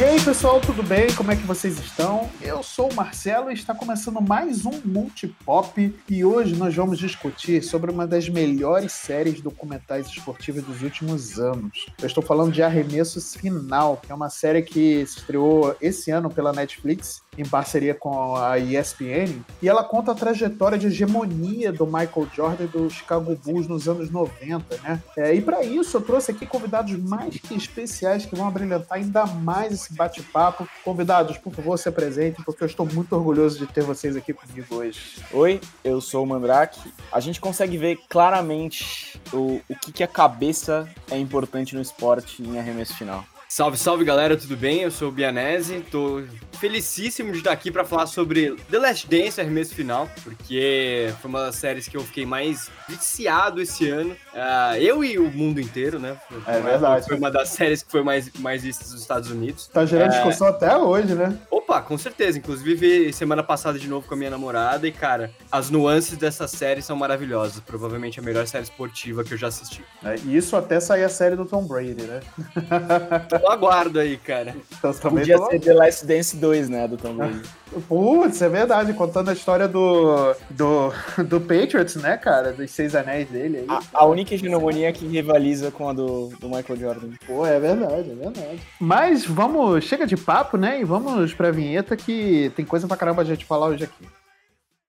[0.00, 1.12] E aí, pessoal, tudo bem?
[1.14, 2.26] Como é que vocês estão?
[2.40, 7.62] Eu sou o Marcelo e está começando mais um Multipop e hoje nós vamos discutir
[7.62, 11.84] sobre uma das melhores séries documentais esportivas dos últimos anos.
[12.00, 16.30] Eu estou falando de Arremessos Final, que é uma série que se estreou esse ano
[16.30, 21.86] pela Netflix em parceria com a ESPN, e ela conta a trajetória de hegemonia do
[21.86, 25.02] Michael Jordan do Chicago Bulls nos anos 90, né?
[25.16, 29.26] É, e para isso eu trouxe aqui convidados mais que especiais que vão abrilhantar ainda
[29.26, 30.68] mais esse bate-papo.
[30.84, 34.74] Convidados, por favor, se apresentem, porque eu estou muito orgulhoso de ter vocês aqui comigo
[34.74, 35.22] hoje.
[35.32, 36.92] Oi, eu sou o Mandrake.
[37.12, 42.42] A gente consegue ver claramente o, o que, que a cabeça é importante no esporte
[42.42, 43.24] em arremesso final.
[43.50, 44.82] Salve, salve galera, tudo bem?
[44.82, 46.22] Eu sou o Bianese, tô
[46.60, 51.46] felicíssimo de estar aqui para falar sobre The Last Dance, arremesso final, porque foi uma
[51.46, 54.12] das séries que eu fiquei mais viciado esse ano.
[54.32, 56.16] Uh, eu e o mundo inteiro, né?
[56.28, 57.06] Foi é verdade.
[57.06, 59.66] Foi uma das séries que foi mais, mais vistas nos Estados Unidos.
[59.68, 60.16] Tá gerando é...
[60.16, 61.36] discussão até hoje, né?
[61.50, 62.38] Opa, com certeza.
[62.38, 66.46] Inclusive, vi semana passada de novo com a minha namorada e, cara, as nuances dessa
[66.46, 67.58] série são maravilhosas.
[67.60, 69.82] Provavelmente a melhor série esportiva que eu já assisti.
[70.04, 72.20] É, isso até sair a série do Tom Brady, né?
[73.42, 74.54] eu aguardo aí, cara.
[74.78, 75.50] Então, Podia tô...
[75.50, 77.42] ser The Last Dance 2, né, do Tom Brady.
[77.88, 80.92] Putz, é verdade, contando a história do, do,
[81.24, 82.52] do Patriots, né, cara?
[82.52, 83.58] Dos seis anéis dele.
[83.58, 87.08] Aí, a, a, única hegemonia que rivaliza com a do, do Michael Jordan.
[87.26, 88.60] Pô, é verdade, é verdade.
[88.80, 90.80] Mas vamos, chega de papo, né?
[90.80, 94.04] E vamos pra vinheta que tem coisa pra caramba a gente falar hoje aqui.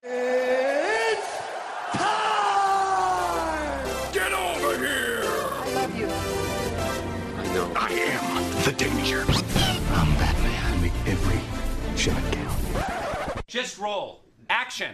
[0.03, 0.70] the
[13.51, 14.23] Just roll.
[14.47, 14.91] Action.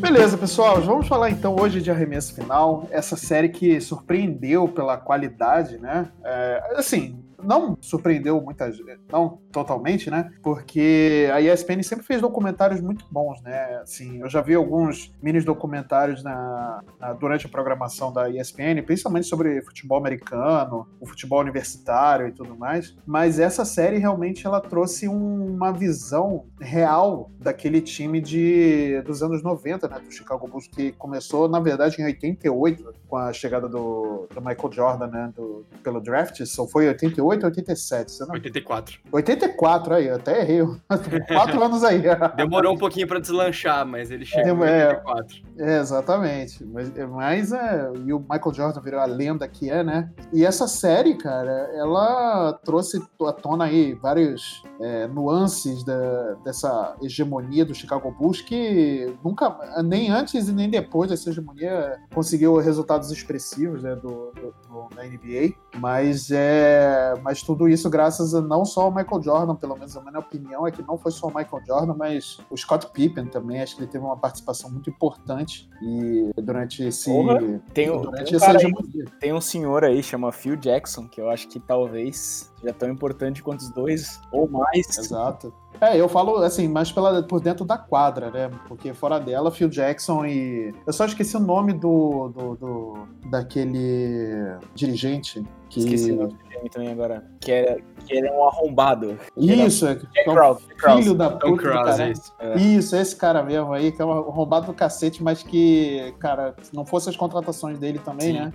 [0.00, 5.76] Beleza, pessoal, vamos falar então hoje de Arremesso Final, essa série que surpreendeu pela qualidade,
[5.76, 6.10] né?
[6.24, 10.30] É, assim, não surpreendeu muita gente, não totalmente, né?
[10.42, 13.80] Porque a ESPN sempre fez documentários muito bons, né?
[13.82, 19.26] Assim, eu já vi alguns mini documentários na, na, durante a programação da ESPN, principalmente
[19.26, 22.96] sobre futebol americano, o futebol universitário e tudo mais.
[23.06, 29.42] Mas essa série realmente ela trouxe um, uma visão real daquele time de, dos anos
[29.42, 29.98] 90, né?
[30.00, 34.72] Do Chicago Bulls, que começou, na verdade, em 88, com a chegada do, do Michael
[34.72, 35.32] Jordan, né?
[35.34, 38.12] Do, pelo draft, só foi 88 88 ou 87?
[38.12, 38.34] Você não...
[38.34, 39.00] 84.
[39.12, 40.60] 84, aí, até errei.
[41.28, 42.02] Quatro anos aí.
[42.36, 45.42] Demorou um pouquinho para deslanchar, mas ele chegou em 84.
[45.58, 46.64] É, exatamente.
[46.64, 50.10] Mas, mas é, e o Michael Jordan virou a lenda que é, né?
[50.32, 57.64] E essa série, cara, ela trouxe à tona aí vários é, nuances da, dessa hegemonia
[57.64, 63.82] do Chicago Bulls que nunca, nem antes e nem depois dessa hegemonia, conseguiu resultados expressivos
[63.82, 65.54] né, do, do, do, da NBA.
[65.78, 70.00] Mas é mas tudo isso graças a não só ao Michael Jordan, pelo menos a
[70.00, 73.62] minha opinião é que não foi só o Michael Jordan, mas o Scott Pippen também,
[73.62, 77.38] acho que ele teve uma participação muito importante e durante esse Porra,
[77.72, 81.48] tem, durante tem, um aí, tem um senhor aí chama Phil Jackson que eu acho
[81.48, 84.98] que talvez seja tão importante quanto os dois ou mais.
[84.98, 85.52] Exato.
[85.80, 88.50] É, eu falo assim, mais pela, por dentro da quadra, né?
[88.66, 90.74] Porque fora dela, Phil Jackson e.
[90.86, 92.28] Eu só esqueci o nome do.
[92.28, 95.80] do, do daquele dirigente que...
[95.80, 97.24] Esqueci o nome do também agora.
[97.40, 99.18] Que era, que ele é um arrombado.
[99.36, 99.98] Isso, é.
[100.24, 100.64] Krause.
[100.78, 101.56] Filho da puta.
[101.56, 102.32] Krause, isso.
[102.38, 102.58] É.
[102.58, 106.74] isso, esse cara mesmo aí, que é um arrombado do cacete, mas que, cara, se
[106.74, 108.40] não fosse as contratações dele também, Sim.
[108.40, 108.52] né?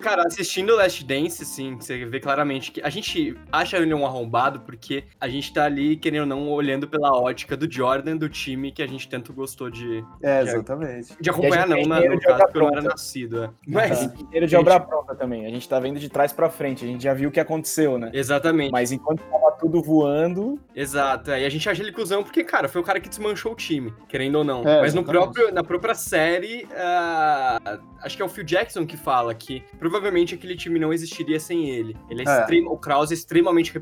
[0.00, 4.06] Cara, assistindo o Last Dance, assim, você vê claramente que a gente acha ele um
[4.06, 8.28] arrombado porque a gente tá ali, querendo ou não, olhando pela ótica do Jordan, do
[8.28, 10.04] time que a gente tanto gostou de.
[10.22, 11.14] É, exatamente.
[11.16, 13.44] De, de acompanhar, não, na, no caso, porque eu não era nascido.
[13.44, 13.50] É.
[13.66, 14.02] Mas.
[14.02, 15.46] Inteiro de obra pronta também.
[15.46, 16.84] A gente tá vendo de trás pra frente.
[16.84, 18.10] A gente já viu o que aconteceu, né?
[18.12, 18.72] Exatamente.
[18.72, 20.58] Mas enquanto tava tudo voando.
[20.74, 21.30] Exato.
[21.30, 21.42] É.
[21.42, 23.92] E a gente acha ele cuzão porque, cara, foi o cara que desmanchou o time,
[24.08, 24.66] querendo ou não.
[24.66, 28.96] É, Mas no próprio, na própria série, uh, acho que é o Phil Jackson que
[28.96, 31.96] fala que provavelmente aquele time não existiria sem ele.
[32.08, 32.40] Ele é, é.
[32.40, 33.72] Extremo, o Krause é extremamente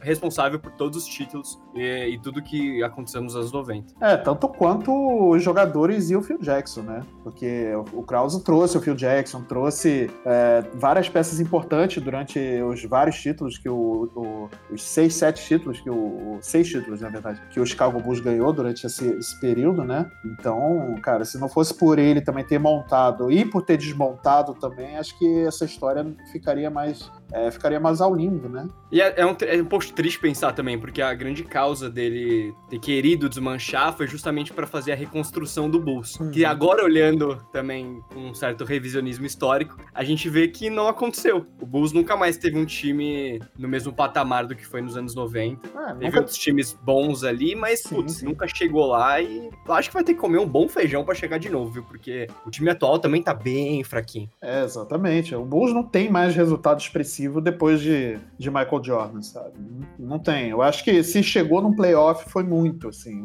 [0.00, 3.94] responsável por todos os títulos e, e, tudo que aconteceu nos anos 90.
[4.00, 4.92] É, tanto quanto
[5.30, 7.00] os jogadores e o Phil Jackson, né?
[7.22, 13.16] Porque o Krause trouxe o Phil Jackson, trouxe é, várias peças importantes durante os vários
[13.20, 16.38] títulos que o, o o, os seis, sete títulos que o.
[16.40, 20.10] Seis títulos, na verdade, que o Chicago Bulls ganhou durante esse, esse período, né?
[20.24, 24.96] Então, cara, se não fosse por ele também ter montado e por ter desmontado também,
[24.96, 28.68] acho que essa história ficaria mais é, ficaria mais ao lindo, né?
[28.90, 32.54] E é, é, um, é um pouco triste pensar também, porque a grande causa dele
[32.68, 36.20] ter querido desmanchar foi justamente para fazer a reconstrução do Bulls.
[36.20, 36.30] Uhum.
[36.30, 41.46] Que agora, olhando também com um certo revisionismo histórico, a gente vê que não aconteceu.
[41.58, 45.14] O Bulls nunca mais teve um time no mesmo patamar do que foi nos anos
[45.14, 45.70] 90.
[45.74, 46.18] Ah, teve nunca...
[46.18, 48.26] outros times bons ali, mas, sim, putz, sim.
[48.26, 51.38] nunca chegou lá e acho que vai ter que comer um bom feijão para chegar
[51.38, 51.82] de novo, viu?
[51.82, 54.28] Porque o time atual também tá bem fraquinho.
[54.42, 55.01] É, exatamente.
[55.38, 59.54] O Bulls não tem mais resultado expressivo depois de, de Michael Jordan, sabe?
[59.98, 60.50] Não, tem.
[60.50, 63.22] Eu acho que se chegou num playoff foi muito, assim.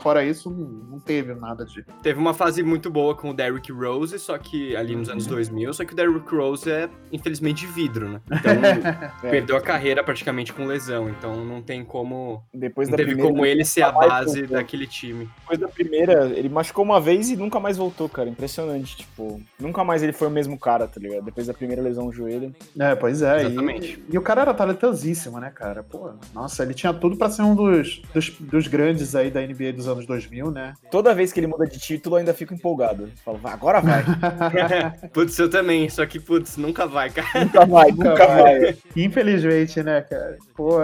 [0.00, 1.84] Fora isso, não teve nada de.
[2.02, 5.68] Teve uma fase muito boa com o Derrick Rose, só que ali nos anos 2000,
[5.68, 5.72] uhum.
[5.72, 8.20] só que o Derrick Rose é, infelizmente, vidro, né?
[8.32, 9.12] Então, é.
[9.30, 11.08] perdeu a carreira praticamente com lesão.
[11.08, 12.42] Então, não tem como.
[12.52, 15.28] Depois não da teve primeira, como ele ser a base daquele time.
[15.40, 18.28] Depois da primeira, ele machucou uma vez e nunca mais voltou, cara.
[18.28, 18.96] Impressionante.
[18.96, 21.24] Tipo, nunca mais ele foi o mesmo cara, tá ligado?
[21.24, 22.54] Depois da primeira lesão no joelho.
[22.78, 23.42] É, pois é.
[23.42, 24.02] Exatamente.
[24.08, 25.82] E, e o cara era talentosíssimo, né, cara?
[25.82, 29.72] Pô, nossa, ele tinha tudo para ser um dos, dos, dos grandes aí da NBA
[29.74, 30.74] dos anos 2000, né?
[30.90, 33.10] Toda vez que ele muda de título, eu ainda fico empolgado.
[33.24, 34.04] Falo, agora vai.
[35.12, 37.44] putz, eu também, só que, putz, nunca vai, cara.
[37.44, 38.60] Nunca vai, nunca, nunca vai.
[38.60, 38.78] vai.
[38.96, 40.38] Infelizmente, né, cara?
[40.54, 40.78] Pô.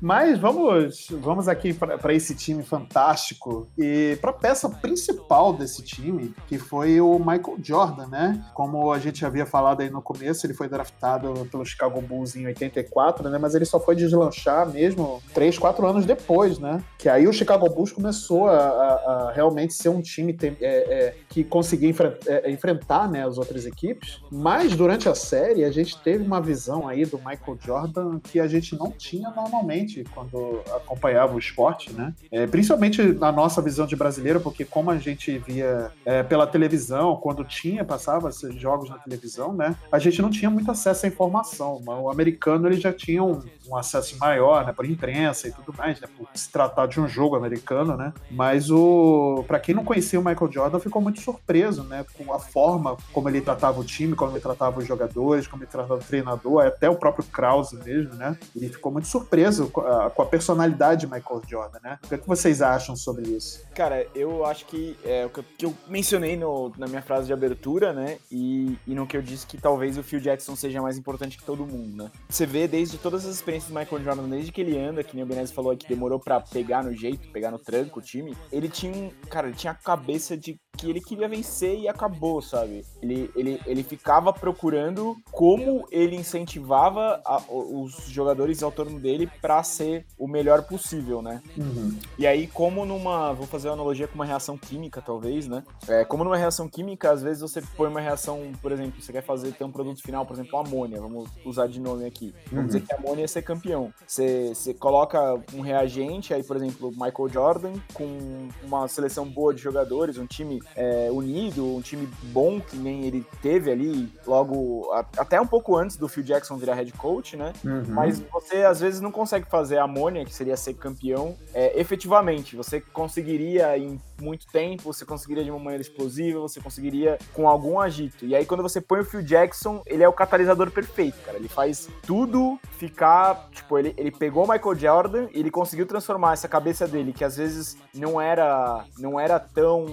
[0.00, 6.34] Mas vamos, vamos aqui para esse time fantástico e para a peça principal desse time,
[6.46, 8.44] que foi o Michael Jordan, né?
[8.54, 12.46] Como a gente havia falado aí no começo, ele foi draftado pelo Chicago Bulls em
[12.46, 13.38] 84, né?
[13.38, 16.82] Mas ele só foi deslanchar mesmo 3, 4 anos depois, né?
[16.98, 21.16] Que aí o Chicago Bulls começou a, a, a realmente ser um time é, é,
[21.38, 21.94] que conseguia
[22.26, 24.20] é, enfrentar né, as outras equipes.
[24.30, 28.48] Mas durante a série a gente teve uma visão aí do Michael Jordan que a
[28.48, 32.12] gente não tinha normalmente quando acompanhava o esporte, né?
[32.32, 37.16] É, principalmente na nossa visão de brasileiro, porque como a gente via é, pela televisão,
[37.16, 39.76] quando tinha, passava esses jogos na televisão, né?
[39.92, 41.80] A gente não tinha muito acesso à informação.
[41.86, 44.72] O americano ele já tinha um, um acesso maior, né?
[44.72, 46.08] Por imprensa e tudo mais, né?
[46.16, 48.12] Por se tratar de um jogo americano, né?
[48.30, 52.04] Mas o para quem não conhecia o Michael Jordan ficou muito surpreso, né?
[52.16, 55.70] Com a forma como ele tratava o time, como ele tratava os jogadores, como ele
[55.70, 58.36] tratava o treinador, até o próprio Krause mesmo, né?
[58.54, 61.98] Ele ficou muito surpreso com a, personalidade de Michael Jordan, né?
[62.04, 63.64] O que, é que vocês acham sobre isso?
[63.74, 67.26] Cara, eu acho que é o que eu, que eu mencionei no, na minha frase
[67.26, 68.18] de abertura, né?
[68.30, 71.44] E, e no que eu disse que talvez o Phil Jackson seja mais importante que
[71.44, 72.10] todo mundo, né?
[72.28, 75.24] Você vê desde todas as experiências do Michael Jordan, desde que ele anda, que nem
[75.24, 78.68] o Benez falou que demorou para pegar no jeito, pegar no tranco o time, ele
[78.68, 82.84] tinha, cara, ele tinha a cabeça de que ele queria vencer e acabou, sabe?
[83.02, 89.62] Ele, ele, ele ficava procurando como ele incentivava a, os jogadores ao torno dele para
[89.62, 91.42] ser o melhor possível, né?
[91.56, 91.98] Uhum.
[92.16, 93.32] E aí, como numa.
[93.32, 95.64] Vou fazer uma analogia com uma reação química, talvez, né?
[95.88, 99.22] É, como numa reação química, às vezes você põe uma reação, por exemplo, você quer
[99.22, 102.32] fazer ter um produto final, por exemplo, amônia, vamos usar de nome aqui.
[102.46, 102.66] Vamos uhum.
[102.66, 103.92] dizer que a amônia ia ser campeão.
[104.06, 109.60] Você, você coloca um reagente, aí, por exemplo, Michael Jordan, com uma seleção boa de
[109.60, 115.04] jogadores, um time é, unido, um time bom que nem ele teve ali, logo a,
[115.18, 117.52] até um pouco antes do Phil Jackson virar head coach, né?
[117.64, 117.84] Uhum.
[117.88, 122.56] Mas você às vezes não consegue fazer a Amônia, que seria ser campeão, é, efetivamente.
[122.56, 127.80] Você conseguiria em muito tempo, você conseguiria de uma maneira explosiva, você conseguiria com algum
[127.80, 128.24] agito.
[128.24, 131.38] E aí quando você põe o Phil Jackson, ele é o catalisador perfeito, cara.
[131.38, 136.32] Ele faz tudo ficar, tipo, ele, ele pegou o Michael Jordan e ele conseguiu transformar
[136.32, 139.86] essa cabeça dele, que às vezes não era não era tão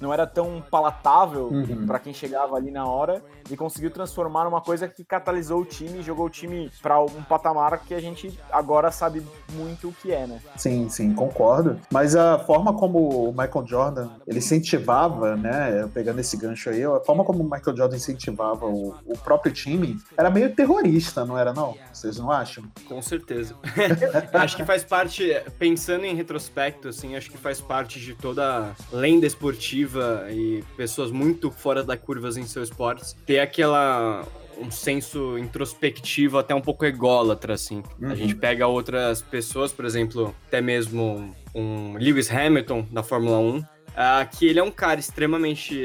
[0.00, 1.86] não era tão palatável uhum.
[1.86, 6.02] para quem chegava ali na hora e conseguiu transformar numa coisa que catalisou o time,
[6.02, 10.26] jogou o time para um patamar que a gente agora sabe muito o que é,
[10.26, 10.40] né?
[10.56, 11.78] Sim, sim, concordo.
[11.90, 17.00] Mas a forma como o Michael Jordan ele incentivava, né, pegando esse gancho aí, a
[17.00, 21.52] forma como o Michael Jordan incentivava o, o próprio time era meio terrorista, não era
[21.52, 21.76] não?
[21.92, 22.64] Vocês não acham?
[22.86, 23.54] Com certeza.
[24.32, 29.26] acho que faz parte, pensando em retrospecto, assim, acho que faz parte de toda lenda
[29.26, 34.24] esportiva e pessoas muito fora da curvas em seus esportes ter aquela
[34.58, 37.82] um senso introspectivo até um pouco ególatra, assim.
[38.00, 38.10] Uhum.
[38.10, 43.74] A gente pega outras pessoas, por exemplo, até mesmo um Lewis Hamilton da Fórmula 1,
[43.94, 45.80] Uh, que ele é um cara extremamente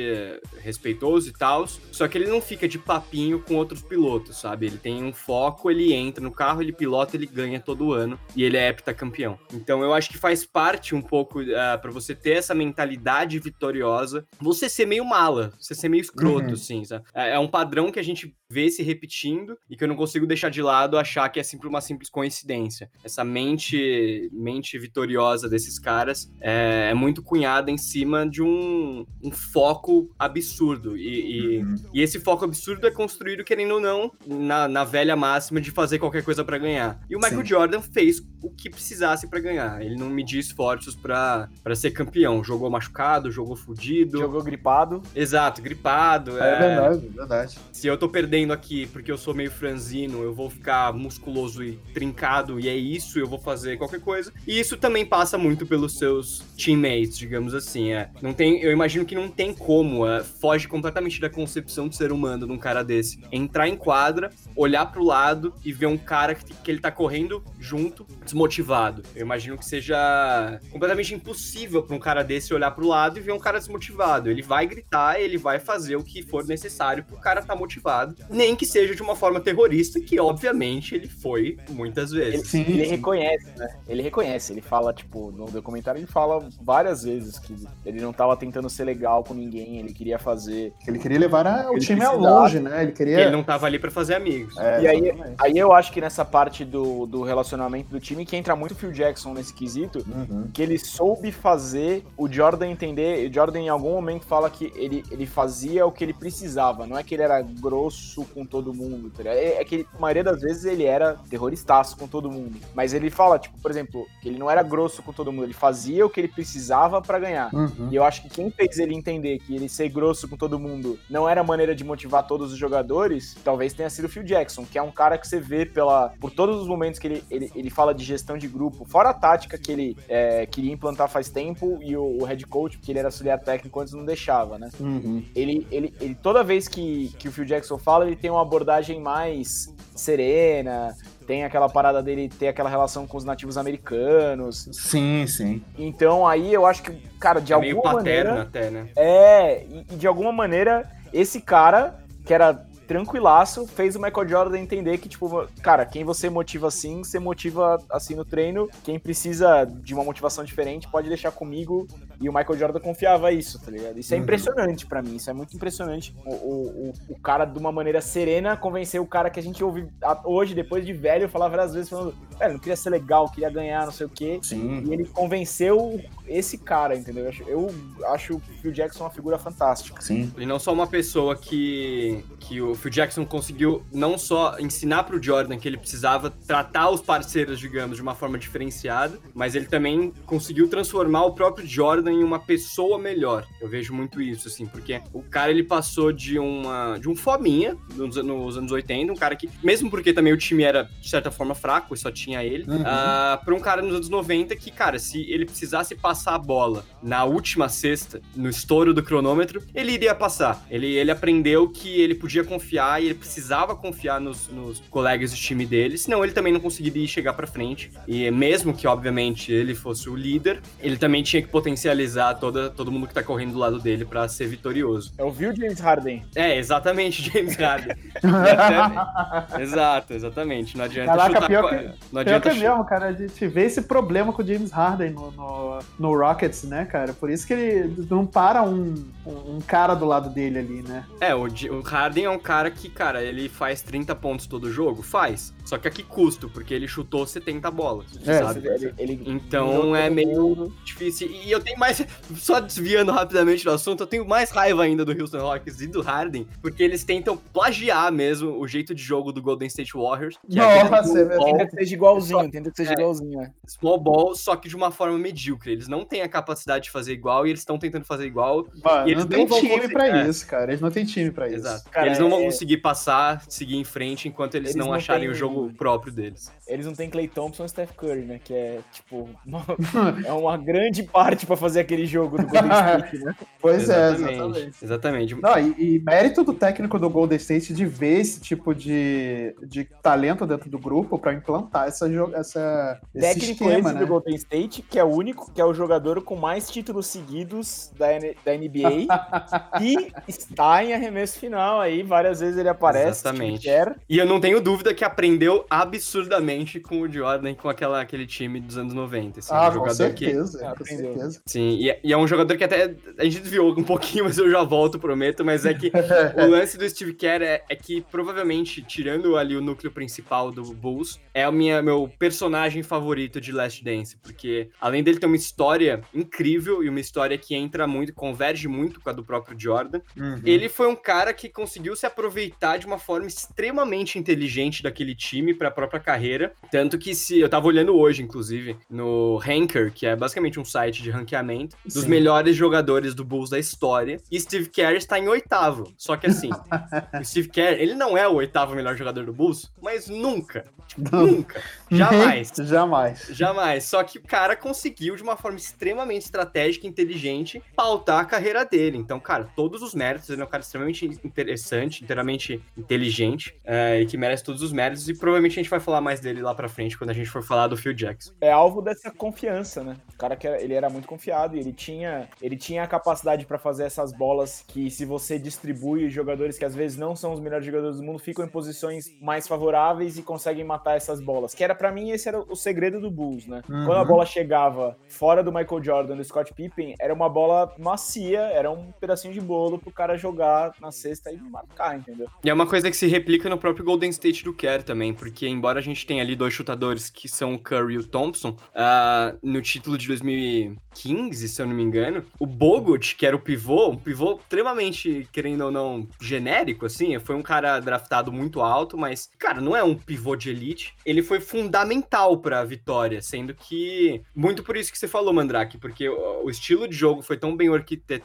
[0.63, 4.65] respeitoso e tal, só que ele não fica de papinho com outros pilotos, sabe?
[4.65, 8.43] Ele tem um foco, ele entra no carro, ele pilota, ele ganha todo ano e
[8.43, 9.38] ele é heptacampeão.
[9.53, 14.25] Então eu acho que faz parte um pouco ah, para você ter essa mentalidade vitoriosa,
[14.41, 16.53] você ser meio mala, você ser meio escroto, uhum.
[16.53, 17.05] assim, sabe?
[17.13, 20.25] É, é um padrão que a gente ver se repetindo e que eu não consigo
[20.25, 22.89] deixar de lado achar que é sempre uma simples coincidência.
[23.03, 29.32] Essa mente, mente vitoriosa desses caras é, é muito cunhada em cima de um, um
[29.32, 30.98] foco absurdo.
[30.98, 31.75] E, e, uhum.
[31.94, 36.00] e, esse foco absurdo é construído, querendo ou não, na, na velha máxima de fazer
[36.00, 37.00] qualquer coisa para ganhar.
[37.08, 37.48] E o Michael Sim.
[37.48, 39.79] Jordan fez o que precisasse para ganhar.
[39.79, 42.44] Ele não mediu esforços para ser campeão.
[42.44, 44.18] Jogou machucado, jogou fudido.
[44.18, 45.03] Jogou gripado.
[45.15, 46.39] Exato, gripado.
[46.39, 47.60] É, é verdade, é verdade.
[47.72, 51.74] Se eu tô perdendo aqui porque eu sou meio franzino, eu vou ficar musculoso e
[51.93, 54.34] trincado, e é isso, eu vou fazer qualquer coisa.
[54.48, 57.91] E isso também passa muito pelos seus teammates, digamos assim.
[57.91, 58.10] É.
[58.22, 62.12] Não tem, eu imagino que não tem como, é, foge completamente da concepção de ser
[62.12, 63.19] humano num cara desse.
[63.31, 67.43] Entrar em quadra, olhar pro lado e ver um cara que, que ele tá correndo
[67.60, 69.03] junto, desmotivado.
[69.15, 73.31] Eu imagino que seja completamente impossível para um cara desse olhar pro lado e ver
[73.31, 74.29] um cara desmotivado.
[74.29, 78.55] Ele vai gritar, ele vai fazer o que for necessário pro cara tá motivado, nem
[78.55, 82.53] que seja de uma forma terrorista, que obviamente ele foi muitas vezes.
[82.53, 82.91] Ele, sim, ele sim.
[82.91, 83.67] reconhece, né?
[83.88, 87.55] Ele reconhece, ele fala, tipo, no documentário ele fala várias vezes que
[87.86, 90.74] ele não tava tentando ser legal com ninguém, ele queria fazer.
[90.88, 92.83] Ele queria levar a, o time a longe, né?
[92.83, 93.21] Ele queria.
[93.21, 94.57] Ele não tava ali para fazer amigos.
[94.57, 98.36] É, e aí, aí eu acho que nessa parte do, do relacionamento do time que
[98.36, 100.50] entra muito o Phil Jackson nesse quesito, uhum.
[100.53, 103.29] que ele soube fazer o Jordan entender.
[103.29, 106.98] O Jordan em algum momento fala que ele, ele fazia o que ele precisava, não
[106.98, 110.41] é que ele era grosso com todo mundo, tá é, é que a maioria das
[110.41, 112.59] vezes ele era terroristaço com todo mundo.
[112.73, 115.53] Mas ele fala, tipo, por exemplo, que ele não era grosso com todo mundo, ele
[115.53, 117.53] fazia o que ele precisava para ganhar.
[117.53, 117.89] Uhum.
[117.91, 120.99] E eu acho que quem fez ele entender que ele ser grosso com todo mundo
[121.09, 124.77] não era maneira de motivar todos os jogadores, talvez tenha sido o Phil Jackson, que
[124.77, 127.69] é um cara que você vê pela, por todos os momentos que ele, ele, ele
[127.69, 131.79] fala de gestão de grupo, fora a tática que ele é, queria implantar faz tempo
[131.81, 134.69] e o, o, head coach, porque ele era auxiliar técnico antes não deixava, né?
[134.79, 135.23] Uhum.
[135.35, 139.00] Ele, ele, ele, toda vez que, que o Phil Jackson fala, ele tem uma abordagem
[139.00, 140.96] mais serena,
[141.28, 144.68] tem aquela parada dele ter aquela relação com os nativos americanos.
[144.72, 145.62] Sim, sim.
[145.78, 148.42] Então aí eu acho que, cara, de é alguma meio maneira.
[148.42, 148.89] até, né?
[148.96, 154.58] É, e, e de alguma maneira, esse cara, que era tranquilaço, fez o Michael Jordan
[154.58, 158.67] entender que, tipo, cara, quem você motiva assim, você motiva assim no treino.
[158.84, 161.88] Quem precisa de uma motivação diferente, pode deixar comigo.
[162.19, 164.00] E o Michael Jordan confiava isso, tá ligado?
[164.00, 164.24] Isso é uhum.
[164.24, 166.15] impressionante para mim, isso é muito impressionante.
[166.25, 169.88] O, o, o, cara, de uma maneira serena, convencer o cara que a gente ouve
[170.25, 173.86] hoje, depois de velho, falar várias vezes, falando, velho, não queria ser legal, queria ganhar,
[173.86, 174.39] não sei o quê.
[174.41, 174.84] Sim.
[174.88, 177.25] E ele convenceu esse cara, entendeu?
[177.25, 177.72] Eu acho, eu
[178.08, 180.01] acho o Phil Jackson uma figura fantástica.
[180.01, 180.34] Sim.
[180.38, 185.21] E não só uma pessoa que, que o Phil Jackson conseguiu não só ensinar pro
[185.21, 190.13] Jordan que ele precisava tratar os parceiros, digamos, de uma forma diferenciada, mas ele também
[190.25, 193.45] conseguiu transformar o próprio Jordan em uma pessoa melhor.
[193.62, 197.75] Eu vejo muito isso, assim, porque o cara ele passou de uma de um fominha
[197.95, 201.31] nos, nos anos 80, um cara que, mesmo porque também o time era de certa
[201.31, 202.81] forma fraco, só tinha ele, uhum.
[202.81, 206.38] uh, pra um cara nos anos 90 que, cara, se ele precisasse passar passar a
[206.38, 210.65] bola na última sexta, no estouro do cronômetro, ele iria passar.
[210.69, 215.38] Ele, ele aprendeu que ele podia confiar e ele precisava confiar nos, nos colegas do
[215.38, 217.91] time dele, senão ele também não conseguiria chegar para frente.
[218.07, 222.91] E mesmo que, obviamente, ele fosse o líder, ele também tinha que potencializar toda, todo
[222.91, 225.13] mundo que tá correndo do lado dele para ser vitorioso.
[225.17, 226.25] É o viu James Harden?
[226.35, 227.95] É, exatamente, James Harden.
[229.59, 230.77] Exato, exatamente.
[230.77, 231.47] Não adianta Caraca, chutar...
[231.47, 233.05] Pior que, não adianta pior que é mesmo, cara.
[233.07, 236.85] A gente vê esse problema com o James Harden no, no, no no Rockets, né,
[236.85, 237.13] cara?
[237.13, 238.95] Por isso que ele não para um,
[239.25, 241.05] um cara do lado dele ali, né?
[241.21, 245.04] É, o, o Harden é um cara que, cara, ele faz 30 pontos todo jogo?
[245.04, 245.54] Faz.
[245.69, 246.49] Só que a que custo?
[246.49, 248.67] Porque ele chutou 70 bolas, é, sabe?
[248.67, 251.29] Ele, ele então é meio difícil.
[251.29, 252.03] E eu tenho mais,
[252.38, 256.01] só desviando rapidamente do assunto, eu tenho mais raiva ainda do Houston Rockets e do
[256.01, 260.39] Harden, porque eles tentam plagiar mesmo o jeito de jogo do Golden State Warriors.
[260.49, 263.39] Que é Nossa, é tenta que seja igualzinho, tenta que seja é, igualzinho.
[263.39, 263.51] É.
[263.67, 265.71] Small ball, só que de uma forma medíocre.
[265.71, 268.67] Eles não têm a capacidade de fazer igual e eles estão tentando fazer igual.
[268.83, 269.93] Mano, e eles não, não tem time conseguir...
[269.93, 270.27] pra é.
[270.27, 270.71] isso, cara.
[270.71, 271.57] Eles não têm time pra isso.
[271.57, 271.91] Exato.
[271.91, 274.93] Cara, eles não vão é- conseguir passar, seguir em frente enquanto eles, eles não, não,
[274.93, 275.29] acharem tem...
[275.29, 276.51] o jogo próprio deles.
[276.68, 278.39] Eles não têm Clay Thompson e Steph Curry, né?
[278.44, 279.66] Que é, tipo, uma...
[280.25, 283.36] é uma grande parte pra fazer aquele jogo do Golden State, né?
[283.62, 284.86] Pois é, exatamente, é, exatamente.
[284.86, 285.36] Exatamente.
[285.36, 289.86] Não, e, e, mérito do técnico do Golden State de ver esse tipo de, de
[290.01, 294.00] talento dentro do grupo pra implantar essa, essa, esse técnico esquema, né?
[294.00, 297.92] do Golden State, que é o único, que é o jogador com mais títulos seguidos
[297.98, 298.08] da,
[298.46, 299.08] da NBA
[299.82, 303.22] e está em arremesso final aí aí, várias vezes ele aparece.
[303.22, 303.68] Exatamente.
[304.08, 308.60] E eu não tenho dúvida que aprendeu absurdamente com o Jordan, com aquela, aquele time
[308.60, 309.39] dos anos 90.
[309.39, 310.77] Assim, ah, um com certeza, que...
[310.77, 311.41] com certeza.
[311.46, 314.38] Sim, e, é, e, é um jogador que até a gente desviou um pouquinho, mas
[314.38, 315.44] eu já volto, prometo.
[315.46, 315.91] Mas é que
[316.36, 320.63] o lance do Steve Kerr é, é, que provavelmente, tirando ali o núcleo principal do
[320.74, 325.36] Bulls, é o minha, meu personagem favorito de Last Dance, porque além dele ter uma
[325.36, 330.01] história incrível e uma história que entra muito, converge muito com a do próprio Jordan,
[330.18, 330.41] uhum.
[330.46, 335.38] ele foi um cara que conseguiu se aproveitar de uma forma extremamente inteligente daquele time
[335.53, 340.05] para a própria carreira, tanto que se eu tava olhando hoje, inclusive, no Ranker, que
[340.05, 342.10] é basicamente um site de ranqueamento dos Sim.
[342.10, 345.93] melhores jogadores do Bulls da história, e Steve Kerr está em oitavo.
[345.98, 346.50] Só que assim,
[347.19, 350.65] o Steve Kerr, ele não é o oitavo melhor jogador do Bulls, mas nunca,
[350.98, 351.27] não.
[351.27, 353.84] nunca, jamais, jamais, jamais.
[353.86, 358.65] Só que o cara conseguiu de uma forma extremamente estratégica e inteligente pautar a carreira
[358.65, 358.98] dele.
[358.98, 364.05] Então, cara, todos os méritos, ele é um cara extremamente interessante, inteiramente inteligente, é, e
[364.05, 366.69] que merece todos os méritos, e provavelmente a gente vai falar mais dele lá pra
[366.69, 368.33] frente, quando a gente for falar do Phil Jackson.
[368.41, 369.95] É alvo dessa confiança, né?
[370.13, 373.45] O cara que era, ele era muito confiado e ele tinha, ele tinha a capacidade
[373.45, 377.39] para fazer essas bolas que, se você distribui jogadores que às vezes não são os
[377.39, 381.53] melhores jogadores do mundo, ficam em posições mais favoráveis e conseguem matar essas bolas.
[381.53, 383.61] Que era para mim esse era o segredo do Bulls, né?
[383.69, 383.85] Uhum.
[383.85, 388.41] Quando a bola chegava fora do Michael Jordan, do Scott Pippen, era uma bola macia,
[388.41, 392.27] era um pedacinho de bolo pro cara jogar na cesta e marcar, entendeu?
[392.43, 395.48] E é uma coisa que se replica no próprio Golden State do Kerr também, porque
[395.48, 399.38] embora a gente tenha ali dois chutadores que são o Curry e o Thompson, uh,
[399.42, 403.89] no título de 2015, se eu não me engano, o Bogut, que era o pivô,
[403.89, 409.30] um pivô extremamente, querendo ou não, genérico, assim, foi um cara draftado muito alto, mas,
[409.38, 410.96] cara, não é um pivô de elite.
[411.06, 416.08] Ele foi fundamental pra vitória, sendo que, muito por isso que você falou, Mandrake, porque
[416.10, 417.70] o, estilo de jogo foi tão bem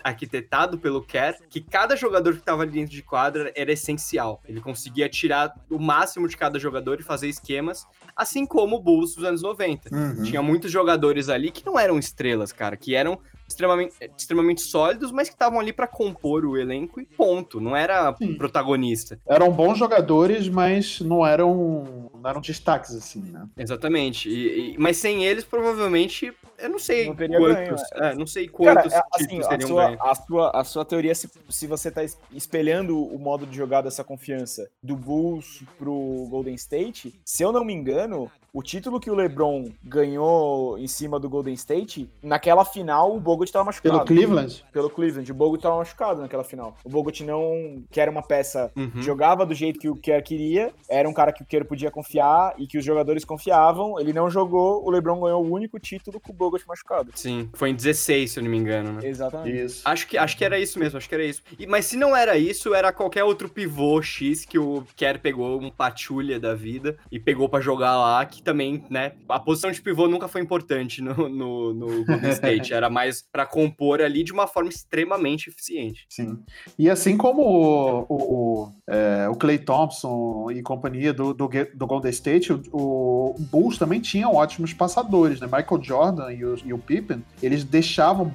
[0.03, 4.43] arquitetado pelo Kerr que cada jogador que estava dentro de quadra era essencial.
[4.49, 9.15] Ele conseguia tirar o máximo de cada jogador e fazer esquemas, assim como o Bulls
[9.15, 9.95] dos anos 90.
[9.95, 10.23] Uhum.
[10.23, 13.19] Tinha muitos jogadores ali que não eram estrelas, cara, que eram
[13.55, 17.61] extremamente, extremamente sólidos, mas que estavam ali para compor o elenco e ponto.
[17.61, 18.35] Não era Sim.
[18.35, 19.19] protagonista.
[19.27, 23.47] Eram bons jogadores, mas não eram, não eram destaques assim, né?
[23.57, 24.29] Exatamente.
[24.29, 27.29] E, e, mas sem eles, provavelmente, eu não sei não quantos.
[27.29, 28.11] Ganho, é.
[28.11, 31.31] É, não sei quantos Cara, é, assim, a sua, a sua, a sua teoria, se,
[31.49, 37.21] se você tá espelhando o modo de jogar dessa confiança do Bulls pro Golden State,
[37.25, 41.55] se eu não me engano, o título que o LeBron ganhou em cima do Golden
[41.55, 44.05] State, naquela final o Bogut estava machucado.
[44.05, 44.65] Pelo Cleveland?
[44.73, 45.33] Pelo Cleveland.
[45.33, 46.77] O Bogut estava machucado naquela final.
[46.85, 49.03] O Bogut não, que era uma peça, uhum.
[49.03, 52.55] jogava do jeito que o Kerr queria, era um cara que o Kerr podia confiar
[52.57, 53.99] e que os jogadores confiavam.
[53.99, 57.11] Ele não jogou, o LeBron ganhou o único título com o Bogut machucado.
[57.17, 59.01] Sim, foi em 16, se eu não me engano, né?
[59.03, 59.65] Exatamente.
[59.65, 59.83] Isso.
[59.85, 61.43] Acho que, acho que era isso mesmo, acho que era isso.
[61.59, 65.61] E, mas se não era isso, era qualquer outro pivô X que o Kerr pegou,
[65.61, 69.81] um patulha da vida, e pegou para jogar lá, que também, né, a posição de
[69.81, 74.33] pivô nunca foi importante no, no, no Golden State, era mais para compor ali de
[74.33, 76.07] uma forma extremamente eficiente.
[76.09, 76.39] Sim.
[76.79, 82.11] E assim como o, o, é, o Clay Thompson e companhia do, do, do Golden
[82.11, 85.47] State, o, o, Bulls também tinham ótimos passadores, né?
[85.47, 88.31] Michael Jordan e o, e o Pippen, eles deixavam,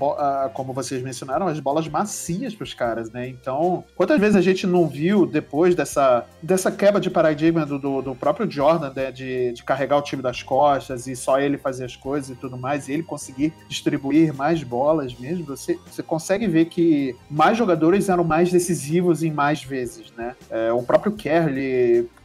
[0.54, 3.28] como vocês mencionaram, as bolas macias para os caras, né?
[3.28, 8.02] Então, quantas vezes a gente não viu depois dessa, dessa quebra de paradigma do, do,
[8.02, 9.12] do próprio Jordan, né?
[9.12, 12.58] de, de carregar o time das costas e só ele fazer as coisas e tudo
[12.58, 18.10] mais, e ele conseguir distribuir mais bolas mesmo, você, você consegue ver que mais jogadores
[18.10, 20.36] eram mais decisivos em mais vezes, né?
[20.50, 21.50] É, o próprio Kerr,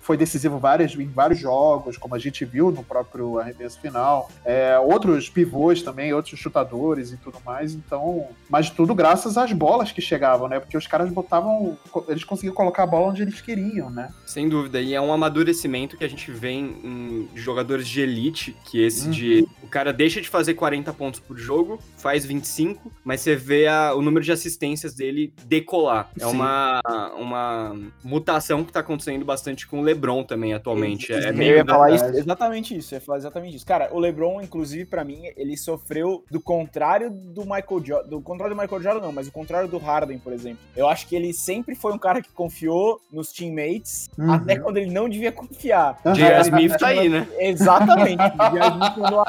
[0.05, 4.31] foi decisivo várias, em vários jogos, como a gente viu no próprio arremesso final.
[4.45, 7.73] É, outros pivôs também, outros chutadores e tudo mais.
[7.73, 10.61] Então, mas tudo graças às bolas que chegavam, né?
[10.61, 11.79] Porque os caras botavam.
[12.07, 14.12] Eles conseguiam colocar a bola onde eles queriam, né?
[14.27, 14.79] Sem dúvida.
[14.79, 19.11] E é um amadurecimento que a gente vê em jogadores de elite, que esse uhum.
[19.11, 19.49] de.
[19.62, 23.95] O cara deixa de fazer 40 pontos por jogo, faz 25, mas você vê a,
[23.95, 26.11] o número de assistências dele decolar.
[26.21, 26.81] É uma,
[27.17, 31.13] uma mutação que tá acontecendo bastante com o LeBron também atualmente.
[31.13, 33.67] É, é meio eu ia falar isso, exatamente isso, eu ia falar exatamente isso.
[33.67, 38.55] Cara, o LeBron, inclusive, para mim, ele sofreu do contrário do Michael Jordan, do contrário
[38.55, 40.59] do Michael Jordan não, mas o contrário do Harden, por exemplo.
[40.77, 44.33] Eu acho que ele sempre foi um cara que confiou nos teammates, uhum.
[44.33, 45.99] até quando ele não devia confiar.
[46.15, 46.43] J.R.
[46.43, 47.27] Smith tá aí, né?
[47.39, 48.19] Exatamente.
[48.19, 48.69] J.R.
[48.69, 49.25] Smith mandou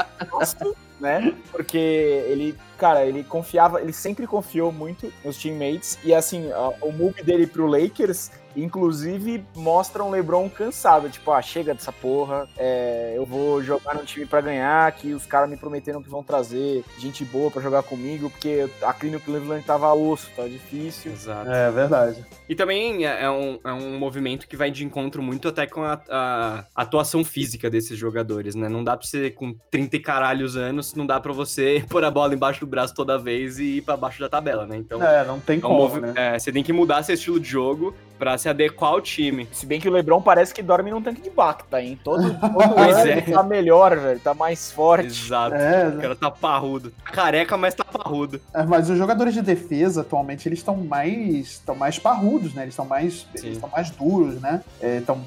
[1.00, 1.34] né?
[1.52, 6.00] Porque ele, cara, ele confiava, ele sempre confiou muito nos teammates.
[6.04, 6.50] E assim,
[6.82, 12.48] o move dele pro Lakers inclusive mostram o LeBron cansado, tipo, ah, chega dessa porra,
[12.58, 16.24] é, eu vou jogar no time para ganhar, que os caras me prometeram que vão
[16.24, 21.12] trazer gente boa para jogar comigo, porque aqui no Cleveland tava osso, tá difícil.
[21.12, 21.50] Exato.
[21.50, 22.26] É verdade.
[22.48, 25.84] E também é, é um, é um movimento que vai de encontro muito até com
[25.84, 28.70] a, a atuação física desses jogadores, né?
[28.70, 32.12] Não dá pra você, com 30 e caralhos anos, não dá pra você pôr a
[32.12, 34.78] bola embaixo do braço toda vez e ir pra baixo da tabela, né?
[34.78, 36.14] Então, é, não tem é um como, né?
[36.16, 39.48] É, você tem que mudar seu estilo de jogo para se adequar ao time.
[39.52, 42.00] Se bem que o LeBron parece que dorme num tanque de Bacta, hein?
[42.04, 43.12] Todo, todo ano é.
[43.12, 45.08] ele tá melhor, velho, tá mais forte.
[45.08, 45.56] Exato.
[45.56, 46.94] É, o cara tá parrudo.
[47.06, 48.40] Careca, mas tá parrudo.
[48.54, 52.64] É, mas os jogadores de defesa atualmente eles estão mais estão mais parrudos, né?
[52.64, 54.62] Eles estão mais eles estão mais duros, né?
[54.82, 55.22] É, então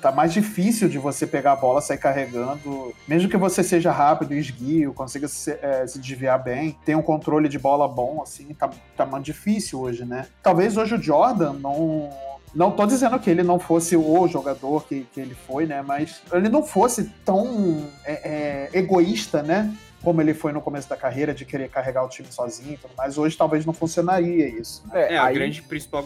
[0.00, 4.34] tá mais difícil de você pegar a bola, sair carregando, mesmo que você seja rápido,
[4.34, 8.70] esguio, consiga se, é, se desviar bem, tenha um controle de bola bom, assim, tá,
[8.96, 10.26] tá mais difícil hoje, né?
[10.42, 12.10] Talvez hoje o Jordan não
[12.54, 15.82] não tô dizendo que ele não fosse o jogador que, que ele foi, né?
[15.82, 19.74] Mas ele não fosse tão é, é, egoísta, né?
[20.02, 22.92] Como ele foi no começo da carreira, de querer carregar o time sozinho e tudo
[22.96, 23.16] mais.
[23.16, 24.82] Hoje talvez não funcionaria isso.
[24.88, 25.02] Né?
[25.02, 25.34] É, é, a aí...
[25.34, 26.04] grande principal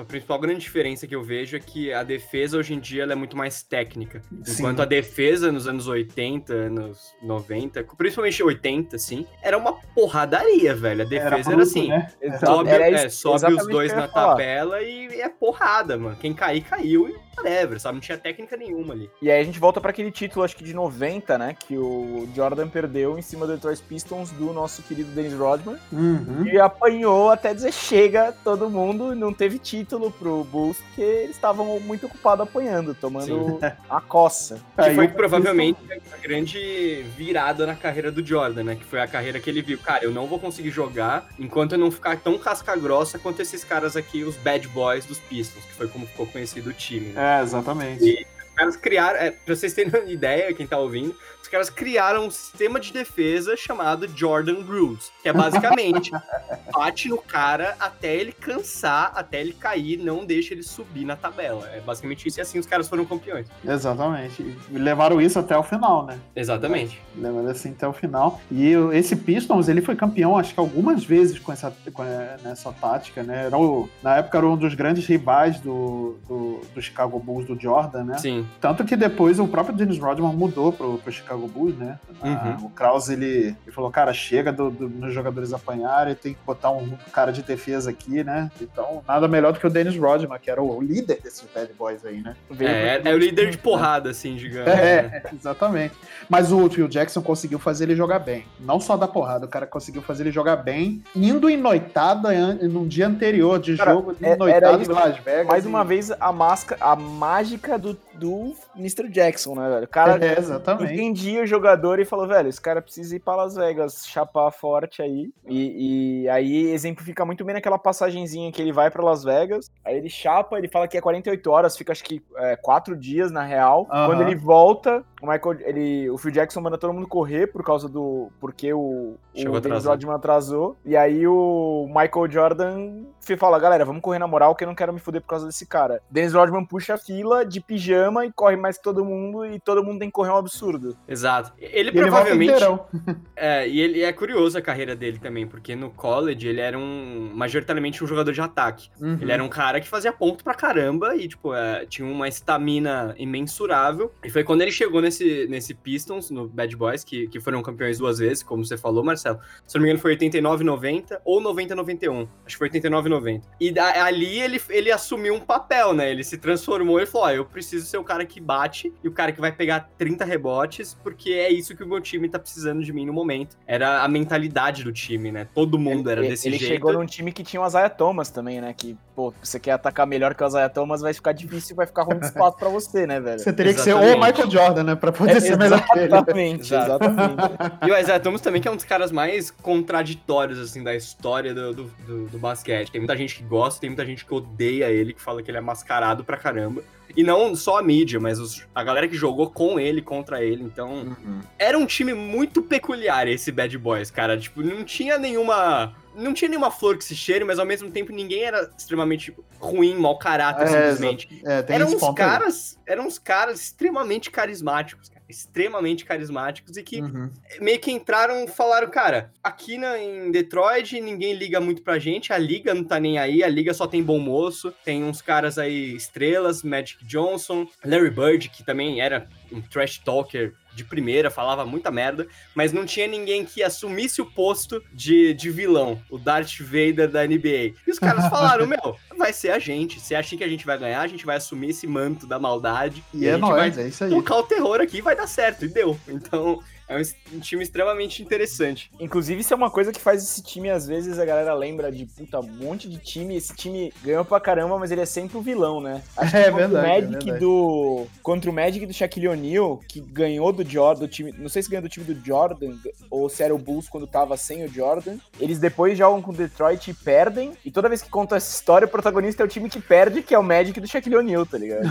[0.00, 3.14] a principal grande diferença que eu vejo é que a defesa hoje em dia é
[3.14, 4.22] muito mais técnica.
[4.44, 4.62] Sim.
[4.62, 11.02] Enquanto a defesa nos anos 80, anos 90, principalmente 80, assim, era uma porradaria, velho.
[11.02, 12.12] A defesa era, bruto, era assim: né?
[12.38, 16.16] sobe, era é, sobe os dois na tabela e é porrada, mano.
[16.16, 17.94] Quem cair, caiu e whatever, sabe?
[17.94, 19.10] Não tinha técnica nenhuma ali.
[19.20, 21.56] E aí a gente volta para aquele título, acho que de 90, né?
[21.58, 25.76] Que o Jordan perdeu em cima do Detroit Pistons do nosso querido Dennis Rodman.
[25.92, 26.46] Uhum.
[26.46, 31.80] E apanhou até dizer chega todo mundo, não teve título pro Bulls, porque eles estavam
[31.80, 33.58] muito ocupados apanhando, tomando Sim.
[33.88, 34.60] a coça.
[34.80, 35.78] Que foi provavelmente
[36.10, 38.76] a grande virada na carreira do Jordan, né?
[38.76, 41.78] Que foi a carreira que ele viu, cara, eu não vou conseguir jogar enquanto eu
[41.78, 45.74] não ficar tão casca grossa quanto esses caras aqui, os bad boys dos Pistons, que
[45.74, 47.20] foi como ficou conhecido o time, né?
[47.22, 48.04] É, exatamente.
[48.04, 51.14] E os caras criaram, é, pra vocês terem uma ideia, quem tá ouvindo,
[51.50, 56.10] caras criaram um sistema de defesa chamado Jordan Rules, que é basicamente
[56.72, 61.68] bate no cara até ele cansar, até ele cair, não deixa ele subir na tabela.
[61.72, 63.46] É basicamente isso e assim os caras foram campeões.
[63.64, 64.56] Exatamente.
[64.70, 66.18] E levaram isso até o final, né?
[66.34, 67.00] Exatamente.
[67.16, 68.40] Levaram assim até o final.
[68.50, 73.22] E esse Pistons, ele foi campeão, acho que algumas vezes com essa, com essa tática,
[73.22, 73.46] né?
[73.46, 77.58] Era o, na época era um dos grandes rivais do, do, do, Chicago Bulls, do
[77.58, 78.18] Jordan, né?
[78.18, 78.46] Sim.
[78.60, 81.98] Tanto que depois o próprio Dennis Rodman mudou pro, pro Chicago Bulls, né?
[82.22, 82.34] Uhum.
[82.34, 86.40] Ah, o Krause, ele, ele, falou, cara, chega do, do, dos jogadores apanharem, tem que
[86.44, 88.50] botar um cara de defesa aqui, né?
[88.60, 92.04] Então, nada melhor do que o Dennis Rodman, que era o líder desses bad boys
[92.04, 92.36] aí, né?
[92.58, 94.68] É, é, o líder de porrada, assim, digamos.
[94.68, 95.22] É, né?
[95.34, 95.94] exatamente.
[96.28, 98.44] Mas o Phil Jackson conseguiu fazer ele jogar bem.
[98.58, 102.86] Não só da porrada, o cara conseguiu fazer ele jogar bem, indo em noitada num
[102.86, 105.46] dia anterior de cara, jogo, é, noitada em Las Vegas.
[105.46, 105.68] Mais e...
[105.68, 109.08] uma vez, a máscara, a mágica do, do Mr.
[109.08, 109.84] Jackson, né, velho?
[109.84, 110.94] O cara é, exatamente.
[110.94, 115.02] entendia o jogador e falou, velho, esse cara precisa ir para Las Vegas, chapar forte
[115.02, 115.30] aí.
[115.46, 119.96] E, e aí exemplifica muito bem naquela passagenzinha que ele vai para Las Vegas, aí
[119.96, 123.42] ele chapa, ele fala que é 48 horas, fica acho que é, 4 dias na
[123.42, 123.82] real.
[123.82, 124.06] Uhum.
[124.06, 127.88] Quando ele volta, o Michael, ele, o Phil Jackson manda todo mundo correr por causa
[127.88, 128.30] do.
[128.40, 130.76] Porque o, Chegou o Dennis Rodman atrasou.
[130.84, 133.04] E aí o Michael Jordan
[133.38, 135.66] fala, galera, vamos correr na moral que eu não quero me fuder por causa desse
[135.66, 136.02] cara.
[136.10, 139.84] Dennis Rodman puxa a fila de pijama e corre mais que todo mundo, e todo
[139.84, 140.96] mundo tem que correr um absurdo.
[141.06, 141.52] Exato.
[141.58, 142.62] Ele e provavelmente.
[142.62, 142.80] Ele
[143.36, 147.30] é, e ele é curioso a carreira dele também, porque no college ele era um.
[147.34, 148.90] majoritariamente um jogador de ataque.
[149.00, 149.18] Uhum.
[149.20, 153.14] Ele era um cara que fazia ponto pra caramba e, tipo, é, tinha uma estamina
[153.18, 154.12] imensurável.
[154.24, 155.09] E foi quando ele chegou nesse,
[155.48, 159.38] nesse Pistons, no Bad Boys, que, que foram campeões duas vezes, como você falou, Marcelo.
[159.66, 162.28] Se não me engano, foi 89-90 ou 90-91.
[162.46, 163.42] Acho que foi 89-90.
[163.60, 166.10] E da, ali ele, ele assumiu um papel, né?
[166.10, 169.12] Ele se transformou e falou: Ó, eu preciso ser o cara que bate e o
[169.12, 172.82] cara que vai pegar 30 rebotes, porque é isso que o meu time tá precisando
[172.82, 173.56] de mim no momento.
[173.66, 175.48] Era a mentalidade do time, né?
[175.54, 176.70] Todo mundo ele, era desse ele jeito.
[176.70, 178.72] Ele chegou num time que tinha o Isaiah Thomas também, né?
[178.72, 182.02] Que, pô, você quer atacar melhor que o Isaiah Thomas, vai ficar difícil, vai ficar
[182.02, 183.38] ruim de espaço pra você, né, velho?
[183.38, 184.04] Você teria exatamente.
[184.04, 184.94] que ser o Michael Jordan, né?
[185.00, 186.06] Pra poder é, ser melhor que ele.
[186.10, 187.42] Exatamente, exatamente.
[187.86, 191.54] e o Isaiah Thomas também, que é um dos caras mais contraditórios, assim, da história
[191.54, 192.90] do, do, do, do basquete.
[192.90, 195.58] Tem muita gente que gosta, tem muita gente que odeia ele, que fala que ele
[195.58, 196.82] é mascarado pra caramba.
[197.16, 200.62] E não só a mídia, mas os, a galera que jogou com ele, contra ele.
[200.62, 201.40] Então, uhum.
[201.58, 204.38] era um time muito peculiar esse Bad Boys, cara.
[204.38, 205.94] Tipo, não tinha nenhuma.
[206.14, 209.94] Não tinha nenhuma flor que se cheire, mas ao mesmo tempo ninguém era extremamente ruim,
[209.94, 211.42] mau caráter, é, simplesmente.
[211.44, 212.78] É, eram uns caras.
[212.86, 217.30] Eram uns caras extremamente carismáticos, cara extremamente carismáticos e que uhum.
[217.60, 222.38] meio que entraram falaram, cara, aqui na, em Detroit ninguém liga muito pra gente, a
[222.38, 225.94] liga não tá nem aí, a liga só tem bom moço, tem uns caras aí
[225.94, 231.90] estrelas, Magic Johnson, Larry Bird, que também era um trash talker de primeira, falava muita
[231.90, 237.08] merda, mas não tinha ninguém que assumisse o posto de, de vilão, o Darth Vader
[237.10, 237.74] da NBA.
[237.86, 240.00] E os caras falaram, meu, vai ser a gente.
[240.00, 243.04] Se acham que a gente vai ganhar, a gente vai assumir esse manto da maldade.
[243.12, 244.10] E, e é nóis, é isso aí.
[244.10, 245.98] Tocar o terror aqui vai dar certo, e deu.
[246.08, 247.00] Então, é
[247.32, 248.90] um time extremamente interessante.
[248.98, 252.04] Inclusive, isso é uma coisa que faz esse time, às vezes, a galera lembra de
[252.04, 253.36] puta, um monte de time.
[253.36, 256.02] Esse time ganhou pra caramba, mas ele é sempre o vilão, né?
[256.16, 257.38] Acho é, verdade, o Magic é verdade.
[257.38, 258.06] do.
[258.24, 261.32] Contra o Magic do Shaquille O'Neal, que ganhou do Jordan, do time.
[261.38, 262.76] Não sei se ganhou do time do Jordan,
[263.08, 265.16] ou se era o Bulls quando tava sem o Jordan.
[265.38, 267.52] Eles depois jogam com o Detroit e perdem.
[267.64, 270.34] E toda vez que conta essa história, o protagonista é o time que perde, que
[270.34, 271.88] é o Magic do Shaquille O'Neal, tá ligado?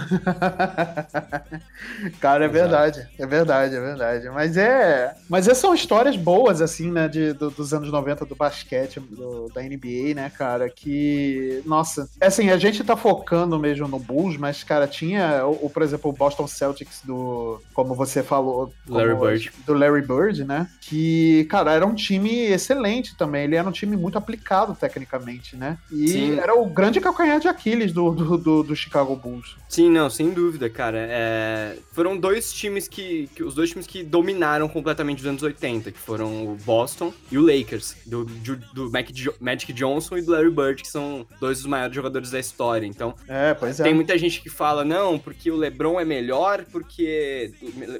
[2.19, 3.07] Cara, é verdade.
[3.17, 4.29] É verdade, é verdade.
[4.29, 4.88] Mas é.
[5.29, 9.49] Mas é são histórias boas, assim, né, de, do, dos anos 90 do basquete, do,
[9.53, 14.37] da NBA, né, cara, que, nossa, é assim, a gente tá focando mesmo no Bulls,
[14.37, 19.51] mas, cara, tinha, o, por exemplo, o Boston Celtics do, como você falou, Larry Bird.
[19.65, 23.95] do Larry Bird, né, que, cara, era um time excelente também, ele era um time
[23.95, 26.39] muito aplicado tecnicamente, né, e Sim.
[26.39, 29.57] era o grande calcanhar de Aquiles do, do, do, do Chicago Bulls.
[29.67, 31.77] Sim, não, sem dúvida, cara, é...
[31.91, 35.99] foram dois times que, que, os dois times que dominaram completamente dos anos 80, que
[35.99, 38.25] foram o Boston e o Lakers, do,
[38.73, 38.91] do
[39.39, 42.85] Magic Johnson e do Larry Bird, que são dois dos maiores jogadores da história.
[42.85, 43.83] Então, é, pois é.
[43.83, 47.51] tem muita gente que fala, não, porque o LeBron é melhor, porque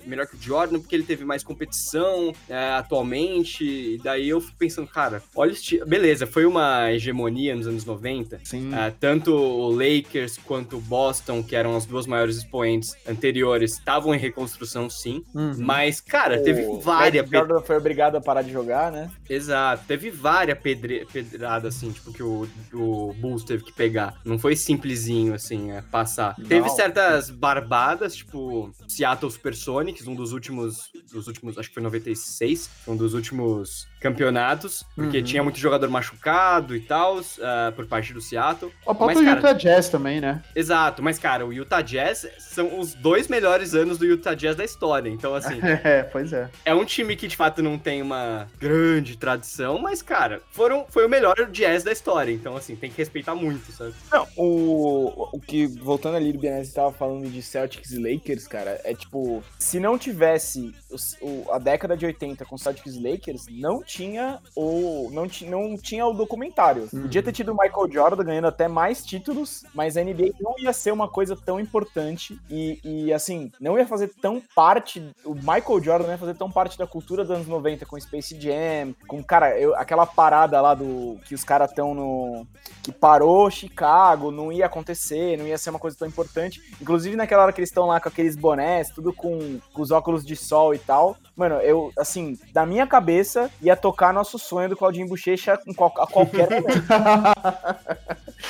[0.06, 3.64] melhor que o Jordan, porque ele teve mais competição é, atualmente.
[3.64, 8.42] E daí eu fico pensando, cara, olha o Beleza, foi uma hegemonia nos anos 90.
[8.44, 8.74] Sim.
[8.74, 14.14] É, tanto o Lakers quanto o Boston, que eram as duas maiores expoentes anteriores, estavam
[14.14, 15.24] em reconstrução, sim.
[15.34, 15.56] Uhum.
[15.58, 17.30] Mas, cara, teve várias várias.
[17.30, 19.10] Jordan foi obrigado a parar de jogar, né?
[19.30, 19.84] Exato.
[19.88, 21.06] Teve várias pedre...
[21.12, 24.16] pedradas, assim, tipo, que o, o Bulls teve que pegar.
[24.26, 26.36] Não foi simplesinho, assim, é, passar.
[26.38, 26.48] Não.
[26.48, 30.90] Teve certas barbadas, tipo, Seattle Supersonics, um dos últimos.
[31.12, 35.24] Dos últimos, acho que foi 96, um dos últimos campeonatos, porque uhum.
[35.24, 38.72] tinha muito jogador machucado e tal, uh, por parte do Seattle.
[38.86, 40.42] O próprio mas, Utah Jazz também, né?
[40.56, 44.64] Exato, mas, cara, o Utah Jazz são os dois melhores anos do Utah Jazz da
[44.64, 45.60] história, então, assim...
[45.84, 46.50] é, pois é.
[46.64, 51.06] É um time que, de fato, não tem uma grande tradição, mas, cara, foram, foi
[51.06, 53.94] o melhor jazz da história, então, assim, tem que respeitar muito, sabe?
[54.12, 58.80] Não, o, o que, voltando ali do Bianese, estava falando de Celtics e Lakers, cara,
[58.84, 63.46] é tipo, se não tivesse o, o, a década de 80 com Celtics e Lakers,
[63.50, 66.88] não tinha o não, ti, não tinha o documentário.
[66.94, 67.02] Uhum.
[67.04, 70.74] Podia ter tido o Michael Jordan ganhando até mais títulos, mas a NBA não ia
[70.74, 75.84] ser uma coisa tão importante e, e assim, não ia fazer tão parte, o Michael
[75.84, 79.24] Jordan não ia fazer tão parte da cultura dos anos 90 com Space Jam, com,
[79.24, 82.46] cara, eu, aquela parada lá do que os caras estão no
[82.84, 86.62] que parou Chicago, não ia acontecer, não ia ser uma coisa tão importante.
[86.80, 90.24] Inclusive naquela hora que eles estão lá com aqueles bonés, tudo com, com os óculos
[90.24, 91.18] de sol e tal.
[91.36, 96.50] Mano, eu, assim, da minha cabeça, ia tocar nosso sonho do Claudinho Bochecha a qualquer
[96.62, 96.88] momento.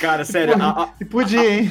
[0.02, 0.56] Cara, sério.
[1.00, 1.70] E podia, hein?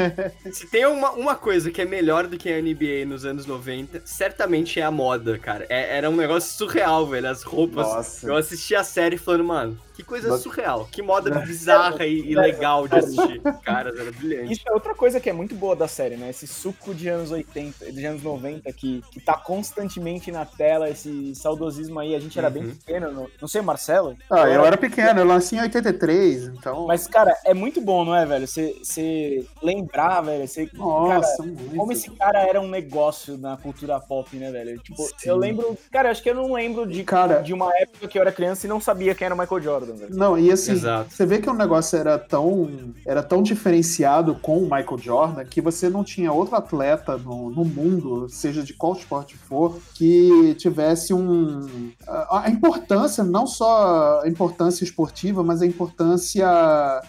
[0.52, 4.02] Se tem uma, uma coisa que é melhor do que a NBA nos anos 90,
[4.04, 5.66] certamente é a moda, cara.
[5.68, 7.28] É, era um negócio surreal, velho.
[7.28, 7.86] As roupas.
[7.86, 8.29] Nossa.
[8.30, 10.88] Eu assisti a série falando, mano, que coisa surreal.
[10.90, 13.40] Que moda bizarra e, e, legal de assistir.
[13.62, 14.52] Cara, era brilhante.
[14.52, 16.30] Isso é outra coisa que é muito boa da série, né?
[16.30, 21.34] Esse suco de anos 80, de anos 90 que, que tá constantemente na tela, esse
[21.34, 22.14] saudosismo aí.
[22.14, 22.54] A gente era uhum.
[22.54, 24.16] bem pequeno, não, não sei, Marcelo?
[24.30, 26.86] Ah, eu, eu era pequeno, eu nasci em 83, então.
[26.86, 28.46] Mas, cara, é muito bom, não é, velho?
[28.46, 30.48] Você lembrar, velho.
[30.48, 31.76] Cê, Nossa, cara, muito.
[31.76, 34.78] como esse cara era um negócio na cultura pop, né, velho?
[34.80, 35.28] Tipo, Sim.
[35.28, 35.76] eu lembro.
[35.90, 38.66] Cara, acho que eu não lembro de, cara, de uma época que eu era criança
[38.66, 39.94] e não sabia quem era o Michael Jordan.
[40.10, 41.12] Não, e assim, Exato.
[41.12, 45.60] você vê que o negócio era tão, era tão diferenciado com o Michael Jordan que
[45.60, 51.14] você não tinha outro atleta no, no mundo, seja de qual esporte for, que tivesse
[51.14, 51.90] um.
[52.06, 56.46] A, a importância, não só a importância esportiva, mas a importância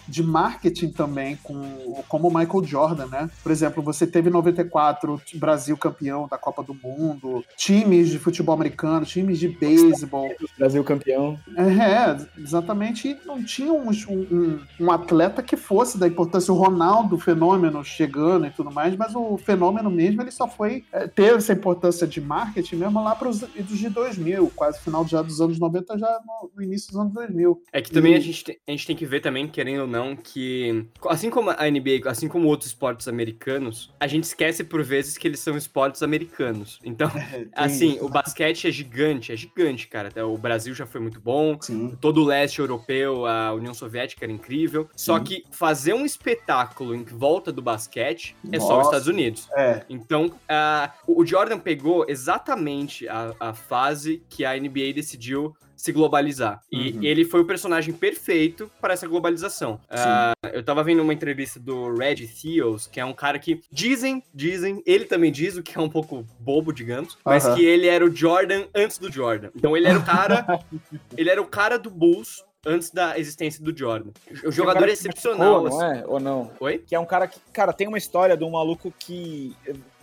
[0.08, 3.30] de marketing também, com, como o Michael Jordan, né?
[3.42, 8.54] Por exemplo, você teve em 94 Brasil campeão da Copa do Mundo, times de futebol
[8.54, 10.30] americano, times de beisebol.
[10.58, 11.38] Brasil campeão.
[11.56, 16.52] É, exatamente exatamente não tinha um, um, um, atleta que fosse da importância.
[16.52, 21.06] O Ronaldo, fenômeno, chegando e tudo mais, mas o fenômeno mesmo ele só foi é,
[21.06, 25.40] ter essa importância de marketing mesmo lá para os de 2000, quase final já dos
[25.40, 27.62] anos 90, já no, no, início dos anos 2000.
[27.72, 28.16] É que também e...
[28.16, 31.50] a, gente tem, a gente tem que ver também, querendo ou não, que, assim como
[31.50, 35.56] a NBA, assim como outros esportes americanos, a gente esquece por vezes que eles são
[35.56, 36.78] esportes americanos.
[36.84, 38.04] Então, é, assim, isso.
[38.04, 40.10] o basquete é gigante, é gigante, cara.
[40.26, 41.96] O Brasil já foi muito bom, Sim.
[42.00, 44.84] todo o leste europeu, a União Soviética era incrível.
[44.94, 45.06] Sim.
[45.06, 48.56] Só que fazer um espetáculo em volta do basquete Nossa.
[48.56, 49.48] é só os Estados Unidos.
[49.56, 49.84] É.
[49.88, 56.62] Então, uh, o Jordan pegou exatamente a, a fase que a NBA decidiu se globalizar.
[56.70, 57.02] E uhum.
[57.02, 59.80] ele foi o personagem perfeito para essa globalização.
[59.90, 64.22] Uh, eu tava vendo uma entrevista do Red Theos, que é um cara que dizem,
[64.32, 68.04] dizem, ele também diz o que é um pouco bobo, digamos, mas que ele era
[68.04, 69.50] o Jordan antes do Jordan.
[69.56, 70.46] Então ele era o cara,
[71.18, 74.12] ele era o cara do Bulls antes da existência do Jordan.
[74.44, 75.64] O jogador é excepcional.
[75.64, 76.04] Machucou, não é?
[76.06, 76.50] Ou não?
[76.60, 76.78] Oi?
[76.78, 79.56] Que é um cara que, cara, tem uma história de um maluco que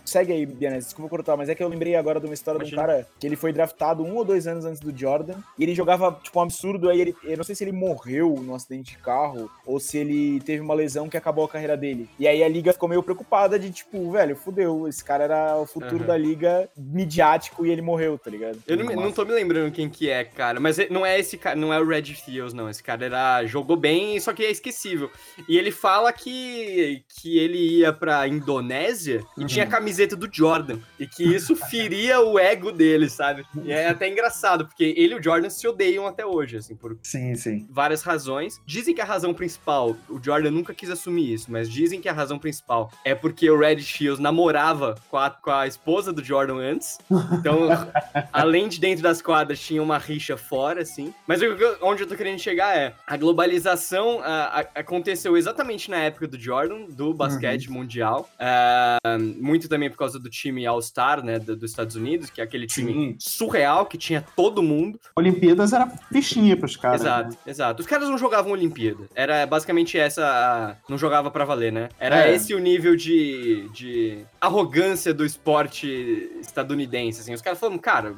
[0.04, 2.76] Segue aí, Bianese, desculpa cortar, mas é que eu lembrei agora de uma história Imagina.
[2.76, 5.62] de um cara que ele foi draftado um ou dois anos antes do Jordan, e
[5.62, 8.92] ele jogava, tipo, um absurdo, aí ele, eu não sei se ele morreu num acidente
[8.92, 12.08] de carro, ou se ele teve uma lesão que acabou a carreira dele.
[12.18, 15.66] E aí a liga ficou meio preocupada de, tipo, velho, fudeu, esse cara era o
[15.66, 16.06] futuro uhum.
[16.06, 18.58] da liga midiático e ele morreu, tá ligado?
[18.66, 21.56] Eu não, não tô me lembrando quem que é, cara, mas não é esse cara,
[21.56, 25.10] não é o Red Fields, não, esse cara era, jogou bem, só que é esquecível.
[25.48, 29.46] E ele fala que, que ele ia pra Indonésia e uhum.
[29.46, 30.78] tinha camiseta camiseta do Jordan.
[30.98, 33.44] E que isso feria o ego dele, sabe?
[33.62, 36.96] E é até engraçado, porque ele e o Jordan se odeiam até hoje, assim, por
[37.02, 37.66] sim, sim.
[37.68, 38.60] várias razões.
[38.64, 42.12] Dizem que a razão principal, o Jordan nunca quis assumir isso, mas dizem que a
[42.12, 46.56] razão principal é porque o Red Shields namorava com a, com a esposa do Jordan
[46.56, 46.98] antes.
[47.32, 47.68] Então,
[48.32, 51.12] além de dentro das quadras, tinha uma rixa fora, assim.
[51.26, 51.40] Mas
[51.82, 56.38] onde eu tô querendo chegar é, a globalização a, a, aconteceu exatamente na época do
[56.38, 57.74] Jordan, do basquete uhum.
[57.74, 58.30] mundial.
[58.38, 62.44] Uh, muito também por causa do time All-Star, né, do, dos Estados Unidos, que é
[62.44, 63.16] aquele time Sim.
[63.18, 64.98] surreal que tinha todo mundo.
[65.16, 67.00] Olimpíadas era fichinha pros caras.
[67.02, 67.36] Exato, né?
[67.46, 67.80] exato.
[67.80, 69.08] Os caras não jogavam Olimpíada.
[69.14, 70.76] Era basicamente essa.
[70.88, 71.88] Não jogava para valer, né?
[71.98, 72.34] Era é.
[72.34, 77.20] esse o nível de, de arrogância do esporte estadunidense.
[77.20, 77.34] Assim.
[77.34, 78.14] Os caras falavam, cara,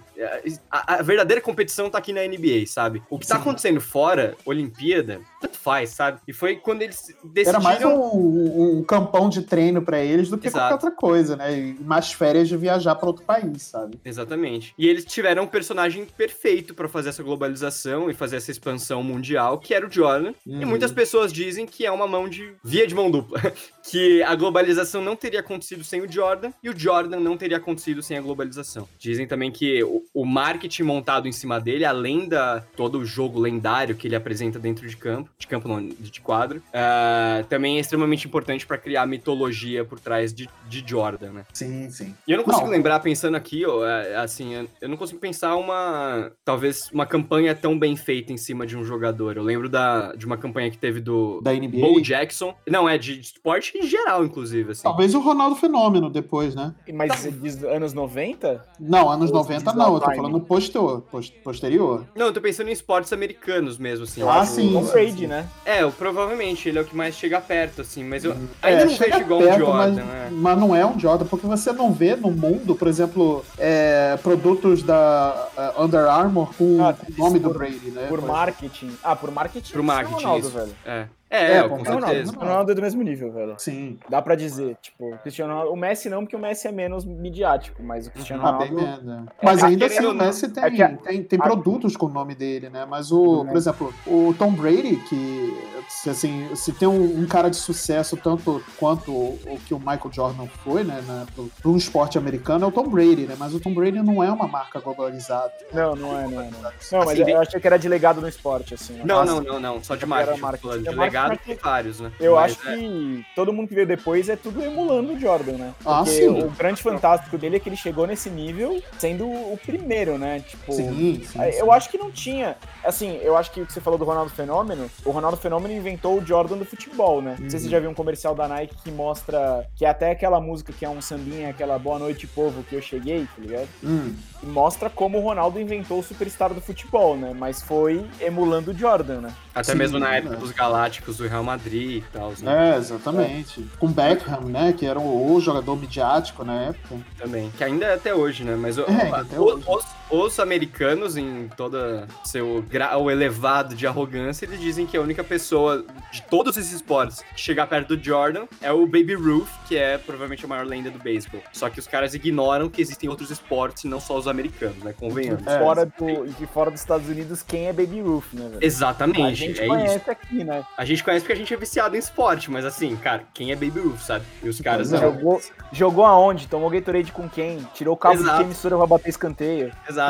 [0.70, 3.03] a, a, verdadeira competição tá aqui na NBA, sabe?
[3.11, 3.42] O que tá Sim.
[3.42, 6.20] acontecendo fora, Olimpíada, tanto faz, sabe?
[6.27, 7.61] E foi quando eles decidiram...
[7.61, 10.68] Era mais um, um campão de treino para eles do que Exato.
[10.68, 11.52] qualquer outra coisa, né?
[11.57, 13.99] E mais férias de viajar para outro país, sabe?
[14.05, 14.75] Exatamente.
[14.79, 19.59] E eles tiveram um personagem perfeito para fazer essa globalização e fazer essa expansão mundial,
[19.59, 20.33] que era o Jordan.
[20.47, 20.62] Uhum.
[20.62, 23.41] E muitas pessoas dizem que é uma mão de via de mão dupla,
[23.83, 28.03] que a globalização não teria acontecido sem o Jordan e o Jordan não teria acontecido
[28.03, 28.88] sem a globalização.
[28.99, 33.40] Dizem também que o, o marketing montado em cima dele, além da todo o jogo
[33.40, 37.81] lendário que ele apresenta dentro de campo, de campo não, de quadro, uh, também é
[37.81, 41.45] extremamente importante para criar mitologia por trás de, de Jordan, né?
[41.53, 42.14] Sim, sim.
[42.27, 42.73] E eu não consigo não.
[42.73, 47.79] lembrar, pensando aqui, ó, é, assim, eu não consigo pensar uma, talvez, uma campanha tão
[47.79, 49.37] bem feita em cima de um jogador.
[49.37, 51.81] Eu lembro da, de uma campanha que teve do da NBA.
[51.81, 52.55] Bo Jackson.
[52.68, 54.83] Não, é de esporte em geral, inclusive, assim.
[54.83, 56.75] Talvez o Ronaldo Fenômeno depois, né?
[56.93, 57.31] Mas tá.
[57.31, 58.65] diz anos 90?
[58.79, 61.03] Não, anos Ou 90 não, eu tô falando posterior,
[61.45, 62.07] posterior.
[62.15, 64.23] Não, eu tô pensando em esportes americanos mesmo, assim.
[64.23, 64.77] Ah, sim.
[64.77, 65.49] O Brady, né?
[65.65, 68.33] É, provavelmente, ele é o que mais chega perto, assim, mas eu
[68.63, 70.29] é, ainda não vejo igual perto, um Jordan, mas, né?
[70.33, 74.83] Mas não é um Jordan, porque você não vê no mundo, por exemplo, é, produtos
[74.83, 78.07] da uh, Under Armour com ah, o nome por, do Brady, né?
[78.09, 78.91] Por marketing.
[79.03, 79.73] Ah, por marketing.
[79.73, 80.57] Por marketing, Ronaldo, isso.
[80.57, 80.75] velho.
[80.85, 81.07] É.
[81.33, 82.31] É, é com certeza.
[82.31, 83.55] O Ronaldo é do mesmo nível, velho.
[83.57, 83.99] Sim.
[84.07, 87.83] Dá pra dizer, tipo, Cristiano Ronaldo, o Messi não, porque o Messi é menos midiático,
[87.83, 88.75] mas o Cristiano ah, Ronaldo...
[88.75, 89.09] Bem menos.
[89.09, 89.33] É.
[89.42, 91.42] Mas ainda assim, o Messi tem, é que, tem, tem a...
[91.42, 92.85] produtos com o nome dele, né?
[92.85, 95.59] Mas o, por exemplo, o Tom Brady, que,
[96.07, 100.12] assim, se tem um, um cara de sucesso tanto quanto o, o, que o Michael
[100.12, 103.37] Jordan foi, né, né para um esporte americano, é o Tom Brady, né?
[103.38, 105.53] Mas o Tom Brady não é uma marca globalizada.
[105.73, 106.51] Não, não é, não é.
[106.51, 109.01] Não, não mas assim, eu achei que era de legado no esporte, assim.
[109.03, 110.40] Não, não, não, não, só de marketing.
[110.40, 110.83] marketing.
[110.83, 112.13] De legado tem vários, né?
[112.21, 112.77] Eu Mas acho é...
[112.77, 115.75] que todo mundo que veio depois é tudo emulando o Jordan, né?
[115.85, 116.29] Ah, Porque sim.
[116.29, 120.41] o grande fantástico dele é que ele chegou nesse nível sendo o primeiro, né?
[120.41, 121.71] Tipo, sim, sim, eu sim.
[121.71, 122.57] acho que não tinha.
[122.85, 126.19] Assim, eu acho que o que você falou do Ronaldo Fenômeno, o Ronaldo Fenômeno inventou
[126.19, 127.37] o Jordan do futebol, né?
[127.39, 130.11] Não sei se você já viu um comercial da Nike que mostra que é até
[130.11, 133.69] aquela música que é um sambinha, aquela Boa Noite Povo que eu cheguei, tá ligado?
[133.83, 134.15] Hum.
[134.43, 137.33] E mostra como o Ronaldo inventou o superstar do futebol, né?
[137.35, 139.35] Mas foi emulando o Jordan, né?
[139.55, 142.33] Até mesmo na época dos Galácticos do Real Madrid e tal.
[142.40, 142.75] Né?
[142.75, 143.61] É, exatamente.
[143.61, 143.79] É.
[143.79, 144.72] Com Beckham, né?
[144.72, 146.96] Que era o, o, jogador midiático na época.
[147.18, 147.51] Também.
[147.57, 148.57] Que ainda é até hoje, né?
[148.57, 149.64] Mas o, é, até hoje.
[149.66, 155.25] Os, os americanos, em toda seu grau elevado de arrogância, eles dizem que a única
[155.25, 159.77] pessoa de todos esses esportes que chegar perto do Jordan é o Baby Ruth, que
[159.77, 161.40] é provavelmente a maior lenda do beisebol.
[161.53, 164.94] Só que os caras ignoram que existem outros esportes e não só os americanos, né?
[164.98, 165.46] Convenhamos.
[165.46, 168.48] É, fora do, e fora dos Estados Unidos, quem é Baby Ruth, né?
[168.48, 168.59] Velho?
[168.61, 169.22] Exatamente.
[169.22, 170.11] A gente é conhece isso.
[170.11, 170.64] aqui, né?
[170.77, 173.57] A gente conhece porque a gente é viciado em esporte, mas assim, cara, quem é
[173.57, 174.25] Baby Ruth, sabe?
[174.42, 174.90] E os caras.
[174.90, 175.40] Jogou,
[175.72, 176.46] jogou aonde?
[176.48, 177.66] Tomou Gatorade com quem?
[177.72, 178.31] Tirou o cabo Exato.
[178.31, 179.73] de quem emissora pra bater escanteio.
[179.88, 180.02] Exato.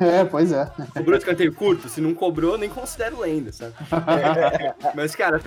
[0.00, 0.70] É, é, pois é.
[0.94, 1.88] Cobrou escanteio curto?
[1.88, 3.74] Se não cobrou, nem considero lenda, sabe?
[4.94, 5.40] mas, cara,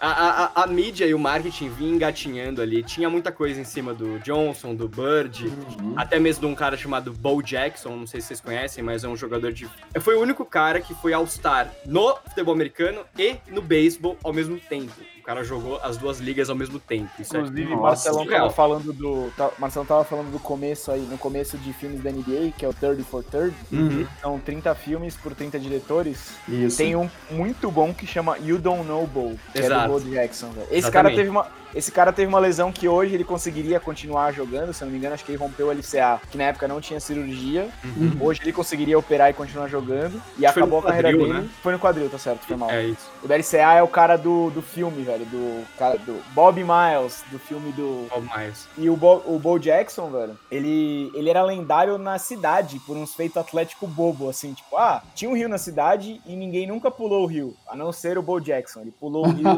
[0.00, 2.82] a, a, a, mídia e o marketing vinham engatinhando ali.
[2.82, 5.94] Tinha muita coisa em cima do Johnson, do Bird, uhum.
[5.96, 9.08] até mesmo de um cara chamado Bo Jackson, não sei se vocês conhecem, mas é
[9.08, 9.68] um jogador de.
[10.00, 14.58] Foi o único cara que foi All-Star no futebol americano e no beisebol ao mesmo
[14.58, 14.92] tempo
[15.28, 17.10] cara jogou as duas ligas ao mesmo tempo.
[17.18, 19.30] Isso é Inclusive, é Marcelão tava falando do.
[19.36, 22.68] Tá, Marcelão tava falando do começo aí, no começo de filmes da NBA, que é
[22.68, 23.54] o 30 for 30.
[23.70, 24.06] Uhum.
[24.22, 26.32] São 30 filmes por 30 diretores.
[26.48, 26.78] Isso.
[26.78, 29.84] Tem um muito bom que chama You Don't Know Bo, que Exato.
[29.84, 30.48] é do Bo Jackson.
[30.48, 30.92] Esse Exatamente.
[30.92, 34.84] cara teve uma esse cara teve uma lesão que hoje ele conseguiria continuar jogando, se
[34.84, 37.68] não me engano, acho que ele rompeu o LCA, que na época não tinha cirurgia.
[37.84, 38.16] Uhum.
[38.20, 40.20] Hoje ele conseguiria operar e continuar jogando.
[40.36, 41.40] E foi acabou a carreira quadril, dele.
[41.40, 41.48] Né?
[41.62, 42.70] Foi no quadril, tá certo, foi mal.
[42.70, 43.10] É isso.
[43.22, 47.24] O da LCA é o cara do, do filme, velho, do cara do Bob Miles,
[47.30, 48.06] do filme do.
[48.08, 48.68] Bob Miles.
[48.76, 53.14] E o Bo, o Bo Jackson, velho, ele, ele era lendário na cidade por uns
[53.14, 57.24] feitos atlético bobo, assim, tipo, ah, tinha um rio na cidade e ninguém nunca pulou
[57.24, 58.80] o rio, a não ser o Bo Jackson.
[58.80, 59.48] Ele pulou o rio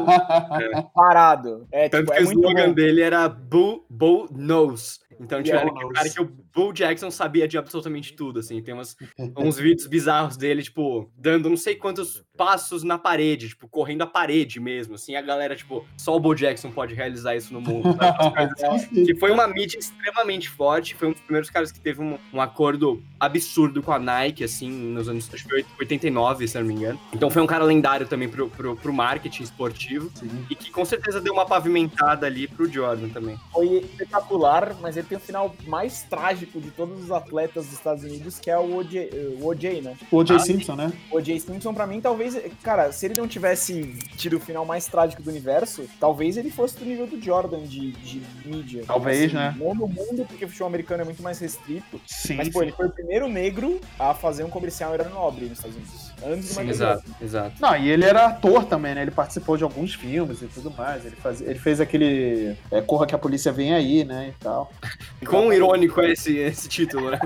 [0.93, 1.67] parado.
[1.71, 2.73] É, Tanto tipo, é o slogan bom.
[2.73, 4.99] dele era Bull, Bull Nose.
[5.19, 8.61] Então, tipo, era o cara que o Bull Jackson sabia de absolutamente tudo, assim.
[8.61, 8.95] Tem umas,
[9.37, 14.07] uns vídeos bizarros dele, tipo, dando não sei quantos passos na parede, tipo, correndo a
[14.07, 15.15] parede mesmo, assim.
[15.15, 17.95] A galera, tipo, só o Bull Jackson pode realizar isso no mundo,
[18.71, 19.05] assim.
[19.05, 22.41] que foi uma mídia extremamente forte, foi um dos primeiros caras que teve um, um
[22.41, 26.99] acordo absurdo com a Nike, assim, nos anos acho que 89, se não me engano.
[27.13, 30.45] Então foi um cara lendário também pro, pro, pro marketing esportivo Sim.
[30.49, 33.37] e que com certeza deu uma pavimentada ali pro Jordan também.
[33.51, 38.03] Foi espetacular, mas ele tem o final mais trágico de todos os atletas dos Estados
[38.03, 39.95] Unidos, que é o OJ, o OJ né?
[40.11, 40.93] O OJ ah, Simpson, né?
[41.11, 44.87] O OJ Simpson, pra mim, talvez, cara, se ele não tivesse tido o final mais
[44.87, 48.83] trágico do universo, talvez ele fosse do nível do Jordan de, de mídia.
[48.85, 49.55] Talvez, assim, né?
[49.57, 51.99] Não no mundo, porque o futebol americano é muito mais restrito.
[52.05, 52.35] Sim.
[52.35, 52.65] Mas, pô, sim.
[52.65, 56.10] ele foi o primeiro negro a fazer um comercial era nobre nos Estados Unidos.
[56.23, 57.55] Antes Sim, exato, exato.
[57.59, 59.01] Não, e ele era ator também, né?
[59.01, 61.05] Ele participou de alguns filmes e tudo mais.
[61.05, 64.33] Ele, faz, ele fez aquele é, Corra que a Polícia Vem Aí, né?
[64.35, 64.71] E tal.
[65.27, 67.19] Quão irônico é esse, esse título, né?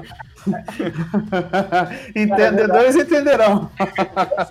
[2.16, 3.70] Entendedores entenderão.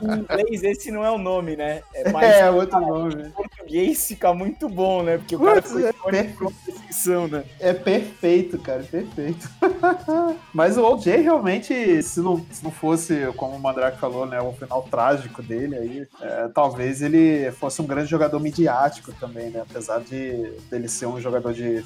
[0.03, 1.83] Em inglês, esse não é o nome, né?
[1.95, 3.29] É, mais, é outro nome.
[3.29, 5.19] Em português fica muito bom, né?
[5.19, 7.45] Porque o cara foi é perfeição, né?
[7.61, 9.49] É perfeito, cara, perfeito.
[10.53, 14.53] Mas o OJ realmente, se não, se não fosse, como o Mandrake falou, né, o
[14.53, 19.63] final trágico dele, aí, é, talvez ele fosse um grande jogador midiático também, né?
[19.69, 21.85] Apesar de dele ser um jogador de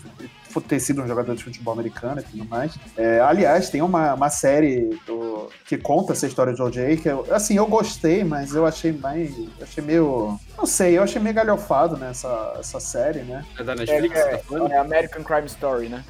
[0.69, 2.77] ter sido um jogador de futebol americano e tudo mais.
[2.97, 7.27] É, aliás, tem uma, uma série do, que conta essa história de OJ, que eu,
[7.31, 9.33] assim, eu gostei, mas eu achei mais.
[9.61, 10.39] Achei meio.
[10.57, 13.45] Não sei, eu achei meio galhofado nessa né, essa série, né?
[13.59, 14.17] É da Netflix?
[14.17, 16.05] É, é, é American Crime Story, né?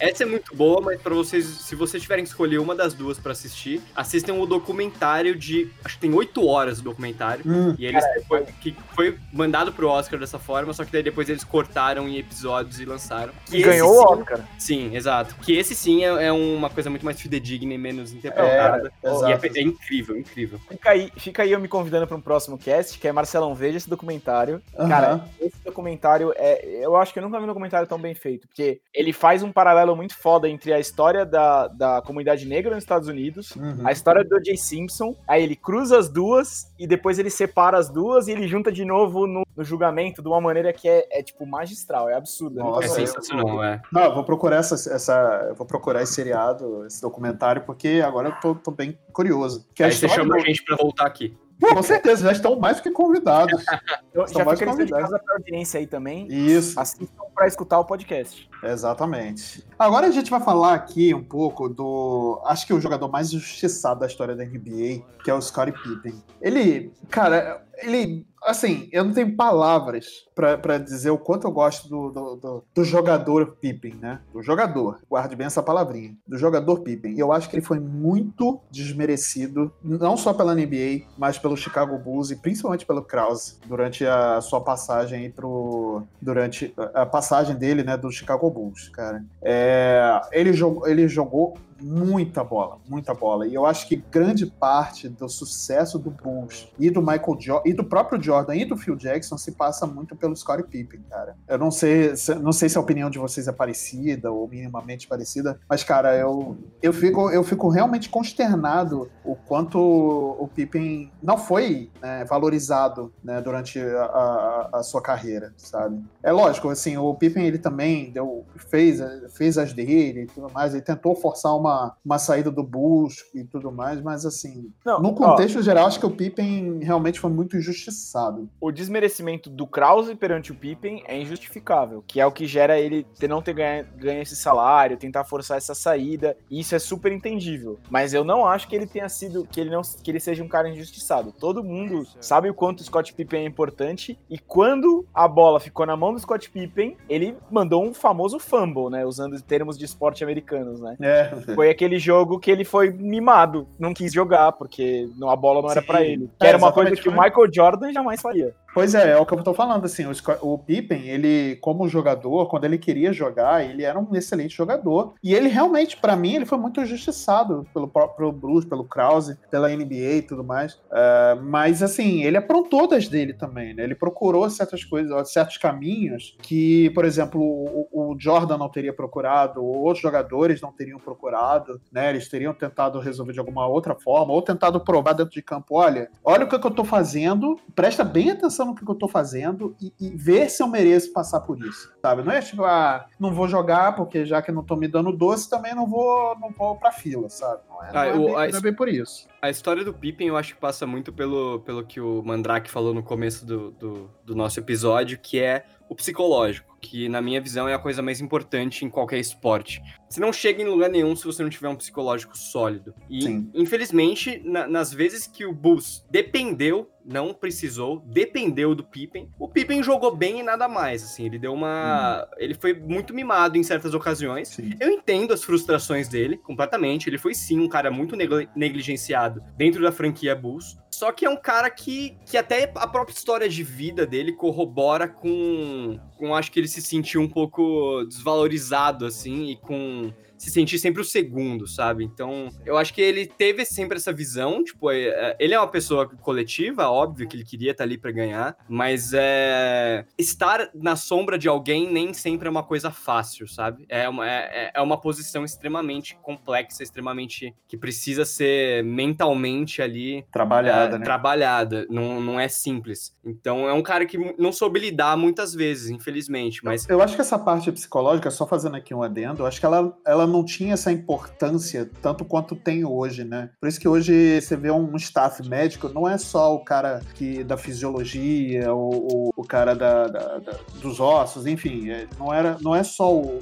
[0.00, 3.18] Essa é muito boa, mas para vocês, se vocês tiverem que escolher uma das duas
[3.18, 5.70] para assistir, assistam o documentário de.
[5.84, 7.44] Acho que tem oito horas o documentário.
[7.46, 11.28] Hum, e eles foi, que foi mandado pro Oscar dessa forma, só que daí depois
[11.28, 13.32] eles cortaram em episódios e lançaram.
[13.46, 14.40] Que e ganhou o Oscar.
[14.58, 15.34] Sim, exato.
[15.36, 18.92] Que esse sim é, é, uma coisa muito mais fidedigna e menos interpretada.
[19.02, 20.60] É, e é, é, incrível, incrível.
[20.68, 23.78] Fica aí, fica aí eu me convidando para um próximo cast, que é Marcelão, veja
[23.78, 24.62] esse documentário.
[24.78, 24.88] Uhum.
[24.88, 26.84] Cara, esse documentário é.
[26.84, 29.50] Eu acho que eu nunca vi um documentário tão bem feito, porque ele faz um
[29.50, 33.86] paralelo paralelo muito foda entre a história da, da comunidade negra nos Estados Unidos, uhum.
[33.86, 34.56] a história do O.J.
[34.56, 38.70] Simpson, aí ele cruza as duas e depois ele separa as duas e ele junta
[38.70, 42.56] de novo no, no julgamento de uma maneira que é, é tipo magistral, é absurdo.
[42.56, 43.80] Nossa, é sensacional, é.
[43.92, 48.28] Não, eu vou procurar essa, essa eu vou procurar esse seriado, esse documentário, porque agora
[48.28, 49.66] eu tô, tô bem curioso.
[49.74, 50.36] Que aí você chama do...
[50.36, 51.36] a gente pra voltar aqui.
[51.60, 53.60] Com certeza, já estão mais do que convidados.
[54.14, 55.12] estão já mais fica convidados.
[55.12, 56.26] a audiência aí também.
[56.30, 56.78] Isso.
[56.78, 58.48] Assistam para escutar o podcast.
[58.62, 59.64] Exatamente.
[59.78, 62.40] Agora a gente vai falar aqui um pouco do.
[62.44, 66.22] Acho que o jogador mais injustiçado da história da NBA, que é o Scottie Pippen.
[66.40, 72.10] Ele, cara, ele assim, eu não tenho palavras para dizer o quanto eu gosto do,
[72.10, 74.20] do, do, do, jogador Pippen, né?
[74.32, 77.18] Do jogador, guarde bem essa palavrinha, do jogador Pippen.
[77.18, 82.30] Eu acho que ele foi muito desmerecido, não só pela NBA, mas pelo Chicago Bulls
[82.30, 86.02] e principalmente pelo Krause, durante a sua passagem aí pro.
[86.20, 89.24] Durante a passagem dele, né, do Chicago Bulls, cara.
[89.42, 93.46] É, ele, jogou, ele jogou muita bola, muita bola.
[93.46, 97.72] E eu acho que grande parte do sucesso do Bulls e do Michael jo e
[97.72, 101.36] do próprio Jordan e do Phil Jackson se passa muito pelo Scottie Pippen, cara.
[101.46, 105.58] Eu não sei, não sei se a opinião de vocês é parecida ou minimamente parecida,
[105.68, 111.90] mas cara, eu eu fico eu fico realmente consternado o quanto o Pippen não foi
[112.00, 116.02] né, valorizado né, durante a, a, a, sua carreira, sabe?
[116.22, 119.00] É lógico, assim, o Pippen ele também deu, fez,
[119.34, 121.67] fez as dele e tudo mais, ele tentou forçar uma,
[122.04, 126.00] uma saída do Bulls e tudo mais, mas assim, não, no contexto ó, geral, acho
[126.00, 128.48] que o Pippen realmente foi muito injustiçado.
[128.60, 133.06] O desmerecimento do Krause perante o Pippen é injustificável, que é o que gera ele
[133.18, 137.12] ter não ter ganho, ganho esse salário, tentar forçar essa saída, e isso é super
[137.12, 137.78] entendível.
[137.90, 140.48] Mas eu não acho que ele tenha sido, que ele não que ele seja um
[140.48, 141.32] cara injustiçado.
[141.32, 145.86] Todo mundo sabe o quanto o Scott Pippen é importante, e quando a bola ficou
[145.86, 149.04] na mão do Scott Pippen, ele mandou um famoso fumble, né?
[149.04, 150.96] Usando termos de esporte americanos, né?
[151.00, 151.54] É.
[151.58, 155.82] Foi aquele jogo que ele foi mimado, não quis jogar, porque a bola não era
[155.82, 156.30] para ele.
[156.38, 158.54] Que é, era uma coisa que o Michael Jordan jamais faria.
[158.78, 162.46] Pois é, é o que eu tô falando, assim, o, o Pippen, ele, como jogador,
[162.46, 166.46] quando ele queria jogar, ele era um excelente jogador, e ele realmente, para mim, ele
[166.46, 171.82] foi muito injustiçado pelo próprio Bruce, pelo Krause, pela NBA e tudo mais, uh, mas,
[171.82, 177.04] assim, ele aprontou das dele também, né, ele procurou certas coisas, certos caminhos que, por
[177.04, 182.28] exemplo, o, o Jordan não teria procurado, ou outros jogadores não teriam procurado, né, eles
[182.28, 186.44] teriam tentado resolver de alguma outra forma, ou tentado provar dentro de campo, olha, olha
[186.44, 189.74] o que, é que eu tô fazendo, presta bem atenção no que eu tô fazendo
[189.80, 192.22] e, e, ver se eu mereço passar por isso, sabe?
[192.22, 195.48] Não é tipo, ah, não vou jogar porque já que não tô me dando doce,
[195.48, 197.62] também não vou, não vou pra fila, sabe?
[197.68, 199.26] Não é, não ah, é, bem, não é bem por isso.
[199.40, 202.94] A história do Pippen eu acho que passa muito pelo, pelo que o Mandrake falou
[202.94, 207.68] no começo do, do, do nosso episódio, que é o psicológico, que na minha visão
[207.68, 209.82] é a coisa mais importante em qualquer esporte.
[210.08, 212.94] Você não chega em lugar nenhum se você não tiver um psicológico sólido.
[213.10, 213.50] E, Sim.
[213.52, 219.82] infelizmente, na, nas vezes que o Bulls dependeu, não precisou, dependeu do Pippen, o Pippen
[219.82, 222.22] jogou bem e nada mais, assim, ele deu uma...
[222.22, 222.34] Hum.
[222.38, 224.48] Ele foi muito mimado em certas ocasiões.
[224.48, 224.72] Sim.
[224.78, 228.14] Eu entendo as frustrações dele, completamente, ele foi sim um cara muito
[228.54, 233.14] negligenciado dentro da franquia Bulls, só que é um cara que, que até a própria
[233.14, 239.06] história de vida dele corrobora com, com acho que ele se sentiu um pouco desvalorizado,
[239.06, 242.04] assim, e com se sentir sempre o segundo, sabe?
[242.04, 245.68] Então, eu acho que ele teve sempre essa visão, tipo, é, é, ele é uma
[245.68, 251.36] pessoa coletiva, óbvio que ele queria estar ali para ganhar, mas é, estar na sombra
[251.36, 253.84] de alguém nem sempre é uma coisa fácil, sabe?
[253.88, 260.96] É uma, é, é uma posição extremamente complexa, extremamente que precisa ser mentalmente ali trabalhada,
[260.96, 261.04] é, né?
[261.04, 263.16] Trabalhada, não, não é simples.
[263.24, 267.20] Então, é um cara que não soube lidar muitas vezes, infelizmente, mas eu acho que
[267.20, 270.74] essa parte psicológica, só fazendo aqui um adendo, eu acho que ela, ela não tinha
[270.74, 273.50] essa importância tanto quanto tem hoje, né?
[273.60, 277.42] Por isso que hoje você vê um staff médico, não é só o cara que
[277.44, 282.56] da fisiologia, o, o, o cara da, da, da, dos ossos, enfim, é, não, era,
[282.60, 283.40] não é só o,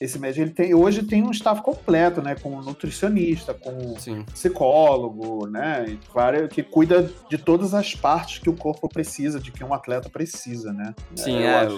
[0.00, 0.44] esse médico.
[0.44, 2.34] Ele tem, hoje tem um staff completo, né?
[2.34, 4.24] Com nutricionista, com Sim.
[4.24, 5.98] psicólogo, né?
[6.50, 10.72] Que cuida de todas as partes que o corpo precisa, de que um atleta precisa,
[10.72, 10.94] né?
[11.16, 11.68] Sim, é, é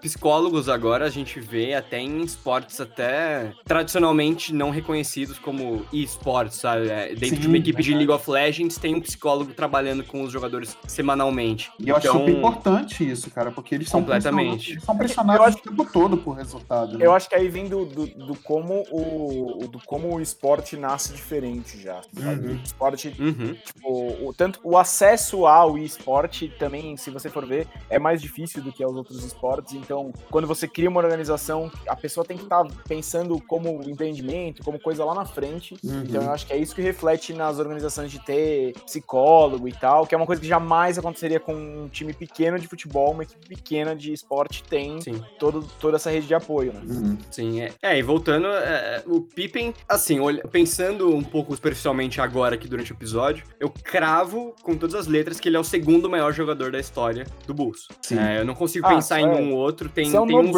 [0.00, 3.52] psicólogos agora a gente vê até em esportes até
[3.86, 6.90] tradicionalmente não reconhecidos como esportes, sabe?
[6.90, 10.22] É, dentro Sim, de uma equipe de League of Legends tem um psicólogo trabalhando com
[10.22, 11.70] os jogadores semanalmente.
[11.78, 15.46] E eu então, acho super importante isso, cara, porque eles são completamente eles são pressionados
[15.46, 16.98] acho, o tempo todo por resultado.
[16.98, 17.06] Né?
[17.06, 21.12] Eu acho que aí vem do, do, do, como o do como o esporte nasce
[21.12, 22.00] diferente já.
[22.16, 22.54] Uhum.
[22.54, 23.54] O esporte, uhum.
[23.64, 28.62] tipo, o, tanto o acesso ao esporte também, se você for ver, é mais difícil
[28.62, 29.74] do que aos outros esportes.
[29.74, 34.62] Então, quando você cria uma organização, a pessoa tem que estar tá pensando como empreendimento,
[34.62, 35.76] como coisa lá na frente.
[35.84, 36.02] Uhum.
[36.02, 40.06] Então eu acho que é isso que reflete nas organizações de ter psicólogo e tal,
[40.06, 43.48] que é uma coisa que jamais aconteceria com um time pequeno de futebol, uma equipe
[43.48, 44.98] pequena de esporte tem
[45.38, 46.80] todo, toda essa rede de apoio, né?
[46.86, 47.18] Uhum.
[47.30, 47.72] Sim, é.
[47.82, 47.98] é.
[47.98, 52.92] e voltando, é, é, o Pippen, assim, olha, pensando um pouco superficialmente agora aqui durante
[52.92, 56.70] o episódio, eu cravo com todas as letras que ele é o segundo maior jogador
[56.70, 57.88] da história do Bulls.
[58.02, 58.18] Sim.
[58.18, 59.88] É, eu não consigo ah, pensar em um outro.
[59.88, 60.56] Tem, é um tem uns,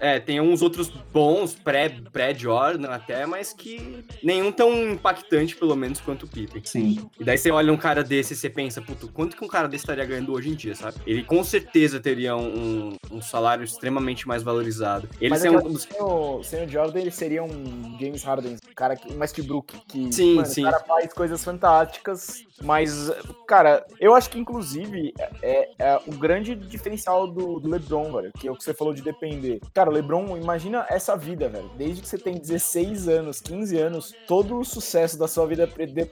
[0.00, 6.00] é, tem uns outros bons pré-Jordan Jordan até, mas que nenhum tão impactante, pelo menos,
[6.00, 6.62] quanto o Pippen.
[6.64, 7.10] Sim.
[7.18, 9.68] E daí você olha um cara desse e você pensa, puto, quanto que um cara
[9.68, 10.98] desse estaria ganhando hoje em dia, sabe?
[11.06, 15.08] Ele com certeza teria um, um salário extremamente mais valorizado.
[15.20, 18.74] Ele é um dos sem o, sem o Jordan, ele seria um James Harden, um
[18.74, 20.62] cara que, um Westbrook, que sim, mano, sim.
[20.62, 23.10] o cara faz coisas fantásticas, mas,
[23.46, 28.46] cara, eu acho que, inclusive, é, é o grande diferencial do, do, LeBron, velho, que
[28.46, 29.60] é o que você falou de depender.
[29.72, 31.70] Cara, o LeBron, imagina essa vida, velho.
[31.76, 35.68] Desde que você tem 16 anos, 15 anos, todo o sucesso da sua vida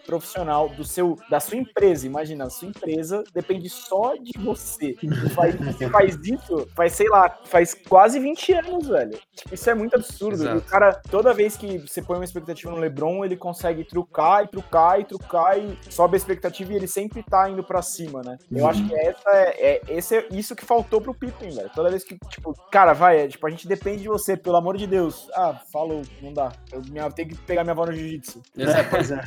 [0.06, 4.96] profissional, do seu, da sua empresa, imagina, a sua empresa depende só de você.
[5.34, 9.18] Faz, você faz isso, faz, sei lá, faz quase 20 anos, velho.
[9.34, 10.56] Tipo, isso é muito absurdo.
[10.56, 14.48] O cara, toda vez que você põe uma expectativa no LeBron, ele consegue trucar e
[14.48, 16.29] trucar e trucar e sobe a expectativa
[16.72, 18.38] e ele sempre tá indo pra cima, né?
[18.50, 21.70] Eu acho que essa é, é, esse é isso que faltou pro Pippen, velho.
[21.74, 24.76] Toda vez que, tipo, cara, vai, é, tipo, a gente depende de você, pelo amor
[24.76, 25.28] de Deus.
[25.34, 26.52] Ah, falou, não dá.
[26.72, 28.42] Eu, minha, tenho que pegar minha avó no jiu-jitsu.
[28.56, 29.20] É, pois é.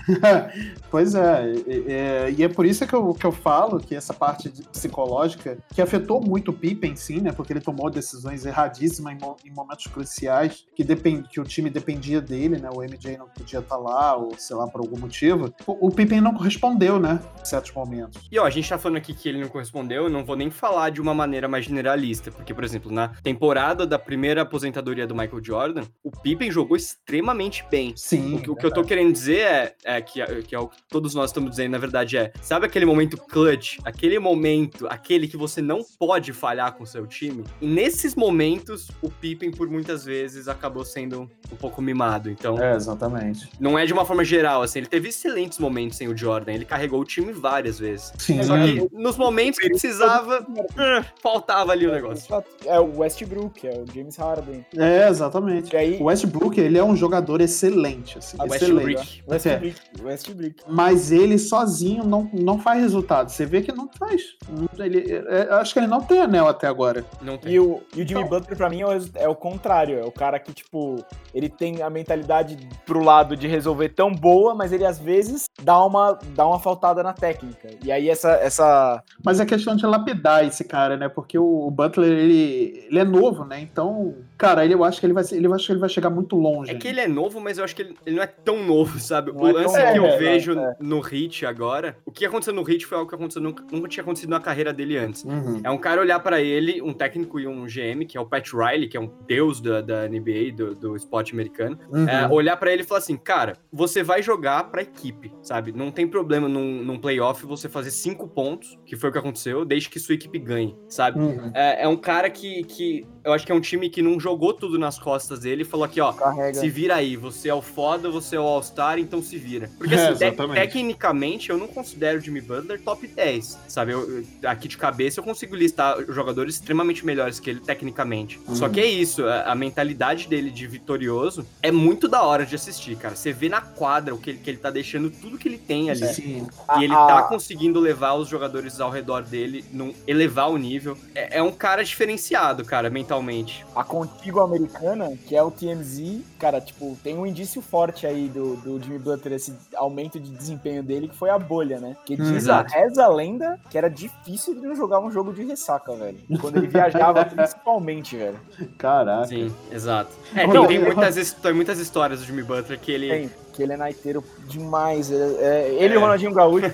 [0.89, 1.53] pois é.
[1.63, 2.31] E, é.
[2.31, 6.21] e, é por isso que eu, que eu falo que essa parte psicológica, que afetou
[6.21, 7.31] muito o Pippen, sim, né?
[7.31, 12.21] Porque ele tomou decisões erradíssimas em, em momentos cruciais, que, depend, que o time dependia
[12.21, 12.69] dele, né?
[12.69, 15.53] O MJ não podia estar tá lá, ou sei lá, por algum motivo.
[15.65, 17.19] O, o Pippen não correspondeu, né?
[17.41, 18.21] Em certos momentos.
[18.31, 20.49] E ó, a gente tá falando aqui que ele não correspondeu, eu não vou nem
[20.49, 25.15] falar de uma maneira mais generalista, porque, por exemplo, na temporada da primeira aposentadoria do
[25.15, 27.93] Michael Jordan, o Pippen jogou extremamente bem.
[27.95, 28.35] Sim.
[28.35, 30.77] O que, o que eu tô querendo dizer é, é que, que é o que
[30.87, 35.37] todos nós estamos dizendo, na verdade, é: sabe aquele momento clutch, aquele momento, aquele que
[35.37, 37.43] você não pode falhar com o seu time?
[37.61, 42.29] E nesses momentos, o Pippen, por muitas vezes, acabou sendo um pouco mimado.
[42.29, 42.61] Então.
[42.61, 43.49] É, exatamente.
[43.59, 46.65] Não é de uma forma geral, assim, ele teve excelentes momentos sem o Jordan, ele
[46.65, 48.11] carregou o time várias vezes.
[48.17, 48.41] Sim.
[48.43, 52.43] Só que nos momentos que precisava, uh, faltava ali o negócio.
[52.65, 54.65] É o Westbrook, é o James Harden.
[54.77, 55.73] É, exatamente.
[55.73, 55.97] E aí...
[56.01, 59.23] O Westbrook, ele é um jogador excelente, assim, ah, excelente.
[59.27, 59.81] Westbrook.
[60.01, 60.03] É.
[60.03, 60.55] Westbrook.
[60.67, 63.29] Mas ele sozinho não, não faz resultado.
[63.29, 64.35] Você vê que não faz.
[64.77, 67.05] Ele, é, acho que ele não tem anel até agora.
[67.21, 67.53] Não tem.
[67.53, 68.39] E o, e o Jimmy então...
[68.39, 69.99] Butler, pra mim, é o, é o contrário.
[69.99, 71.03] É o cara que, tipo,
[71.33, 75.83] ele tem a mentalidade pro lado de resolver tão boa, mas ele às vezes dá
[75.83, 77.69] uma, dá uma faltada na técnica.
[77.83, 79.03] E aí essa, essa.
[79.23, 81.07] Mas é questão de lapidar esse cara, né?
[81.07, 83.61] Porque o Butler, ele, ele é novo, né?
[83.61, 86.35] Então, cara, ele, eu acho que ele vai, ele, acho que ele vai chegar muito
[86.35, 86.71] longe.
[86.71, 88.99] É que ele é novo, mas eu acho que ele, ele não é tão novo,
[88.99, 89.31] sabe?
[89.31, 90.75] Não o é lance que eu é, vejo é.
[90.79, 94.01] no Hit agora, o que aconteceu no Hit foi algo que aconteceu, nunca, nunca tinha
[94.01, 95.23] acontecido na carreira dele antes.
[95.23, 95.61] Uhum.
[95.63, 98.51] É um cara olhar para ele, um técnico e um GM, que é o Pat
[98.51, 102.07] Riley, que é um deus da, da NBA, do, do esporte americano, uhum.
[102.07, 105.71] é, olhar para ele e falar assim, cara, você vai jogar pra equipe, sabe?
[105.71, 109.65] Não tem problema num, num playoff você fazer cinco pontos, que foi o que aconteceu,
[109.65, 111.19] desde que sua equipe ganhe, sabe?
[111.19, 111.51] Uhum.
[111.53, 114.53] É, é, um cara que, que eu acho que é um time que não jogou
[114.53, 116.59] tudo nas costas dele e falou aqui, ó, Carrega.
[116.59, 119.69] se vira aí, você é o foda, você é o All-Star, então se vira.
[119.77, 123.93] Porque é, assim, é, te tecnicamente eu não considero o Jimmy Butler top 10, sabe?
[123.93, 128.39] Eu, aqui de cabeça eu consigo listar jogadores extremamente melhores que ele tecnicamente.
[128.47, 128.55] Uhum.
[128.55, 132.55] Só que é isso, a, a, mentalidade dele de vitorioso é muito da hora de
[132.55, 133.15] assistir, cara.
[133.15, 135.89] Você vê na quadra o que ele, que ele tá deixando tudo que ele tem
[135.89, 136.05] ali.
[136.13, 136.47] Sim.
[136.79, 140.97] E ele tá conseguindo levar os jogadores ao redor dele, num, elevar o nível.
[141.13, 143.65] É, é um cara diferenciado, cara, mentalmente.
[143.75, 148.55] A contigo americana, que é o TMZ, cara, tipo, tem um indício forte aí do,
[148.57, 151.95] do Jimmy Butler, esse aumento de desempenho dele, que foi a bolha, né?
[152.05, 155.43] Que diz a reza a lenda que era difícil ele não jogar um jogo de
[155.43, 156.17] ressaca, velho.
[156.39, 158.39] Quando ele viajava, principalmente, velho.
[158.77, 159.27] Caraca.
[159.27, 160.11] Sim, exato.
[160.33, 163.09] É, tem, tem, muitas, tem muitas histórias do Jimmy Butler que ele.
[163.09, 165.11] Tem que ele é naiteiro demais.
[165.11, 165.97] É, é, ele e é.
[165.97, 166.65] o Ronaldinho Gaúcho.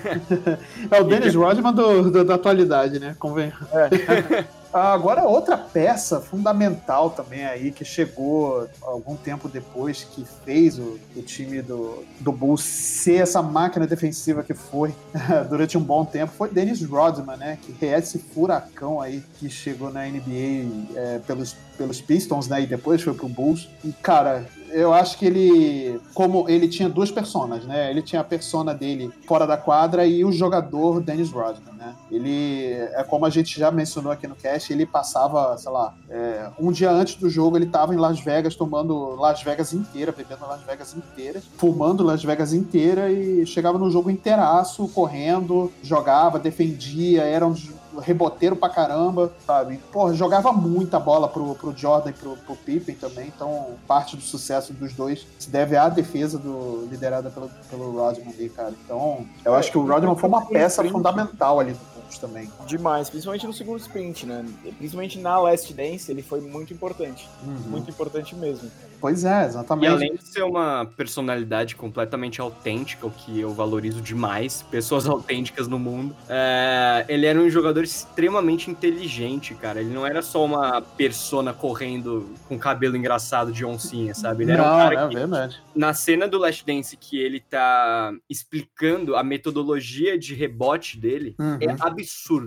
[0.90, 3.14] é o Dennis Rodman do, do, da atualidade, né?
[3.18, 3.52] Convém.
[3.72, 4.44] É.
[4.72, 11.22] Agora, outra peça fundamental também aí, que chegou algum tempo depois, que fez o, o
[11.22, 14.94] time do, do Bulls ser essa máquina defensiva que foi
[15.50, 17.58] durante um bom tempo, foi Dennis Rodman, né?
[17.60, 22.62] Que é esse furacão aí que chegou na NBA é, pelos, pelos Pistons, né?
[22.62, 23.68] E depois foi pro Bulls.
[23.84, 27.90] E, cara, eu acho que ele, como ele tinha duas personas, né?
[27.90, 31.94] Ele tinha a persona dele fora da quadra e o jogador Dennis Rodman, né?
[32.10, 36.50] Ele, é como a gente já mencionou aqui no cast, ele passava, sei lá, é,
[36.58, 40.46] um dia antes do jogo ele tava em Las Vegas tomando Las Vegas inteira, bebendo
[40.46, 47.22] Las Vegas inteira, fumando Las Vegas inteira e chegava no jogo inteiraço, correndo, jogava, defendia,
[47.22, 47.54] era um
[47.98, 49.78] reboteiro pra caramba, sabe?
[49.92, 54.22] Pô, jogava muita bola pro, pro Jordan e pro, pro Pippen também, então parte do
[54.22, 58.72] sucesso dos dois se deve à defesa do, liderada pelo, pelo Rodman ali, cara.
[58.84, 61.76] Então, eu acho que o Rodman foi uma peça fundamental ali
[62.18, 62.50] também.
[62.66, 64.44] Demais, principalmente no segundo sprint, né?
[64.78, 67.28] Principalmente na Last Dance, ele foi muito importante.
[67.44, 67.70] Uhum.
[67.70, 68.70] Muito importante mesmo.
[69.00, 69.84] Pois é, exatamente.
[69.84, 75.66] E além de ser uma personalidade completamente autêntica, o que eu valorizo demais, pessoas autênticas
[75.66, 77.04] no mundo, é...
[77.08, 79.80] ele era um jogador extremamente inteligente, cara.
[79.80, 84.44] Ele não era só uma persona correndo com cabelo engraçado de oncinha, sabe?
[84.44, 85.62] Ele era não, um cara é que, verdade.
[85.74, 91.42] na cena do Last Dance que ele tá explicando a metodologia de rebote dele, é
[91.42, 91.58] uhum.
[91.60, 91.99] é absurdo,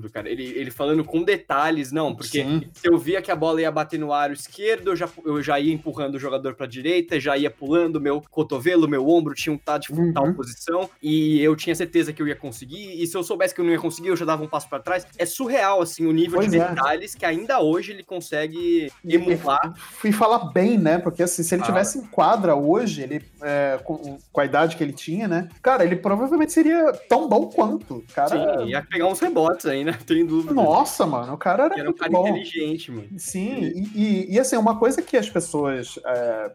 [0.09, 0.29] cara.
[0.29, 2.69] Ele, ele falando com detalhes, não, porque Sim.
[2.73, 5.59] se eu via que a bola ia bater no aro esquerdo, eu já, eu já
[5.59, 9.57] ia empurrando o jogador para direita, já ia pulando, meu cotovelo, meu ombro tinha um
[9.57, 10.13] tá de uhum.
[10.13, 13.61] tal posição, e eu tinha certeza que eu ia conseguir, e se eu soubesse que
[13.61, 15.05] eu não ia conseguir, eu já dava um passo para trás.
[15.17, 16.67] É surreal, assim, o nível pois de é.
[16.67, 19.73] detalhes que ainda hoje ele consegue emular.
[19.75, 20.97] Fui falar bem, né?
[20.97, 21.65] Porque assim, se ele ah.
[21.65, 25.49] tivesse em quadra hoje, ele é, com, com, a idade que ele tinha, né?
[25.61, 28.03] Cara, ele provavelmente seria tão bom quanto.
[28.13, 28.59] Cara...
[28.59, 29.93] Sim, ia pegar uns rebotes aí, né?
[30.05, 30.53] Tem dúvida.
[30.53, 32.27] Nossa, mano, o cara era, era um cara bom.
[32.27, 33.07] inteligente, mano.
[33.17, 36.51] Sim, e, e, e, assim, uma coisa que as pessoas é,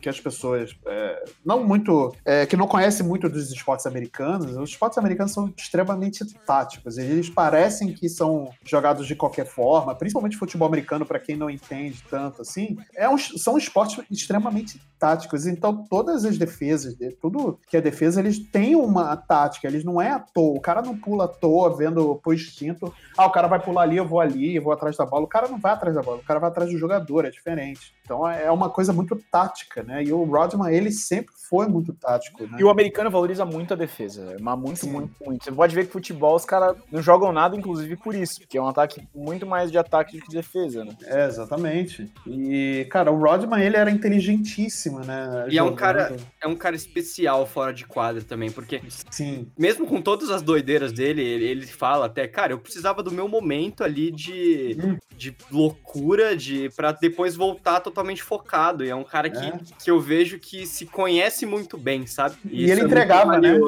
[0.00, 2.14] que as pessoas é, não muito.
[2.24, 6.98] É, que não conhecem muito dos esportes americanos, os esportes americanos são extremamente táticos.
[6.98, 12.02] Eles parecem que são jogados de qualquer forma, principalmente futebol americano, para quem não entende
[12.08, 12.76] tanto assim.
[12.94, 15.46] É um, são esportes extremamente táticos.
[15.46, 20.10] Então, todas as defesas, tudo que é defesa, eles têm uma tática, eles não é
[20.10, 20.56] à toa.
[20.56, 22.92] O cara não pula à toa vendo por instinto.
[23.16, 25.24] Ah, o cara vai pular ali, eu vou ali, eu vou atrás da bola.
[25.24, 27.94] O cara não vai atrás da bola, o cara vai atrás do jogador, é diferente.
[28.04, 30.04] Então é uma coisa muito tática, né?
[30.04, 32.58] E o Rodman, ele sempre foi muito tático, né?
[32.60, 34.90] E o americano valoriza muito a defesa, mas muito, Sim.
[34.90, 35.44] muito, muito.
[35.44, 38.62] Você pode ver que futebol os caras não jogam nada, inclusive por isso, porque é
[38.62, 40.94] um ataque muito mais de ataque do que defesa, né?
[41.04, 42.12] É, exatamente.
[42.26, 45.46] E, cara, o Rodman, ele era inteligentíssimo, né?
[45.48, 49.46] E é um cara, é um cara especial fora de quadra também, porque Sim.
[49.58, 53.28] mesmo com todas as doideiras dele, ele, ele fala até, cara, eu precisava do meu
[53.28, 54.98] momento ali de, hum.
[55.16, 58.84] de loucura, de para depois voltar totalmente focado.
[58.84, 59.58] E é um cara que, é.
[59.82, 62.36] que eu vejo que se conhece muito bem, sabe?
[62.44, 63.58] E, e ele é entregava, né?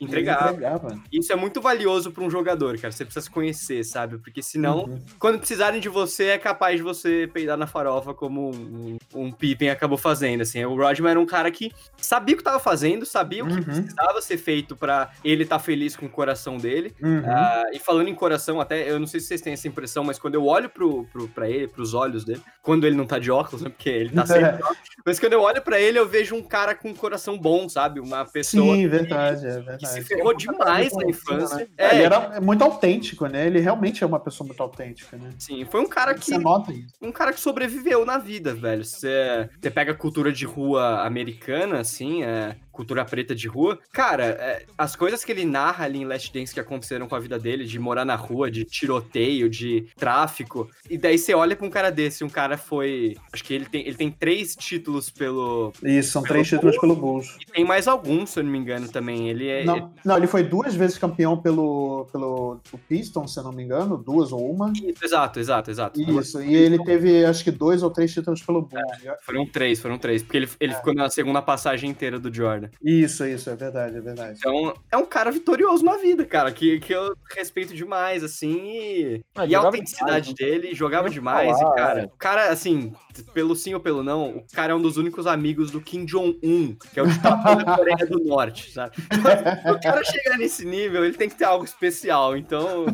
[0.00, 0.52] Entregava.
[0.52, 0.98] entregava.
[1.12, 2.90] Isso é muito valioso para um jogador, cara.
[2.90, 4.16] Você precisa se conhecer, sabe?
[4.16, 4.98] Porque senão, uhum.
[5.18, 9.68] quando precisarem de você, é capaz de você peidar na farofa, como um, um Pippen
[9.68, 10.40] acabou fazendo.
[10.40, 13.56] Assim, o Rodman era um cara que sabia o que estava fazendo, sabia o que
[13.56, 13.62] uhum.
[13.62, 16.94] precisava ser feito para ele estar tá feliz com o coração dele.
[17.02, 17.20] Uhum.
[17.20, 20.18] Uh, e falando em coração, até eu não sei se vocês têm essa impressão, mas
[20.18, 23.30] quando eu olho pro, pro, pra ele, pros olhos dele, quando ele não tá de
[23.30, 23.68] óculos, né?
[23.68, 24.64] Porque ele tá sempre.
[25.04, 28.00] mas quando eu olho para ele, eu vejo um cara com um coração bom, sabe?
[28.00, 28.74] Uma pessoa.
[28.74, 31.56] Sim, verdade, é verdade se ferrou demais na infância.
[31.58, 31.66] Né?
[31.76, 33.46] É, ele era muito autêntico, né?
[33.46, 35.30] Ele realmente é uma pessoa muito autêntica, né?
[35.38, 36.24] Sim, foi um cara que.
[36.24, 36.94] Você nota isso.
[37.00, 38.84] Um cara que sobreviveu na vida, velho.
[38.84, 43.78] Você, você pega a cultura de rua americana, assim, é, cultura preta de rua.
[43.92, 47.20] Cara, é, as coisas que ele narra ali em Last Dance que aconteceram com a
[47.20, 50.68] vida dele, de morar na rua, de tiroteio, de tráfico.
[50.88, 53.16] E daí você olha pra um cara desse, um cara foi.
[53.30, 55.72] Acho que ele tem, ele tem três títulos pelo.
[55.82, 57.36] Isso, são três títulos pelo Bulls.
[57.40, 59.28] E tem mais alguns, se eu não me engano, também.
[59.28, 59.64] Ele é.
[59.64, 59.86] Não, ele...
[60.04, 64.32] não, ele foi duas vezes campeão pelo, pelo Pistons, se eu não me engano, duas
[64.32, 64.72] ou uma.
[64.72, 66.00] Isso, exato, exato, exato.
[66.00, 69.04] Isso, e ele teve acho que dois ou três títulos pelo Bulls.
[69.04, 70.76] É, foram três, foram três, porque ele, ele é.
[70.76, 72.69] ficou na segunda passagem inteira do Jordan.
[72.82, 74.38] Isso, isso, é verdade, é verdade.
[74.38, 79.24] Então, é um cara vitorioso na vida, cara, que, que eu respeito demais, assim, e,
[79.34, 82.04] ah, e a autenticidade demais, dele, jogava demais, falar, e, cara, é.
[82.04, 82.92] o cara, assim,
[83.32, 86.76] pelo sim ou pelo não, o cara é um dos únicos amigos do Kim Jong-un,
[86.92, 88.96] que é o ditador da Coreia do Norte, sabe?
[89.12, 92.86] Então, o cara chegar nesse nível, ele tem que ter algo especial, então,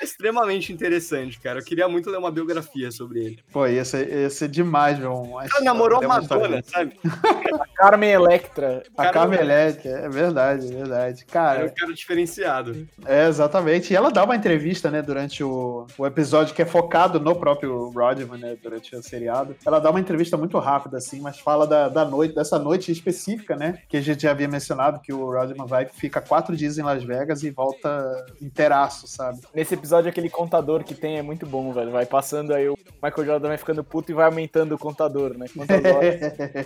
[0.00, 1.60] é extremamente interessante, cara.
[1.60, 3.38] Eu queria muito ler uma biografia sobre ele.
[3.52, 4.98] Pô, ia ser, ia ser demais,
[5.48, 6.98] cara namorou a Madonna, sabe?
[7.52, 8.51] A Carmen Electra.
[8.96, 11.24] A Carmen Electra, é verdade, é verdade.
[11.26, 12.86] Cara, é um cara diferenciado.
[13.06, 13.92] É, exatamente.
[13.92, 17.90] E ela dá uma entrevista, né, durante o, o episódio que é focado no próprio
[17.90, 19.56] Rodman, né, durante o seriado.
[19.64, 23.56] Ela dá uma entrevista muito rápida, assim, mas fala da, da noite, dessa noite específica,
[23.56, 26.82] né, que a gente já havia mencionado, que o Rodman vai, fica quatro dias em
[26.82, 29.40] Las Vegas e volta inteiraço, sabe?
[29.54, 31.90] Nesse episódio, aquele contador que tem é muito bom, velho.
[31.90, 35.46] Vai passando aí, o Michael Jordan vai ficando puto e vai aumentando o contador, né?
[35.54, 36.02] Contador,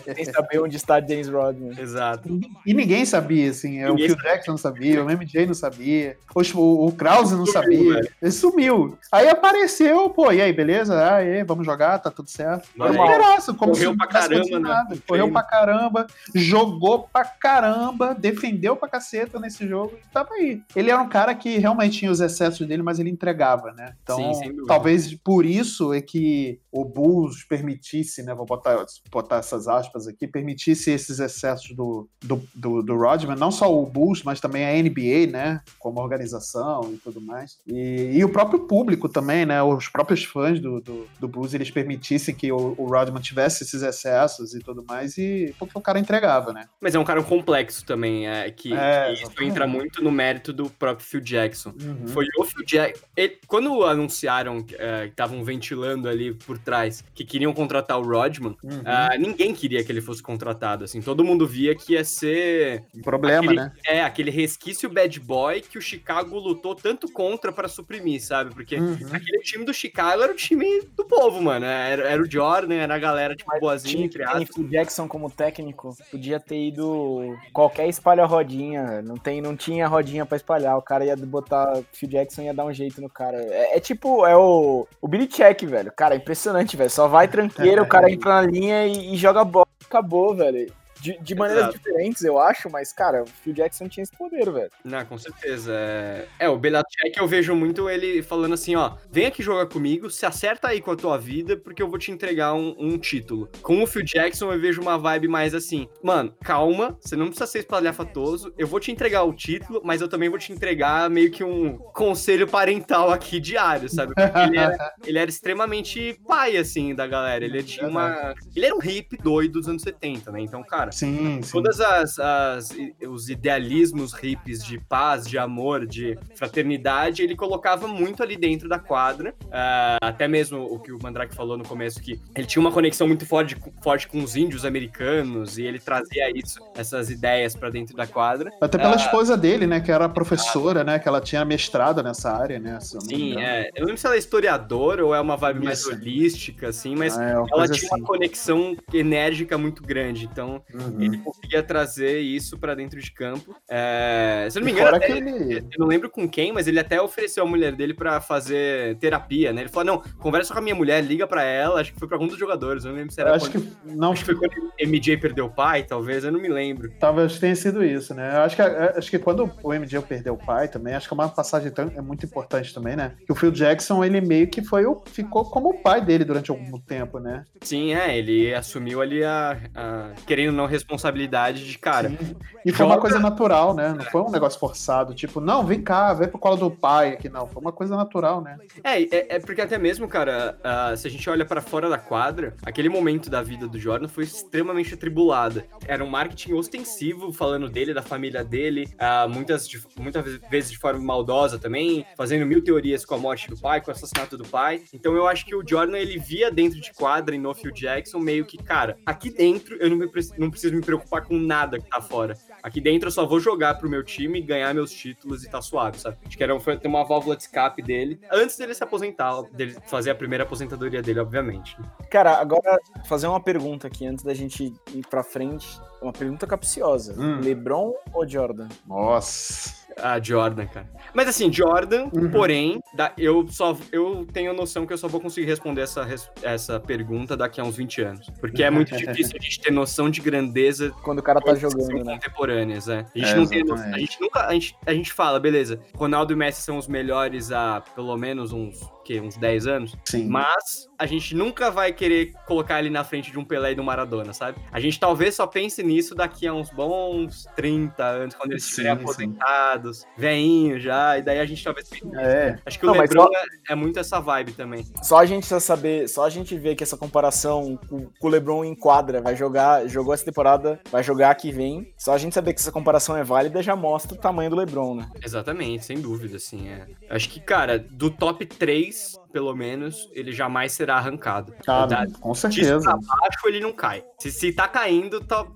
[0.14, 1.75] sem saber onde está James Rodman.
[1.78, 2.40] Exato.
[2.64, 3.82] E ninguém sabia, assim.
[3.84, 7.94] Ninguém o Phil Jackson não sabia, o MJ não sabia, o, o Krause não sabia.
[7.94, 8.10] Velho.
[8.20, 8.98] Ele sumiu.
[9.10, 10.94] Aí apareceu, pô, e aí, beleza?
[10.94, 12.68] Ah, aí, vamos jogar, tá tudo certo.
[12.76, 14.98] Graça, como Correu se pra caramba, né?
[15.06, 20.62] Correu pra caramba, jogou pra caramba, defendeu pra caceta nesse jogo e tava aí.
[20.74, 23.94] Ele era um cara que realmente tinha os excessos dele, mas ele entregava, né?
[24.02, 29.66] Então, Sim, talvez por isso é que o Bulls permitisse, né, vou botar, botar essas
[29.66, 34.40] aspas aqui, permitisse esses excessos do, do, do, do Rodman, não só o Bulls, mas
[34.40, 37.58] também a NBA, né, como organização e tudo mais.
[37.66, 41.70] E, e o próprio público também, né, os próprios fãs do, do, do Bulls, eles
[41.70, 45.98] permitissem que o, o Rodman tivesse esses excessos e tudo mais, e porque o cara
[45.98, 46.66] entregava, né.
[46.80, 50.52] Mas é um cara complexo também, é, que, é, que isso entra muito no mérito
[50.52, 51.72] do próprio Phil Jackson.
[51.80, 52.06] Uhum.
[52.08, 53.04] Foi o Phil Jackson.
[53.46, 58.78] Quando anunciaram é, que estavam ventilando ali por trás que queriam contratar o Rodman, uhum.
[58.80, 60.84] uh, ninguém queria que ele fosse contratado.
[60.84, 62.84] Assim, todo mundo via que ia ser.
[62.94, 63.72] Um problema, aquele, né?
[63.86, 68.54] É, aquele resquício bad boy que o Chicago lutou tanto contra para suprimir, sabe?
[68.54, 69.08] Porque uhum.
[69.10, 71.64] aquele time do Chicago era o time do povo, mano.
[71.64, 74.56] Era, era o Jordan, era a galera, tipo, Mas boazinha, entre aspas.
[74.56, 79.00] O Jackson como técnico podia ter ido qualquer espalha rodinha.
[79.00, 80.76] Não, tem, não tinha rodinha para espalhar.
[80.76, 81.80] O cara ia botar.
[81.92, 83.38] Phil Jackson ia dar um jeito no cara.
[83.38, 85.90] É, é tipo, é o, o Billy Check, velho.
[85.96, 86.90] Cara, é impressionante, velho.
[86.90, 89.66] Só vai tranqueiro, o cara entra na linha e, e joga bola.
[89.88, 90.70] Acabou, velho.
[91.00, 91.78] De, de maneiras Exato.
[91.78, 94.70] diferentes, eu acho, mas, cara, o Phil Jackson tinha esse poder, velho.
[94.84, 95.72] Não, com certeza.
[95.72, 100.10] É, é o Belichick eu vejo muito ele falando assim, ó, vem aqui jogar comigo,
[100.10, 103.48] se acerta aí com a tua vida, porque eu vou te entregar um, um título.
[103.62, 107.46] Com o Phil Jackson eu vejo uma vibe mais assim, mano, calma, você não precisa
[107.46, 111.30] ser espalhafatoso, eu vou te entregar o título, mas eu também vou te entregar meio
[111.30, 114.14] que um conselho parental aqui diário, sabe?
[114.14, 117.44] Porque ele era, ele era extremamente pai, assim, da galera.
[117.44, 118.34] Ele tinha uma...
[118.54, 120.40] Ele era um hippie doido dos anos 70, né?
[120.40, 121.52] Então, cara, Sim, sim.
[121.52, 122.70] Todas as, as,
[123.08, 128.78] os idealismos hippies de paz, de amor, de fraternidade, ele colocava muito ali dentro da
[128.78, 129.34] quadra.
[129.44, 133.06] Uh, até mesmo o que o Mandrake falou no começo, que ele tinha uma conexão
[133.06, 137.96] muito forte, forte com os índios americanos e ele trazia isso, essas ideias para dentro
[137.96, 138.50] da quadra.
[138.60, 142.30] Até pela uh, esposa dele, né, que era professora, né, que ela tinha mestrado nessa
[142.30, 142.78] área, né.
[142.80, 143.70] Sim, é.
[143.74, 145.64] Eu não lembro se ela é historiadora ou é uma vibe isso.
[145.64, 147.86] mais holística, assim, mas ah, é ela tinha assim.
[147.90, 150.24] uma conexão enérgica muito grande.
[150.24, 151.00] Então, Uhum.
[151.00, 153.56] Ele conseguia trazer isso para dentro de campo.
[153.68, 155.58] É, se eu não me engano, até, ele...
[155.58, 159.52] eu não lembro com quem, mas ele até ofereceu a mulher dele para fazer terapia,
[159.52, 159.62] né?
[159.62, 161.80] Ele falou: não, conversa com a minha mulher, liga para ela.
[161.80, 162.84] Acho que foi para algum dos jogadores.
[162.84, 163.34] Eu não lembro se era.
[163.34, 163.64] acho quando...
[163.64, 164.12] que não.
[164.12, 166.24] Acho que foi quando MJ perdeu o pai, talvez.
[166.24, 166.92] Eu não me lembro.
[166.98, 168.36] Talvez tenha sido isso, né?
[168.36, 171.16] Eu acho que, acho que quando o MJ perdeu o pai também, acho que é
[171.16, 173.12] uma passagem tão, é muito importante também, né?
[173.24, 176.50] Que o Phil Jackson, ele meio que foi o, ficou como o pai dele durante
[176.50, 177.44] algum tempo, né?
[177.62, 178.16] Sim, é.
[178.16, 182.10] Ele assumiu ali a, a querendo não responsabilidade de cara.
[182.10, 182.36] Sim.
[182.64, 183.94] E foi uma coisa natural, né?
[183.96, 187.28] Não foi um negócio forçado, tipo, não, vem cá, vem pro colo do pai aqui,
[187.28, 187.46] não.
[187.46, 188.58] Foi uma coisa natural, né?
[188.82, 191.98] É, é, é porque até mesmo, cara, uh, se a gente olha para fora da
[191.98, 195.64] quadra, aquele momento da vida do Jordan foi extremamente atribulada.
[195.86, 201.00] Era um marketing ostensivo falando dele, da família dele, uh, muitas, muitas vezes de forma
[201.00, 204.82] maldosa também, fazendo mil teorias com a morte do pai, com o assassinato do pai.
[204.92, 208.18] Então eu acho que o Jordan, ele via dentro de quadra e no Phil Jackson
[208.18, 211.88] meio que, cara, aqui dentro eu não, me, não preciso me preocupar com nada que
[211.88, 212.36] tá fora.
[212.62, 216.00] Aqui dentro eu só vou jogar pro meu time, ganhar meus títulos e tá suave,
[216.00, 216.16] sabe?
[216.26, 219.76] Acho que era, foi ter uma válvula de escape dele, antes dele se aposentar, dele
[219.86, 221.76] fazer a primeira aposentadoria dele, obviamente.
[222.10, 225.80] Cara, agora fazer uma pergunta aqui antes da gente ir pra frente.
[226.00, 227.14] Uma pergunta capciosa.
[227.18, 227.40] Hum.
[227.40, 228.68] LeBron ou Jordan?
[228.86, 229.86] Nossa.
[229.98, 230.86] A Jordan, cara.
[231.14, 232.30] Mas assim, Jordan, uhum.
[232.30, 232.82] porém,
[233.16, 236.06] eu só eu tenho noção que eu só vou conseguir responder essa,
[236.42, 238.30] essa pergunta daqui a uns 20 anos.
[238.38, 242.04] Porque é muito difícil a gente ter noção de grandeza quando o cara tá jogando,
[242.04, 242.12] né?
[242.12, 243.06] contemporâneas, é.
[243.14, 245.80] A gente é, não tem noção, a gente nunca a gente, a gente fala, beleza,
[245.94, 249.96] Ronaldo e Messi são os melhores há pelo menos uns que, uns 10 anos.
[250.04, 250.26] Sim.
[250.26, 253.84] Mas a gente nunca vai querer colocar ele na frente de um Pelé e do
[253.84, 254.58] Maradona, sabe?
[254.72, 258.92] A gente talvez só pense nisso daqui a uns bons 30 anos, quando eles estiverem
[258.92, 261.88] aposentados, veinho já, e daí a gente talvez.
[262.14, 262.58] É.
[262.66, 263.30] Acho que Não, o LeBron só...
[263.32, 264.84] é, é, muito essa vibe também.
[265.02, 268.64] Só a gente saber, só a gente ver que essa comparação com, com o LeBron
[268.64, 271.92] em quadra, vai jogar, jogou essa temporada, vai jogar que vem.
[271.96, 274.96] Só a gente saber que essa comparação é válida já mostra o tamanho do LeBron,
[274.96, 275.08] né?
[275.24, 276.86] Exatamente, sem dúvida, assim, é.
[277.08, 281.52] Acho que, cara, do top 3 pelo menos, ele jamais será arrancado.
[281.68, 281.86] Ah,
[282.18, 282.80] com certeza.
[282.80, 284.02] Pra baixo ele não cai.
[284.18, 285.46] Se, se tá caindo, tá,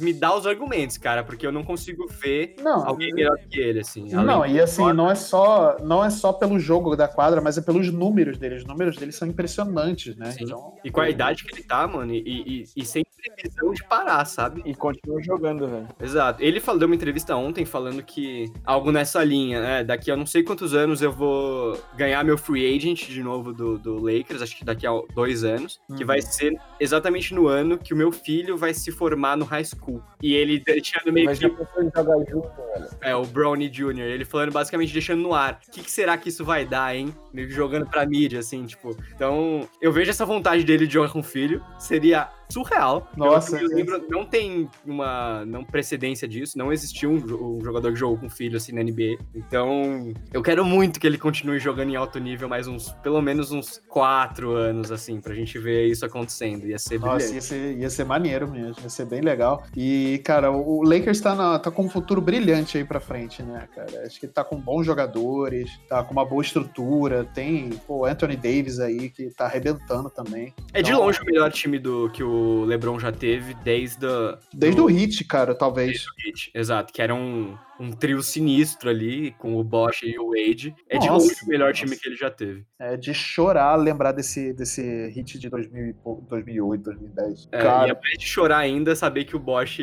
[0.00, 3.78] me dá os argumentos, cara, porque eu não consigo ver não, alguém melhor que ele,
[3.78, 4.08] assim.
[4.08, 7.60] Não, e assim, não é, só, não é só pelo jogo da quadra, mas é
[7.60, 8.56] pelos números dele.
[8.56, 10.34] Os números dele são impressionantes, né?
[10.40, 13.84] Então, e com a idade que ele tá, mano, e, e, e sem previsão de
[13.84, 14.62] parar, sabe?
[14.64, 15.88] E continua jogando, velho.
[16.00, 16.42] Exato.
[16.42, 19.84] Ele falou, deu uma entrevista ontem falando que algo nessa linha, né?
[19.84, 23.78] Daqui a não sei quantos anos eu vou ganhar meu free agent de novo do,
[23.78, 25.96] do Lakers, acho que daqui a dois anos, uhum.
[25.96, 29.64] que vai ser exatamente no ano que o meu filho vai se formar no high
[29.64, 30.02] school.
[30.22, 31.34] E ele deixando meio que.
[31.34, 32.88] Jogar junto, velho.
[33.00, 35.60] É, o Brownie Jr., ele falando basicamente deixando no ar.
[35.66, 37.14] O que, que será que isso vai dar, hein?
[37.32, 38.96] Meio que jogando pra mídia, assim, tipo.
[39.14, 41.62] Então, eu vejo essa vontade dele de jogar com o filho.
[41.78, 43.10] Seria surreal.
[43.16, 43.56] Nossa.
[43.56, 48.18] Eu, lembro, não tem uma não precedência disso, não existiu um, um, jogador que jogou
[48.18, 49.18] com filho assim na NBA.
[49.34, 53.50] Então, eu quero muito que ele continue jogando em alto nível mais uns, pelo menos
[53.50, 56.66] uns quatro anos, assim, pra gente ver isso acontecendo.
[56.66, 59.64] Ia ser Nossa, ia ser, ia ser maneiro mesmo, ia ser bem legal.
[59.76, 63.68] E, cara, o Lakers tá, na, tá com um futuro brilhante aí pra frente, né,
[63.74, 64.06] cara?
[64.06, 68.78] Acho que tá com bons jogadores, tá com uma boa estrutura, tem o Anthony Davis
[68.78, 70.54] aí que tá arrebentando também.
[70.72, 74.06] É então, de longe o melhor time do que o o LeBron já teve desde
[74.06, 75.90] a, Desde do, o Hit, cara, talvez.
[75.90, 80.16] Desde o Hit, exato, que era um, um trio sinistro ali, com o Bosch e
[80.18, 80.74] o Wade.
[80.88, 81.80] É nossa, de longe o melhor nossa.
[81.80, 82.64] time que ele já teve.
[82.78, 85.94] É de chorar lembrar desse, desse hit de 2000,
[86.28, 87.48] 2008, 2010.
[87.50, 87.88] É, Cara...
[87.88, 89.80] E é de chorar ainda saber que o Bosch,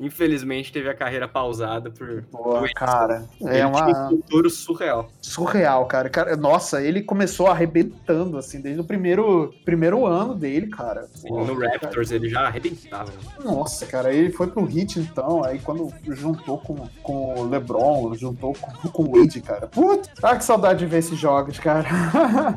[0.00, 2.22] infelizmente, teve a carreira pausada por.
[2.30, 4.08] Pô, cara, é ele uma.
[4.08, 5.10] um futuro surreal.
[5.20, 6.08] Surreal, cara.
[6.08, 6.36] cara.
[6.36, 11.06] Nossa, ele começou arrebentando, assim, desde o primeiro, primeiro ano dele, cara.
[11.08, 12.20] Sim, Pô, no Raptors cara.
[12.20, 13.12] ele já arrebentava.
[13.44, 18.54] Nossa, cara, ele foi pro hit então, aí quando juntou com, com o LeBron, juntou
[18.54, 19.66] com, com o Wade, cara.
[19.66, 21.86] Puta, ah, que saudade de ver esses jogos, cara.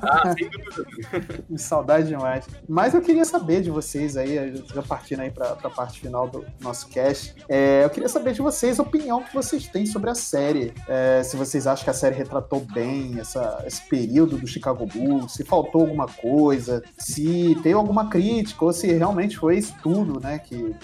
[0.02, 1.44] Ah, sem dúvida.
[1.58, 2.46] saudade demais.
[2.68, 6.46] Mas eu queria saber de vocês aí, já partindo aí pra, pra parte final do
[6.62, 10.16] nosso cast, é, eu queria saber de vocês a opinião que vocês têm sobre a
[10.16, 10.74] série.
[10.88, 15.34] É, se vocês acham que a série retratou bem essa, esse período do Chicago Bulls,
[15.34, 20.40] se faltou alguma coisa, se tem alguma crítica, ou se realmente foi isso tudo, né,
[20.40, 20.76] que,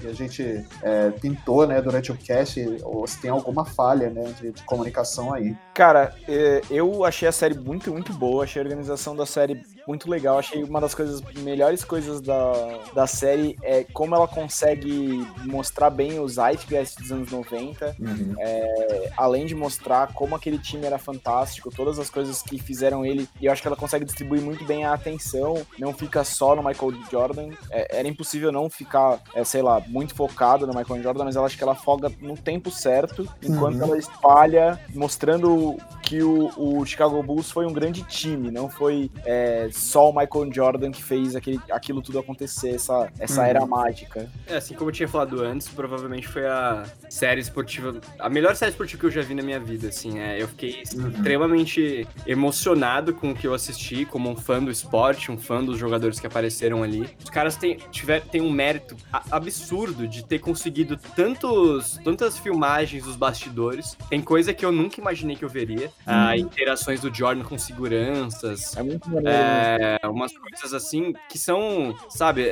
[0.00, 4.10] que a gente é, pintou, né, durante o cast, ou se tem algum alguma falha,
[4.10, 5.56] né, de, de, comunicação aí.
[5.72, 10.10] Cara, é, eu achei a série muito, muito boa, achei a organização da série muito
[10.10, 12.52] legal, achei uma das coisas, melhores coisas da,
[12.94, 18.34] da série é como ela consegue mostrar bem os Zeitgeist dos anos 90, uhum.
[18.38, 23.28] é, além de mostrar como aquele time era fantástico, todas as coisas que fizeram ele,
[23.40, 26.62] e eu acho que ela consegue distribuir muito bem a atenção, não fica só no
[26.62, 31.24] Michael Jordan, é, era impossível não ficar, é, sei lá, muito focado no Michael Jordan,
[31.24, 33.82] mas eu acho que ela folga no tempo certo enquanto uhum.
[33.82, 39.68] ela espalha, mostrando que o, o, Chicago Bulls foi um grande time, não foi é,
[39.76, 43.46] só o Michael Jordan que fez aquele, aquilo tudo acontecer, essa, essa uhum.
[43.46, 44.28] era mágica.
[44.46, 48.70] É, assim como eu tinha falado antes, provavelmente foi a série esportiva, a melhor série
[48.70, 51.08] esportiva que eu já vi na minha vida, assim, é, eu fiquei uhum.
[51.08, 55.78] extremamente emocionado com o que eu assisti, como um fã do esporte, um fã dos
[55.78, 57.08] jogadores que apareceram ali.
[57.22, 58.96] Os caras têm, tiver, têm um mérito
[59.30, 63.96] absurdo de ter conseguido tantos, tantas filmagens dos bastidores.
[64.08, 65.90] Tem coisa que eu nunca imaginei que eu veria.
[66.06, 66.36] Ah, uhum.
[66.36, 68.76] interações do Jordan com seguranças.
[68.76, 69.65] É muito é,
[70.10, 72.46] umas coisas assim que são, sabe,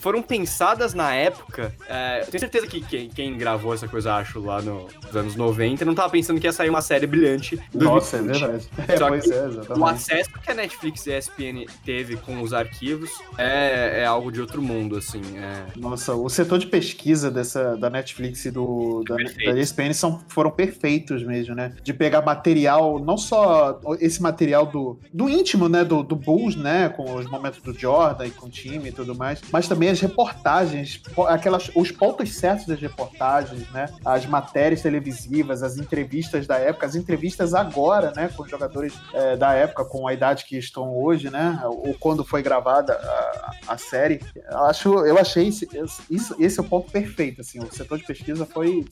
[0.00, 1.74] foram pensadas na época.
[1.88, 5.84] É, tenho certeza que quem, quem, gravou essa coisa, acho, lá no, nos anos 90,
[5.84, 7.60] não tava pensando que ia sair uma série brilhante.
[7.72, 8.42] Nossa, 2020.
[8.42, 8.68] é verdade.
[8.94, 9.80] É, Só pois é, exatamente.
[9.80, 14.30] O acesso que a Netflix e a ESPN teve com os arquivos é, é algo
[14.30, 15.22] de outro mundo, assim.
[15.36, 15.64] É...
[15.76, 20.50] Nossa, o setor de pesquisa dessa, da Netflix e do, da, da ESPN são foram
[20.50, 21.74] perfeitos mesmo, né?
[21.82, 25.84] De pegar material, não só esse material do, do íntimo, né?
[25.84, 26.88] Do, do Bulls, né?
[26.88, 30.00] Com os momentos do Jordan e com o time e tudo mais, mas também as
[30.00, 33.86] reportagens, aquelas, os pontos certos das reportagens, né?
[34.04, 38.28] As matérias televisivas, as entrevistas da época, as entrevistas agora, né?
[38.34, 41.60] Com os jogadores é, da época, com a idade que estão hoje, né?
[41.64, 44.20] Ou quando foi gravada a, a série.
[44.34, 45.68] Eu, acho, eu achei esse,
[46.10, 47.58] esse, esse é o ponto perfeito, assim.
[47.58, 48.84] O setor de pesquisa foi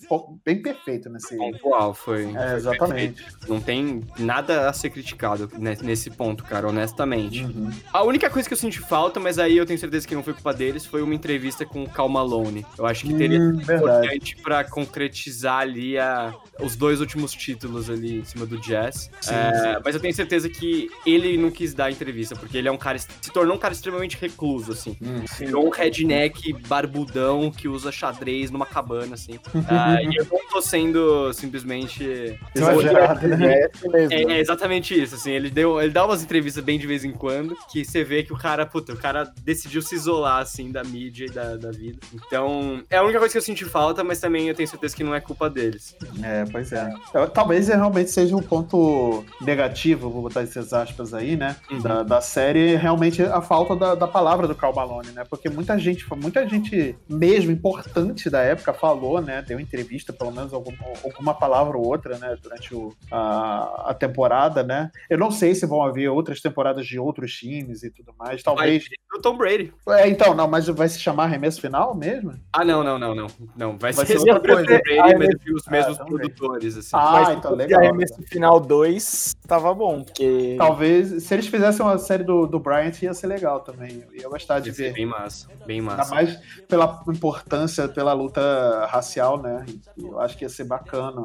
[0.45, 1.37] bem perfeito nesse.
[1.37, 2.35] Pontual, foi.
[2.35, 3.25] É, exatamente.
[3.49, 7.45] Não tem nada a ser criticado nesse ponto, cara, honestamente.
[7.45, 7.52] Uhum.
[7.93, 10.33] A única coisa que eu senti falta, mas aí eu tenho certeza que não foi
[10.33, 12.65] culpa deles, foi uma entrevista com o Cal Malone.
[12.79, 17.91] Eu acho que teria hum, sido importante para concretizar ali a, os dois últimos títulos
[17.91, 19.11] ali em cima do Jazz.
[19.21, 19.83] Sim, é, sim.
[19.85, 22.99] Mas eu tenho certeza que ele não quis dar entrevista, porque ele é um cara.
[22.99, 24.97] Se tornou um cara extremamente recluso, assim.
[25.01, 29.35] Hum, Virou um redneck barbudão que usa xadrez numa cabana, assim.
[29.35, 32.39] uh, e eu não tô sendo simplesmente.
[32.55, 33.69] Exagerado, né?
[34.11, 35.33] É, é, exatamente isso, assim.
[35.33, 38.33] Ele, deu, ele dá umas entrevistas bem de vez em quando, que você vê que
[38.33, 41.99] o cara, puta, o cara decidiu se isolar, assim, da mídia e da, da vida.
[42.15, 45.05] Então, é a única coisa que eu senti falta, mas também eu tenho certeza que
[45.05, 45.97] não é culpa deles.
[46.23, 46.93] É, pois é.
[47.33, 51.57] Talvez realmente seja um ponto negativo, vou botar essas aspas aí, né?
[51.71, 51.81] Uhum.
[51.81, 55.25] Da, da série, realmente a falta da, da palavra do Carl Malone, né?
[55.29, 59.43] Porque muita gente, muita gente mesmo importante da época falou, né?
[59.43, 62.37] Deu entrevista, pelo menos alguma, alguma palavra ou outra, né?
[62.43, 64.91] Durante o, a, a temporada, né?
[65.09, 68.43] Eu não sei se vão haver outras temporadas de outros times e tudo mais.
[68.43, 68.85] Talvez.
[69.15, 69.73] O Tom Brady.
[69.89, 72.33] É, então, não, mas vai se chamar arremesso final mesmo?
[72.53, 73.27] Ah, não, não, não, não.
[73.55, 74.67] Não, vai, vai ser, ser outra coisa.
[74.67, 76.91] Brady, ah, mas os mesmos ah, produtores, assim.
[76.95, 77.81] Ah, mas, então legal.
[77.81, 80.55] arremesso final 2 tava bom, porque.
[80.57, 84.03] Talvez, se eles fizessem uma série do, do Bryant, ia ser legal também.
[84.13, 84.93] Eu ia gostar de ver.
[84.95, 86.15] Bem massa, bem massa.
[86.15, 89.65] Ainda mais pela importância, pela luta racial, né?
[89.97, 91.21] Eu acho que ia ser bacana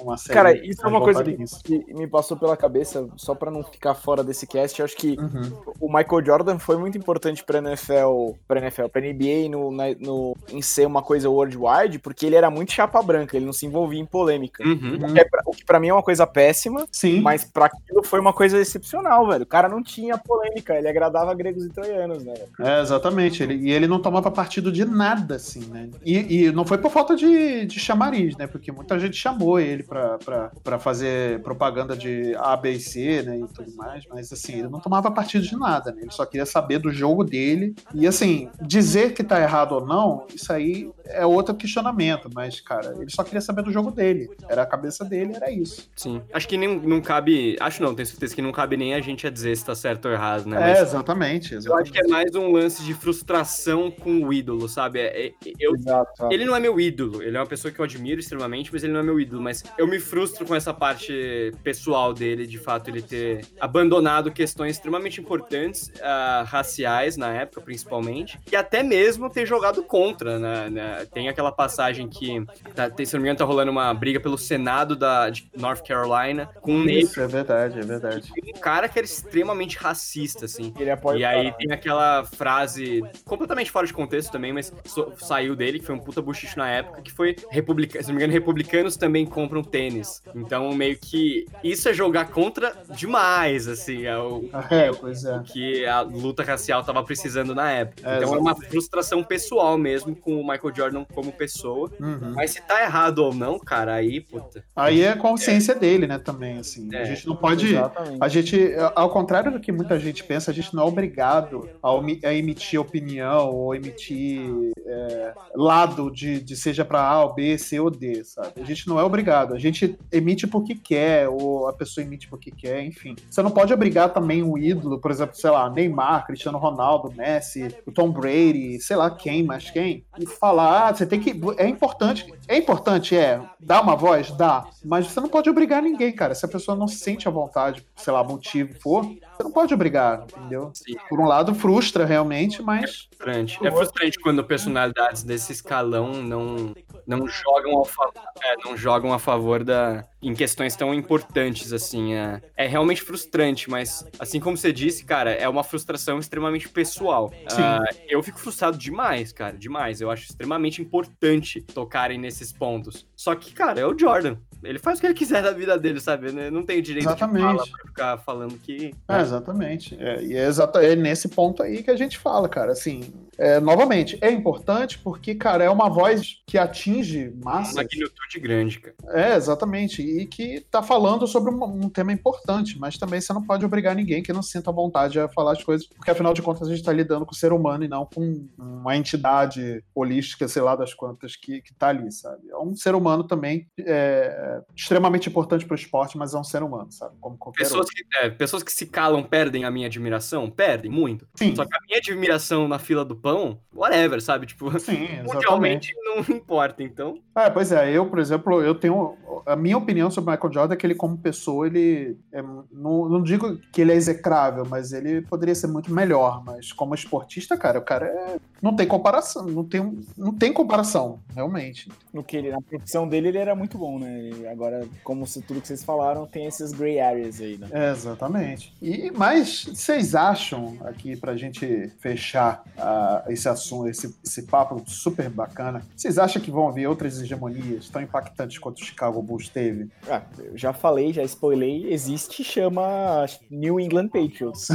[0.00, 0.34] uma série.
[0.34, 3.94] Cara, isso é uma coisa que, que, me passou pela cabeça, só pra não ficar
[3.94, 4.78] fora desse cast.
[4.78, 5.31] Eu acho que uhum.
[5.80, 10.62] O Michael Jordan foi muito importante pra NFL, pra NFL, pra NBA no, no, em
[10.62, 14.06] ser uma coisa worldwide, porque ele era muito chapa branca, ele não se envolvia em
[14.06, 14.62] polêmica.
[14.64, 14.94] Uhum.
[14.94, 17.20] O, que é pra, o que pra mim é uma coisa péssima, Sim.
[17.20, 19.42] mas pra aquilo foi uma coisa excepcional, velho.
[19.42, 22.34] O cara não tinha polêmica, ele agradava gregos e troianos, né?
[22.60, 23.42] É, exatamente.
[23.42, 25.88] Ele, e ele não tomava partido de nada, assim, né?
[26.04, 28.46] E, e não foi por falta de, de chamariz, né?
[28.46, 33.22] Porque muita gente chamou ele pra, pra, pra fazer propaganda de A, B e C,
[33.22, 33.38] né?
[33.38, 36.02] E tudo mais, mas assim, ele não tomava partido de nada, né?
[36.02, 37.74] Ele só queria saber do jogo dele.
[37.94, 42.94] E assim, dizer que tá errado ou não, isso aí é outro questionamento, mas, cara,
[42.98, 44.30] ele só queria saber do jogo dele.
[44.48, 45.90] Era a cabeça dele, era isso.
[45.96, 46.22] Sim.
[46.32, 47.56] Acho que nem, não cabe.
[47.60, 50.06] Acho não, tenho certeza que não cabe nem a gente a dizer se tá certo
[50.06, 50.58] ou errado, né?
[50.58, 54.32] Mas é, exatamente, exatamente, Eu acho que é mais um lance de frustração com o
[54.32, 55.00] ídolo, sabe?
[55.00, 56.28] É, é, eu, Exato.
[56.30, 58.92] Ele não é meu ídolo, ele é uma pessoa que eu admiro extremamente, mas ele
[58.92, 59.42] não é meu ídolo.
[59.42, 64.76] Mas eu me frustro com essa parte pessoal dele, de fato, ele ter abandonado questões
[64.76, 70.70] extremamente importantes, uh, raciais na época, principalmente, e até mesmo ter jogado contra, né?
[70.70, 71.06] né?
[71.12, 72.44] Tem aquela passagem que,
[72.74, 75.86] tá, tem, se não me engano, tá rolando uma briga pelo Senado da, de North
[75.86, 77.22] Carolina com um Isso, negro.
[77.22, 78.32] é verdade, é verdade.
[78.54, 80.72] Um cara que era extremamente racista, assim.
[80.78, 85.54] Ele apoia e aí tem aquela frase completamente fora de contexto também, mas so, saiu
[85.54, 88.32] dele, que foi um puta buchicho na época, que foi republicano, se não me engano,
[88.32, 90.22] republicanos também compram tênis.
[90.34, 95.36] Então, meio que isso é jogar contra demais, assim, é o, é, pois é.
[95.36, 98.08] o que a luta racial tava precisando na época.
[98.08, 101.90] É, então é uma frustração pessoal mesmo com o Michael Jordan como pessoa.
[102.00, 102.32] Uhum.
[102.34, 104.64] Mas se tá errado ou não, cara, aí, puta.
[104.74, 105.74] Aí é a consciência é.
[105.74, 106.88] dele, né, também, assim.
[106.92, 107.02] É.
[107.02, 107.74] A gente não pode.
[107.74, 108.18] Exatamente.
[108.20, 112.34] A gente, ao contrário do que muita gente pensa, a gente não é obrigado a,
[112.34, 114.40] emitir opinião ou emitir
[114.86, 118.60] é, lado de, de seja para A, ou B, C ou D, sabe?
[118.60, 119.54] A gente não é obrigado.
[119.54, 123.16] A gente emite porque quer, ou a pessoa emite porque quer, enfim.
[123.28, 127.74] Você não pode obrigar também um ídolo, por exemplo, sei lá, Neymar, Cristiano Ronaldo, Messi,
[127.86, 131.38] o Tom Brady, sei lá quem, mas quem, e falar, ah, você tem que.
[131.56, 132.32] É importante.
[132.48, 133.40] É importante, é.
[133.60, 134.30] Dar uma voz?
[134.32, 134.66] Dá.
[134.84, 136.34] Mas você não pode obrigar ninguém, cara.
[136.34, 139.06] Se a pessoa não se sente à vontade, sei lá, motivo for,
[139.42, 140.70] você não pode obrigar, entendeu?
[140.72, 140.94] Sim.
[141.08, 142.82] Por um lado, frustra realmente, mas.
[142.82, 143.66] É frustrante.
[143.66, 146.74] É frustrante quando personalidades desse escalão não,
[147.06, 152.14] não jogam ao favor, é, não jogam a favor da em questões tão importantes assim.
[152.14, 157.26] É, é realmente frustrante, mas assim como você disse, cara, é uma frustração extremamente pessoal.
[157.26, 160.00] Uh, eu fico frustrado demais, cara, demais.
[160.00, 163.06] Eu acho extremamente importante tocarem nesses pontos.
[163.16, 164.36] Só que, cara, é o Jordan.
[164.62, 166.30] Ele faz o que ele quiser da vida dele, sabe?
[166.30, 167.38] Não tem o direito exatamente.
[167.38, 168.94] de falar pra ficar falando que.
[169.08, 169.96] É, exatamente.
[169.98, 172.72] É, e é, exato, é nesse ponto aí que a gente fala, cara.
[172.72, 177.72] Assim, é, novamente, é importante porque, cara, é uma voz que atinge massa.
[177.72, 178.94] Uma magnitude grande, cara.
[179.08, 180.02] É, exatamente.
[180.02, 183.94] E que tá falando sobre um, um, tema importante, mas também você não pode obrigar
[183.94, 186.84] ninguém que não sinta vontade a falar as coisas, porque afinal de contas a gente
[186.84, 190.92] tá lidando com o ser humano e não com uma entidade holística, sei lá das
[190.92, 192.48] quantas, que, que tá ali, sabe?
[192.50, 196.92] É um ser humano também é, extremamente importante pro esporte, mas é um ser humano,
[196.92, 197.16] sabe?
[197.20, 197.94] Como qualquer pessoas outro.
[197.94, 200.50] Que, é, pessoas que se calam perdem a minha admiração?
[200.50, 201.26] Perdem, muito.
[201.34, 201.54] Sim.
[201.54, 204.46] Só que a minha admiração na fila do pão whatever, sabe?
[204.46, 207.18] Tipo, Sim, mundialmente não importa, então.
[207.34, 209.16] É, pois é, eu, por exemplo, eu tenho.
[209.46, 212.16] A minha opinião sobre o Michael Jordan é que ele, como pessoa, ele.
[212.32, 216.42] É, não, não digo que ele é execrável, mas ele poderia ser muito melhor.
[216.44, 219.46] Mas como esportista, cara, o cara é, não tem comparação.
[219.46, 221.88] Não tem, não tem comparação, realmente.
[222.12, 224.30] No que ele, na profissão dele, ele era muito bom, né?
[224.30, 227.68] E agora, como se, tudo que vocês falaram, tem esses gray areas aí, né?
[227.72, 228.74] É, exatamente.
[228.80, 234.82] E, mas vocês acham, aqui pra gente fechar a essa, esse assunto, esse, esse papo
[234.86, 235.82] super bacana.
[235.96, 239.90] Vocês acham que vão haver outras hegemonias tão impactantes quanto o Chicago Bulls teve?
[240.08, 244.68] Ah, eu já falei, já spoilei, existe chama New England Patriots.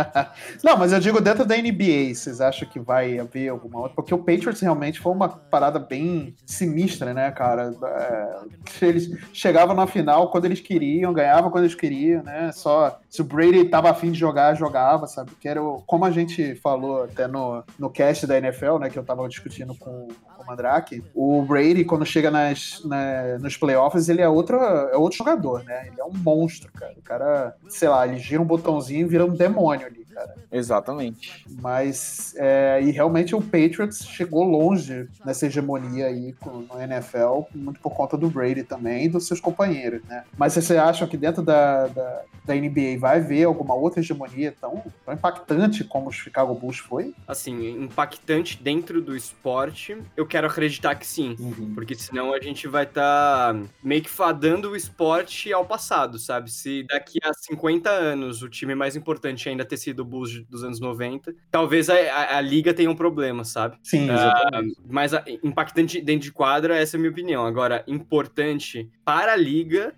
[0.62, 3.94] Não, mas eu digo dentro da NBA, vocês acham que vai haver alguma outra?
[3.94, 7.74] Porque o Patriots realmente foi uma parada bem sinistra, né, cara?
[7.84, 12.50] É, eles chegavam na final quando eles queriam, ganhavam quando eles queriam, né?
[12.52, 15.32] Só se o Brady tava afim de jogar, jogava, sabe?
[15.38, 18.98] Que era o, como a gente falou até no, no cast da NFL, né, que
[18.98, 24.08] eu tava discutindo com, com o Mandrake, o Brady, quando chega nas, na, nos playoffs,
[24.08, 25.88] ele é outro, é outro jogador, né?
[25.88, 26.94] Ele é um monstro, cara.
[26.96, 30.34] O cara, sei lá, ele gira um botãozinho e vira um demônio ali cara.
[30.50, 31.44] Exatamente.
[31.60, 37.94] Mas, é, e realmente o Patriots chegou longe nessa hegemonia aí no NFL, muito por
[37.94, 40.24] conta do Brady também e dos seus companheiros, né?
[40.36, 44.82] Mas você acha que dentro da, da, da NBA vai haver alguma outra hegemonia tão,
[45.04, 47.14] tão impactante como o Chicago Bulls foi?
[47.26, 51.36] Assim, impactante dentro do esporte, eu quero acreditar que sim.
[51.38, 51.74] Uhum.
[51.74, 56.50] Porque senão a gente vai estar tá meio que fadando o esporte ao passado, sabe?
[56.50, 60.64] Se daqui a 50 anos o time mais importante ainda ter sido do Bulls dos
[60.64, 61.34] anos 90.
[61.50, 63.76] Talvez a, a, a liga tenha um problema, sabe?
[63.82, 64.78] Sim, ah, exatamente.
[64.78, 67.46] Uh, mas a, impactante dentro de quadra, essa é a minha opinião.
[67.46, 69.94] Agora, importante para a liga,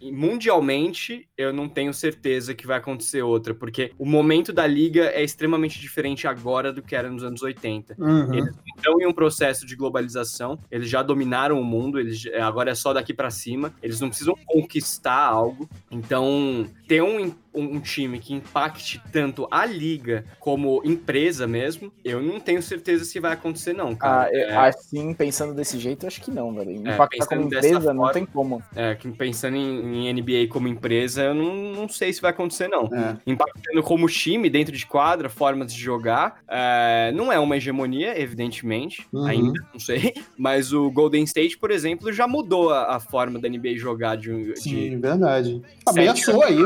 [0.00, 5.22] mundialmente, eu não tenho certeza que vai acontecer outra, porque o momento da liga é
[5.22, 7.96] extremamente diferente agora do que era nos anos 80.
[7.98, 8.34] Uhum.
[8.34, 12.74] Eles estão em um processo de globalização, eles já dominaram o mundo, eles agora é
[12.74, 15.68] só daqui para cima, eles não precisam conquistar algo.
[15.90, 22.38] Então, ter um um, time que impacte tanto a liga como empresa mesmo, eu não
[22.38, 24.28] tenho certeza se vai acontecer, não, cara.
[24.30, 24.56] Ah, é...
[24.68, 26.70] Assim, pensando desse jeito, acho que não, velho.
[26.70, 28.62] É, Impactar é, como empresa forma, não tem como.
[28.74, 32.84] É, pensando em, em, NBA como empresa, eu não, não sei se vai acontecer, não.
[32.84, 33.16] É.
[33.26, 39.06] Impactando como time dentro de quadra, formas de jogar, é, não é uma hegemonia, evidentemente,
[39.12, 39.24] uhum.
[39.24, 40.14] ainda, não sei.
[40.36, 44.54] Mas o Golden State, por exemplo, já mudou a, a forma da NBA jogar de.
[44.56, 45.62] Sim, de verdade.
[45.86, 46.58] Ameaçou aí.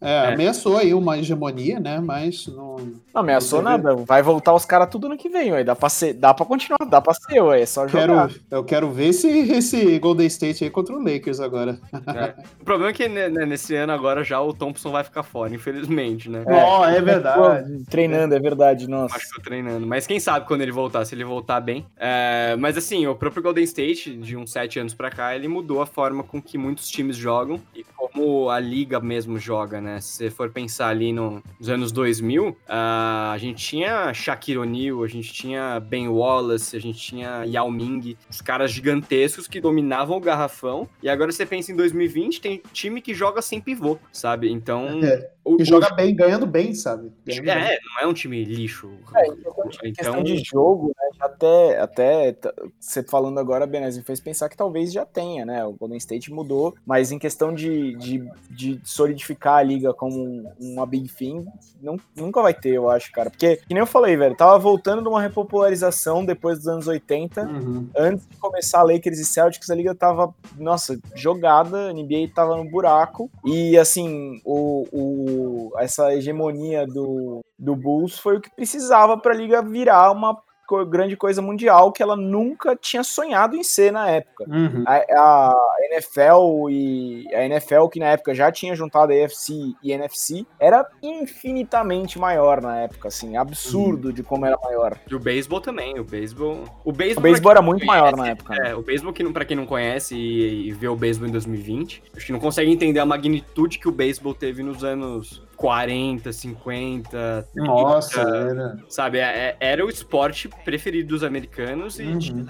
[0.00, 2.00] É, é, ameaçou aí uma hegemonia, né?
[2.00, 2.76] Mas não.
[3.12, 3.96] Não ameaçou não nada.
[3.96, 5.64] Vai voltar os caras tudo no que vem, ué.
[5.64, 7.62] Dá pra, ser, dá pra continuar, dá pra ser, ué.
[7.62, 8.28] É só jogar.
[8.28, 11.78] Quero, eu quero ver esse, esse Golden State aí contra o Lakers agora.
[11.92, 12.34] É.
[12.60, 15.54] O problema é que né, né, nesse ano agora já o Thompson vai ficar fora,
[15.54, 16.44] infelizmente, né?
[16.46, 17.84] Ó, oh, é verdade.
[17.90, 19.16] treinando, é verdade, nossa.
[19.16, 19.86] Acho que tô treinando.
[19.86, 21.86] Mas quem sabe quando ele voltar, se ele voltar bem.
[21.96, 25.82] É, mas assim, o próprio Golden State, de uns sete anos pra cá, ele mudou
[25.82, 27.82] a forma com que muitos times jogam e
[28.12, 30.00] como a liga mesmo joga, né?
[30.00, 35.02] Se você for pensar ali no, nos anos 2000, uh, a gente tinha Shaquille O'Neal,
[35.02, 40.16] a gente tinha Ben Wallace, a gente tinha Yao Ming, os caras gigantescos que dominavam
[40.16, 40.88] o garrafão.
[41.02, 44.50] E agora você pensa em 2020, tem time que joga sem pivô, sabe?
[44.50, 45.00] Então.
[45.02, 45.30] É.
[45.48, 45.96] O, joga o...
[45.96, 47.12] bem, ganhando bem, sabe?
[47.24, 47.78] Ganhando é, bem.
[47.84, 48.90] não é um time lixo.
[49.14, 49.54] É, então,
[49.94, 51.08] questão de jogo, né?
[51.20, 52.36] Até, até
[52.78, 55.64] você falando agora, Benezzi, fez pensar que talvez já tenha, né?
[55.64, 60.86] O Golden State mudou, mas em questão de, de, de solidificar a liga como uma
[60.86, 61.46] Big Thing,
[61.80, 63.30] não, nunca vai ter, eu acho, cara.
[63.30, 67.42] Porque, que nem eu falei, velho, tava voltando de uma repopularização depois dos anos 80.
[67.42, 67.88] Uhum.
[67.96, 72.68] Antes de começar Lakers e Celtics, a liga tava, nossa, jogada, a NBA tava no
[72.68, 73.30] buraco.
[73.44, 75.37] E, assim, o, o,
[75.78, 80.36] essa hegemonia do, do Bulls foi o que precisava para a liga virar uma
[80.86, 84.44] grande coisa mundial que ela nunca tinha sonhado em ser na época.
[84.48, 84.84] Uhum.
[84.86, 89.92] A, a, NFL e a NFL que na época já tinha juntado a AFC e
[89.92, 94.14] NFC era infinitamente maior na época, assim, absurdo uhum.
[94.14, 94.98] de como era maior.
[95.10, 98.28] E o beisebol também, o beisebol, o beisebol, o beisebol era muito conhece, maior na
[98.28, 98.54] época.
[98.54, 98.74] É, né?
[98.74, 102.26] o beisebol que para quem não conhece e, e vê o beisebol em 2020, acho
[102.26, 107.66] que não consegue entender a magnitude que o beisebol teve nos anos 40, 50, 30,
[107.66, 108.76] Nossa, era.
[108.88, 112.18] Sabe, é, é, era o esporte preferido dos americanos e uhum.
[112.18, 112.48] Tipo,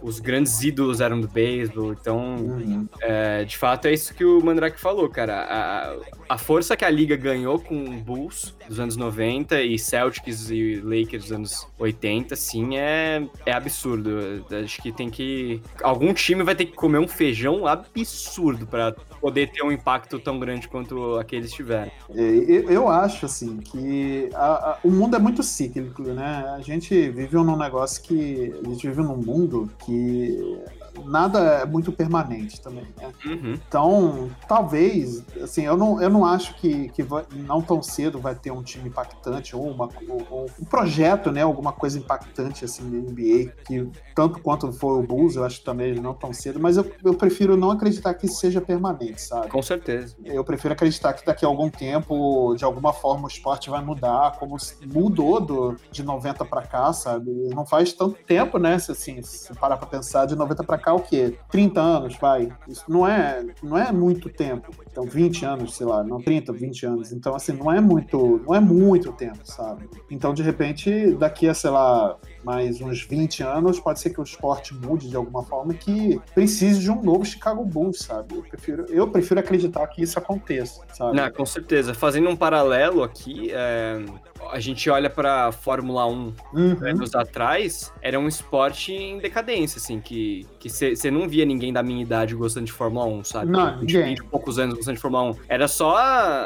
[0.00, 1.92] os grandes ídolos eram do beisebol.
[1.92, 2.88] Então, uhum.
[3.00, 5.46] é, de fato, é isso que o Mandrake falou, cara.
[5.48, 10.50] A, a força que a liga ganhou com o Bulls dos anos 90 e Celtics
[10.50, 14.44] e Lakers dos anos 80, sim, é, é absurdo.
[14.62, 15.60] Acho que tem que.
[15.82, 20.38] Algum time vai ter que comer um feijão absurdo para poder ter um impacto tão
[20.38, 21.90] grande quanto aqueles tiveram.
[22.14, 26.44] É, eu acho, assim, que a, a, o mundo é muito cíclico, né?
[26.56, 28.54] A gente vive num negócio que.
[28.64, 30.58] A gente vive num mundo que
[31.04, 33.12] nada é muito permanente também, né?
[33.24, 33.54] Uhum.
[33.68, 38.34] Então, talvez, assim, eu não, eu não acho que, que vai, não tão cedo vai
[38.34, 41.42] ter um time impactante ou, uma, ou, ou um projeto, né?
[41.42, 45.94] Alguma coisa impactante, assim, na NBA, que tanto quanto foi o Bulls, eu acho também
[45.94, 49.48] não tão cedo, mas eu, eu prefiro não acreditar que seja permanente, sabe?
[49.48, 50.16] Com certeza.
[50.24, 54.36] Eu prefiro acreditar que daqui a algum tempo, de alguma forma, o esporte vai mudar,
[54.38, 54.56] como
[54.92, 57.30] mudou do, de 90 para cá, sabe?
[57.54, 58.78] Não faz tanto tempo, né?
[58.78, 61.38] Se, assim, se parar pra pensar, de 90 para cá, o quê?
[61.50, 62.52] 30 anos, vai.
[62.68, 64.70] Isso não é, não é muito tempo.
[64.90, 67.12] Então, 20 anos, sei lá, não 30, 20 anos.
[67.12, 69.88] Então, assim, não é muito, não é muito tempo, sabe?
[70.10, 74.24] Então, de repente, daqui a, sei lá, mais uns 20 anos, pode ser que o
[74.24, 78.36] esporte mude de alguma forma que precise de um novo Chicago Bulls, sabe?
[78.36, 81.16] Eu prefiro, eu prefiro acreditar que isso aconteça, sabe?
[81.16, 81.94] Não, com certeza.
[81.94, 84.04] Fazendo um paralelo aqui, é,
[84.50, 86.76] a gente olha para Fórmula 1 uhum.
[86.82, 92.02] anos atrás, era um esporte em decadência, assim, que você não via ninguém da minha
[92.02, 93.50] idade gostando de Fórmula 1, sabe?
[93.50, 93.84] Não.
[93.84, 95.34] De poucos anos gostando de Fórmula 1.
[95.48, 95.96] Era só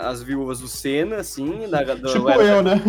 [0.02, 2.42] as viúvas do Senna, assim, da, do, tipo era...
[2.42, 2.80] eu, né?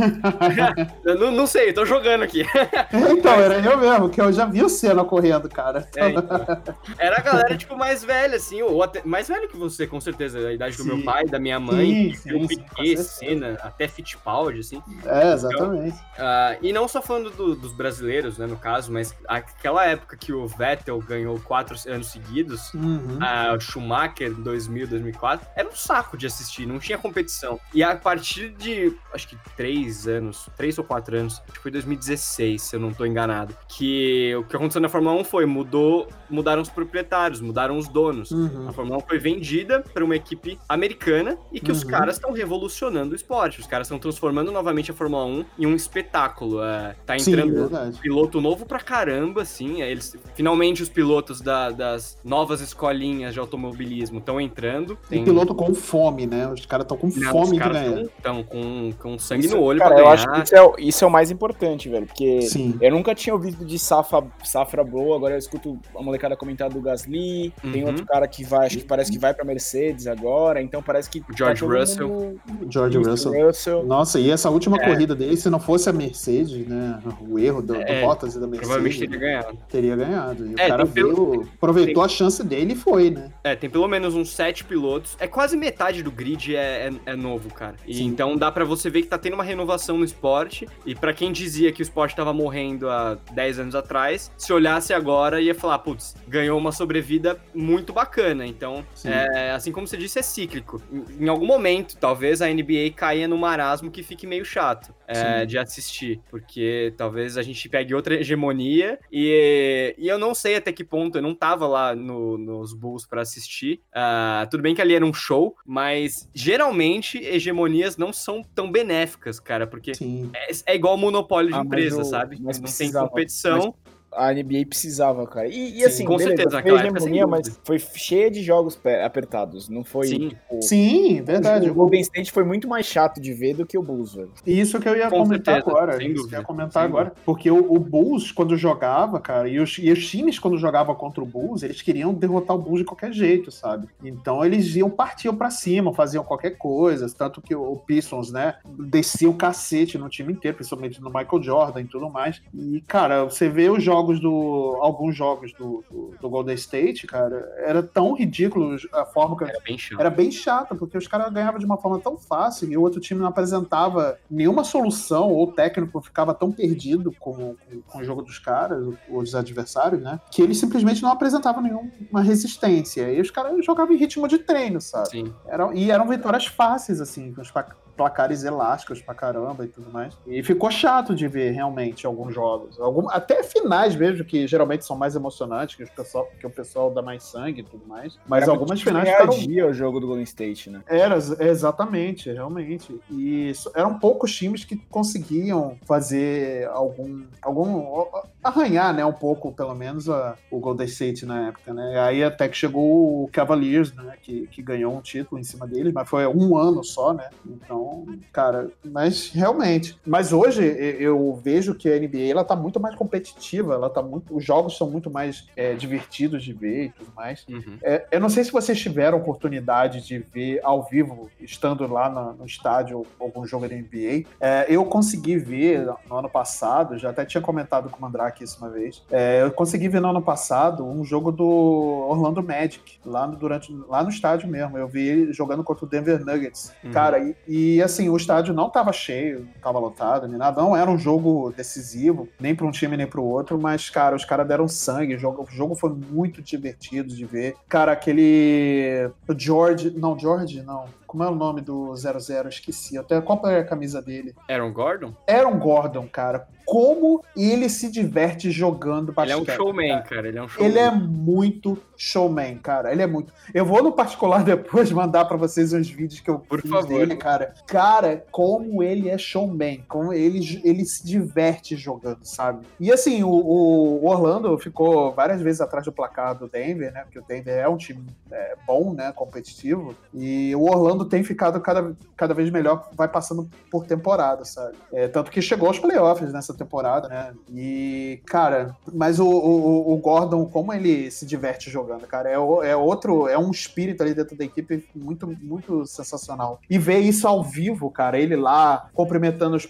[1.20, 2.44] não, não sei, tô jogando aqui.
[3.12, 5.88] então, era eu mesmo, que eu já vi o Senna correndo, cara.
[5.96, 6.46] É, então.
[6.98, 10.40] Era a galera, tipo, mais velha, assim, ou até, mais velho que você, com certeza,
[10.40, 10.84] a idade sim.
[10.84, 14.82] do meu pai, da minha mãe, sim, sim, Piquet, Senna, até Fittipaldi, assim.
[15.06, 15.98] É, exatamente.
[16.14, 20.18] Então, uh, e não só falando do, dos brasileiros, né, no caso, mas aquela época
[20.18, 23.18] que o Vettel ganhou quatro anos seguidos, uhum.
[23.18, 27.60] uh, Schumacher, 2000, 2004, era um saco de assistir, não tinha competição.
[27.74, 31.72] E a partir de, acho que três anos, três ou quatro anos, acho que foi
[31.72, 36.08] 2016, se eu não tô enganado, que o que aconteceu na Fórmula 1 foi, mudou,
[36.30, 38.32] mudaram os proprietários, mudaram os donos.
[38.32, 38.68] Uhum.
[38.68, 41.78] A Fórmula 1 foi vendida para uma equipe americana e que uhum.
[41.78, 43.60] os caras estão revolucionando o esporte.
[43.60, 46.64] Os caras estão transformando novamente a Fórmula 1 em um espetáculo.
[46.64, 49.82] É, tá entrando Sim, piloto novo pra caramba, assim.
[49.82, 54.98] É, eles, finalmente os pilotos da, das novas escolinhas de automobilismo estão entrando.
[55.10, 55.22] Tem...
[55.22, 56.48] E piloto com fome, né?
[56.48, 58.02] Os caras estão com Não, fome de ganhar.
[58.02, 60.10] Estão com, com sangue isso, no olho cara, pra ganhar.
[60.10, 62.06] Eu acho que isso é, isso é o mais importante, velho.
[62.06, 62.78] Porque Sim.
[62.82, 66.82] Eu nunca tinha ouvido de safra, safra boa, agora eu escuto a molecada comentar do
[66.82, 67.54] Gasly.
[67.64, 67.72] Uhum.
[67.72, 70.62] Tem outro cara que vai, acho que parece que vai pra Mercedes agora.
[70.62, 71.24] Então parece que.
[71.36, 72.08] George tá Russell.
[72.08, 72.42] Mundo...
[72.70, 73.46] George Russell.
[73.46, 73.86] Russell.
[73.86, 74.86] Nossa, e essa última é.
[74.86, 77.00] corrida dele, se não fosse a Mercedes, né?
[77.22, 78.68] O erro do, é, do Bottas e da Mercedes.
[78.68, 79.58] Provavelmente teria ganhado.
[79.70, 80.48] Teria ganhado.
[80.48, 81.48] E é, o cara veio, pelo...
[81.56, 82.04] aproveitou tem...
[82.04, 83.32] a chance dele e foi, né?
[83.44, 85.18] É, tem pelo menos uns sete pilotos.
[85.20, 87.76] É quase metade do grid é, é, é novo, cara.
[87.86, 90.68] E então dá para você ver que tá tendo uma renovação no esporte.
[90.86, 94.94] E para quem dizia que o esporte tava morrendo há 10 anos atrás, se olhasse
[94.94, 98.46] agora ia falar, putz, ganhou uma sobrevida muito bacana.
[98.46, 100.82] Então, é, assim como você disse, é cíclico.
[100.92, 105.46] Em, em algum momento, talvez a NBA caia no marasmo que fique meio chato é,
[105.46, 110.72] de assistir, porque talvez a gente pegue outra hegemonia e, e eu não sei até
[110.72, 113.82] que ponto, eu não tava lá no, nos Bulls para assistir.
[113.90, 119.40] Uh, tudo bem que ali era um show, mas geralmente hegemonias não são tão benéficas,
[119.40, 119.94] cara, porque
[120.34, 122.40] é, é, igual monopólio de ah, empresa, sabe?
[122.40, 123.74] Não tem competição.
[124.12, 125.48] A NBA precisava, cara.
[125.48, 129.70] E, e assim, com beleza, certeza, foi hegemonia, mas foi cheia de jogos apertados.
[129.70, 130.08] Não foi.
[130.08, 131.70] Sim, tipo, Sim verdade.
[131.70, 134.32] O Golden State foi muito mais chato de ver do que o Bulls, velho.
[134.46, 136.04] Isso que eu ia com comentar certeza, agora.
[136.04, 137.14] Isso que eu ia comentar agora.
[137.26, 141.22] Porque o, o, Bulls, quando jogava, cara, e os, e os times, quando jogavam contra
[141.22, 143.88] o Bulls, eles queriam derrotar o Bulls de qualquer jeito, sabe?
[144.04, 147.08] Então eles iam, partiam para cima, faziam qualquer coisa.
[147.16, 151.82] Tanto que o Pistons, né, descia o cacete no time inteiro, principalmente no Michael Jordan
[151.82, 152.42] e tudo mais.
[152.54, 154.78] E, cara, você vê os jogos jogos do.
[154.82, 159.44] alguns jogos do, do, do, Golden State, cara, era tão ridículo a forma que.
[159.44, 160.00] Era bem chato.
[160.00, 163.00] Era bem chato, porque os caras ganhavam de uma forma tão fácil e o outro
[163.00, 168.04] time não apresentava nenhuma solução, ou o técnico ficava tão perdido com, com, com o
[168.04, 170.20] jogo dos caras, ou dos adversários, né?
[170.32, 173.12] Que eles simplesmente não apresentavam nenhuma resistência.
[173.12, 175.10] E os caras jogavam em ritmo de treino, sabe?
[175.10, 175.34] Sim.
[175.46, 177.52] Eram, e eram vitórias fáceis, assim, com os
[178.00, 180.18] placares elásticos pra caramba e tudo mais.
[180.26, 182.80] E ficou chato de ver realmente alguns jogos.
[182.80, 186.90] Algum, até finais mesmo, que geralmente são mais emocionantes, que o pessoal, que o pessoal
[186.92, 188.18] dá mais sangue e tudo mais.
[188.26, 189.34] Mas Era algumas finais ficaram...
[189.70, 190.82] o jogo do Golden State, né?
[190.88, 192.98] Era, exatamente, realmente.
[193.12, 197.26] E eram poucos times que conseguiam fazer algum.
[197.42, 198.06] algum
[198.42, 202.00] arranhar, né, um pouco, pelo menos, a, o Golden State na época, né?
[202.00, 205.92] Aí até que chegou o Cavaliers, né, que, que ganhou um título em cima deles,
[205.92, 207.30] mas foi um ano só, né?
[207.46, 209.98] Então Então, cara, mas realmente.
[210.06, 210.64] Mas hoje
[211.00, 214.78] eu vejo que a NBA ela tá muito mais competitiva, ela tá muito, os jogos
[214.78, 217.46] são muito mais é, divertidos de ver e tudo mais.
[217.50, 217.78] Uhum.
[217.82, 222.34] É, eu não sei se vocês tiveram oportunidade de ver ao vivo, estando lá no,
[222.34, 224.28] no estádio algum jogo da NBA.
[224.40, 228.58] É, eu consegui ver no ano passado, já até tinha comentado com o Mandrake isso
[228.60, 229.04] uma vez.
[229.12, 233.74] É, eu consegui ver no ano passado um jogo do Orlando Magic, lá no, durante,
[233.88, 234.78] lá no estádio mesmo.
[234.78, 236.74] Eu vi ele jogando contra o Denver Nuggets.
[236.84, 236.92] Uhum.
[236.92, 240.62] Cara, e, e, assim, o estádio não tava cheio, não tava lotado, nem nada.
[240.62, 244.16] Não era um jogo decisivo, nem para um time nem para o outro, mas, cara,
[244.16, 245.16] os caras deram sangue.
[245.16, 247.56] O jogo, o jogo foi muito divertido de ver.
[247.68, 249.10] Cara, aquele.
[249.28, 249.92] O George.
[249.92, 250.86] Não, George, não.
[251.10, 252.50] Como é o nome do 00?
[252.50, 252.96] Esqueci.
[252.96, 254.36] Até qual é a camisa dele?
[254.48, 255.16] Aaron Gordon?
[255.28, 259.40] Aaron Gordon, cara como ele se diverte jogando basquete.
[259.40, 260.04] Ele é um showman, cara.
[260.04, 260.28] cara.
[260.28, 260.70] Ele é um showman.
[260.70, 262.92] Ele é muito showman, cara.
[262.92, 263.34] Ele é muito.
[263.56, 266.88] Eu vou no particular depois mandar para vocês uns vídeos que eu Por fiz favor.
[266.88, 267.56] dele, cara.
[267.66, 272.68] Cara, como ele é showman, como ele, ele se diverte jogando, sabe?
[272.80, 277.02] E assim, o, o Orlando ficou várias vezes atrás do placar do Denver, né?
[277.02, 279.12] Porque o Denver é um time é, bom, né?
[279.12, 279.96] Competitivo.
[280.14, 284.76] E o Orlando tem ficado cada, cada vez melhor, vai passando por temporada, sabe?
[284.92, 287.34] É, tanto que chegou aos playoffs nessa temporada, né?
[287.50, 292.76] E, cara, mas o, o, o Gordon, como ele se diverte jogando, cara, é, é
[292.76, 296.60] outro, é um espírito ali dentro da equipe muito, muito sensacional.
[296.70, 299.68] E ver isso ao vivo, cara, ele lá cumprimentando os,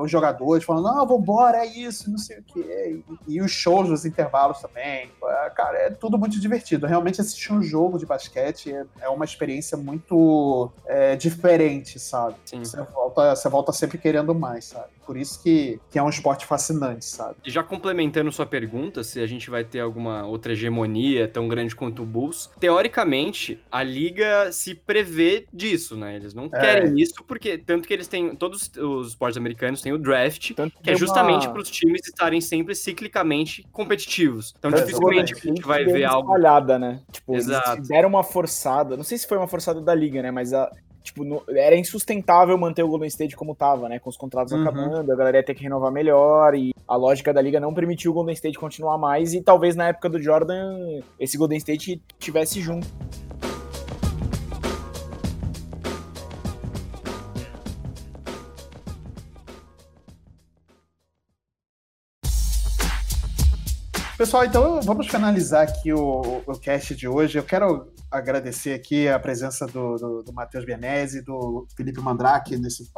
[0.00, 3.02] os jogadores, falando, não, vambora, é isso, não sei o quê.
[3.28, 5.10] E, e os shows nos intervalos também.
[5.54, 6.86] Cara, é tudo muito divertido.
[6.86, 12.36] Realmente assistir um jogo de basquete é, é uma experiência muito é, diferente, sabe?
[12.44, 12.64] Sim.
[12.64, 14.90] Você volta, você volta sempre querendo mais, sabe?
[15.04, 17.36] Por isso que, que é um esporte fascinante, sabe?
[17.44, 21.74] E já complementando sua pergunta, se a gente vai ter alguma outra hegemonia tão grande
[21.74, 26.16] quanto o Bulls, teoricamente, a liga se prevê disso, né?
[26.16, 26.60] Eles não é.
[26.60, 30.78] querem isso porque, tanto que eles têm, todos os esportes americanos têm o draft, tanto
[30.82, 31.52] que é justamente uma...
[31.52, 34.54] para os times estarem sempre ciclicamente competitivos.
[34.58, 36.32] Então, é, dificilmente a gente vai ver algo...
[36.32, 37.00] Espalhada, né?
[37.10, 37.72] Tipo, Exato.
[37.72, 40.30] eles deram uma forçada, não sei se foi uma forçada da liga, né?
[40.30, 40.70] Mas a,
[41.02, 43.98] tipo, no, era insustentável manter o Golden State como tava, né?
[43.98, 44.62] Com os contratos uhum.
[44.62, 48.10] acabando, a galera ia ter que renovar melhor e a lógica da liga não permitiu
[48.10, 52.60] o Golden State continuar mais e talvez na época do Jordan esse Golden State tivesse
[52.60, 52.86] junto.
[64.22, 67.36] Pessoal, então vamos finalizar aqui o, o cast de hoje.
[67.38, 72.90] Eu quero agradecer aqui a presença do, do, do Matheus Bianese, do Felipe Mandrake nesse,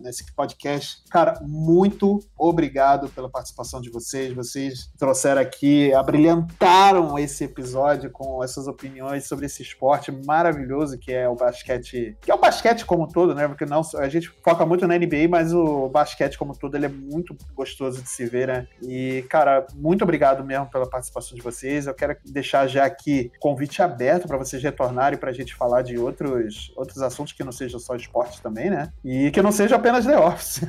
[0.00, 1.02] nesse podcast.
[1.10, 4.32] Cara, muito obrigado pela participação de vocês.
[4.32, 11.28] Vocês trouxeram aqui, abrilhantaram esse episódio com essas opiniões sobre esse esporte maravilhoso que é
[11.28, 13.48] o basquete, que é o basquete como um todo, né?
[13.48, 16.86] Porque não, a gente foca muito na NBA, mas o basquete como um todo ele
[16.86, 18.66] é muito gostoso de se ver, né?
[18.82, 21.86] E, cara, muito obrigado mesmo pela participação de vocês.
[21.86, 25.82] Eu quero deixar já aqui convite aberto para vocês vocês retornarem para a gente falar
[25.82, 28.92] de outros, outros assuntos que não sejam só esporte também, né?
[29.04, 30.60] E que não seja apenas The Office.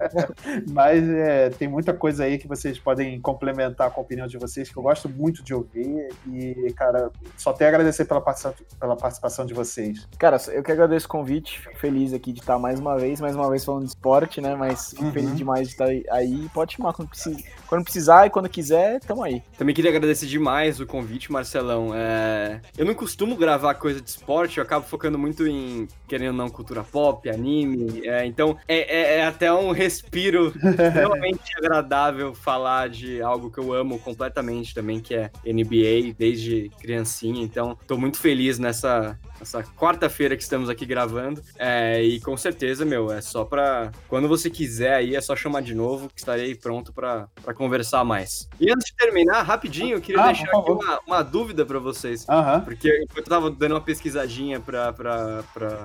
[0.68, 4.70] Mas é, tem muita coisa aí que vocês podem complementar com a opinião de vocês,
[4.70, 6.08] que eu gosto muito de ouvir.
[6.26, 10.08] E, cara, só tenho a agradecer pela participação, pela participação de vocês.
[10.18, 13.36] Cara, eu que agradeço o convite, fico feliz aqui de estar mais uma vez, mais
[13.36, 14.54] uma vez falando de esporte, né?
[14.54, 15.12] Mas fico uhum.
[15.12, 16.48] feliz demais de estar aí.
[16.54, 19.42] Pode chamar quando, precisar, quando precisar e quando quiser, tamo aí.
[19.58, 21.90] Também queria agradecer demais o convite, Marcelão.
[21.94, 22.60] É...
[22.76, 26.48] Eu não costumo gravar coisa de esporte, eu acabo focando muito em, querendo ou não,
[26.48, 28.06] cultura pop, anime.
[28.06, 33.72] É, então, é, é, é, até um respiro extremamente agradável falar de algo que eu
[33.72, 37.42] amo completamente também, que é NBA, desde criancinha.
[37.42, 41.42] Então, tô muito feliz nessa, essa quarta-feira que estamos aqui gravando.
[41.58, 43.90] É, e com certeza, meu, é só pra.
[44.08, 48.04] Quando você quiser aí, é só chamar de novo, que estarei pronto pra, pra conversar
[48.04, 48.48] mais.
[48.58, 52.26] E antes de terminar, rapidinho, eu queria ah, deixar aqui uma, uma dúvida pra vocês.
[52.28, 52.60] Uhum.
[52.62, 55.44] Porque eu tava dando uma pesquisadinha pra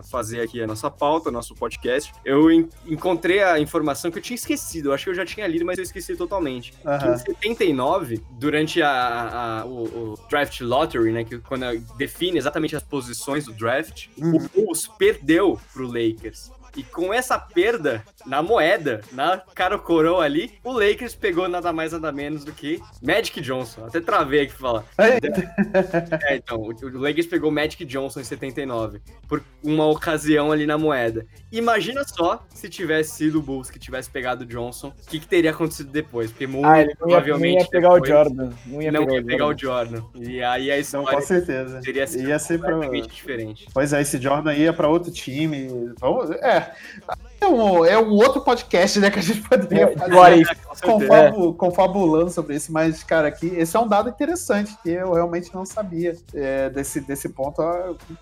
[0.09, 2.13] fazer aqui a nossa pauta, nosso podcast.
[2.23, 4.89] Eu en encontrei a informação que eu tinha esquecido.
[4.89, 6.73] Eu acho que eu já tinha lido, mas eu esqueci totalmente.
[6.83, 7.13] Uhum.
[7.13, 11.23] em 79, durante a, a, a o, o, Draft Lottery, né?
[11.23, 11.65] Que quando
[11.97, 14.35] define exatamente as posições do draft, uhum.
[14.35, 16.51] o Bulls perdeu pro Lakers.
[16.75, 21.91] E com essa perda na moeda, na cara coroa ali, o Lakers pegou nada mais
[21.91, 23.85] nada menos do que Magic Johnson.
[23.85, 24.85] Até travei aqui pra falar.
[26.27, 31.25] é, então, o Lakers pegou Magic Johnson em 79 por uma ocasião ali na moeda.
[31.51, 35.27] Imagina só se tivesse sido o Bulls que tivesse pegado o Johnson, o que, que,
[35.27, 36.31] teria acontecido depois?
[36.31, 38.49] Porque muito ah, provavelmente não ia pegar o Jordan.
[38.65, 40.03] Não ia, não pegar, ia o pegar, o Jordan.
[40.15, 41.81] E aí a história não, com certeza.
[41.81, 43.15] Seria ia ser completamente pra...
[43.15, 43.67] diferente.
[43.73, 45.93] Pois é, esse Jordan ia para outro time.
[45.99, 46.31] Vamos...
[46.31, 47.25] É, É.
[47.45, 51.53] É um, é um outro podcast, né, que a gente poderia é, fazer né, confabu,
[51.53, 55.65] confabulando sobre isso, mas, cara, aqui, esse é um dado interessante que eu realmente não
[55.65, 57.61] sabia é, desse, desse ponto.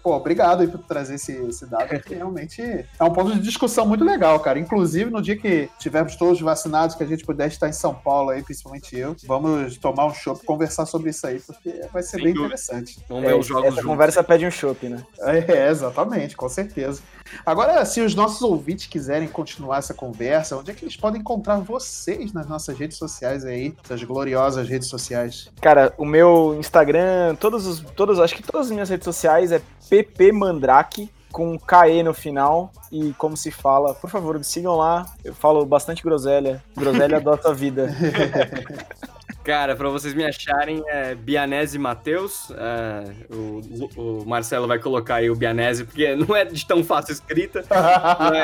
[0.02, 3.86] Pô, obrigado aí por trazer esse, esse dado, que realmente é um ponto de discussão
[3.86, 4.60] muito legal, cara.
[4.60, 8.32] Inclusive, no dia que tivermos todos vacinados, que a gente puder estar em São Paulo
[8.32, 12.26] aí, principalmente eu, vamos tomar um chopp conversar sobre isso aí, porque vai ser Sem
[12.26, 12.56] bem dúvida.
[12.56, 13.00] interessante.
[13.08, 13.90] Vamos ver os jogos Essa juntos.
[13.90, 15.04] conversa pede um chopp, né?
[15.22, 17.02] É, exatamente, com certeza.
[17.46, 21.58] Agora, se os nossos ouvintes quiserem continuar essa conversa, onde é que eles podem encontrar
[21.60, 25.52] vocês nas nossas redes sociais aí, essas gloriosas redes sociais?
[25.62, 29.62] Cara, o meu Instagram, todos os, todos, acho que todas as minhas redes sociais é
[29.90, 35.06] PP Mandrake com KE no final e como se fala, por favor, me sigam lá.
[35.26, 36.64] Eu falo bastante groselha.
[36.78, 37.90] Groselha adota a vida.
[39.44, 42.50] Cara, pra vocês me acharem, é Bianese Matheus.
[42.52, 47.12] É, o, o, Marcelo vai colocar aí o Bianese, porque não é de tão fácil
[47.12, 47.66] escrita.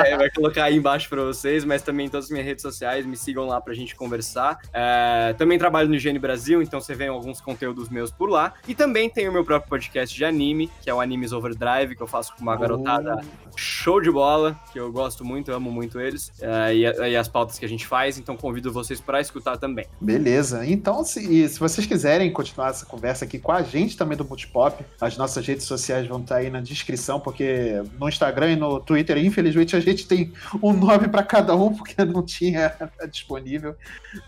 [0.05, 3.05] é, vai colocar aí embaixo pra vocês, mas também em todas as minhas redes sociais,
[3.05, 4.59] me sigam lá pra gente conversar.
[4.73, 8.53] É, também trabalho no Higiene Brasil, então você vê alguns conteúdos meus por lá.
[8.67, 12.03] E também tem o meu próprio podcast de anime, que é o Animes Overdrive, que
[12.03, 13.51] eu faço com uma garotada oh.
[13.55, 17.57] show de bola, que eu gosto muito, amo muito eles, é, e, e as pautas
[17.57, 19.85] que a gente faz, então convido vocês para escutar também.
[20.01, 24.17] Beleza, então então, se, se vocês quiserem continuar essa conversa aqui com a gente também
[24.17, 28.55] do Multipop, as nossas redes sociais vão estar aí na descrição, porque no Instagram e
[28.55, 30.33] no Twitter, infelizmente, a gente tem
[30.63, 32.75] um nome para cada um, porque não tinha
[33.07, 33.75] disponível.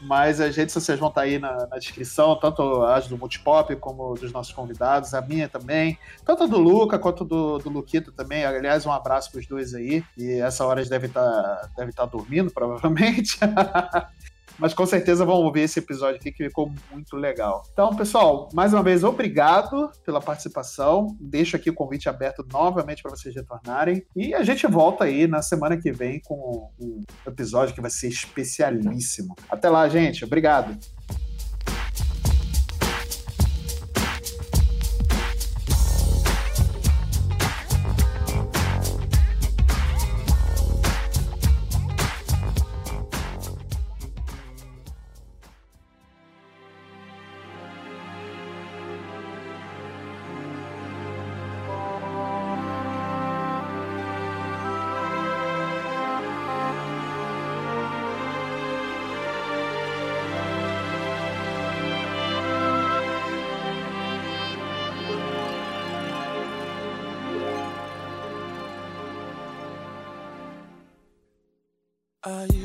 [0.04, 4.14] Mas as redes sociais vão estar aí na, na, descrição, tanto as do Multipop como
[4.14, 8.46] dos nossos convidados, a minha também, tanto do Luca quanto do, do Luquito também.
[8.46, 10.04] Aliás, um abraço para os dois aí.
[10.16, 13.40] E essa hora eles devem estar, devem estar dormindo, provavelmente.
[14.62, 17.64] mas com certeza vão ouvir esse episódio aqui que ficou muito legal.
[17.74, 21.18] Então, pessoal, mais uma vez, obrigado pela participação.
[21.20, 24.06] Deixo aqui o convite aberto novamente para vocês retornarem.
[24.16, 28.10] E a gente volta aí na semana que vem com um episódio que vai ser
[28.10, 29.36] especialíssimo.
[29.50, 30.24] Até lá, gente.
[30.24, 30.78] Obrigado.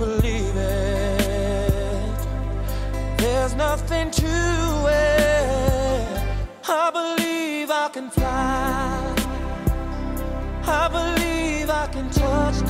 [0.00, 2.18] believe it,
[3.18, 4.26] there's nothing to
[4.88, 6.08] it.
[6.66, 9.14] I believe I can fly.
[10.64, 12.69] I believe I can touch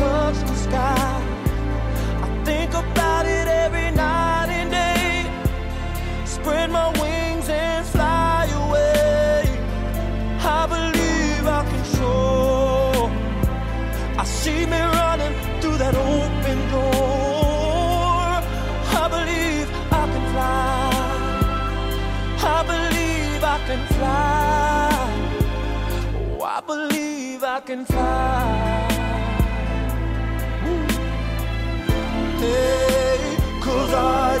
[27.53, 28.87] I can fly,
[32.39, 34.40] Hey, cause I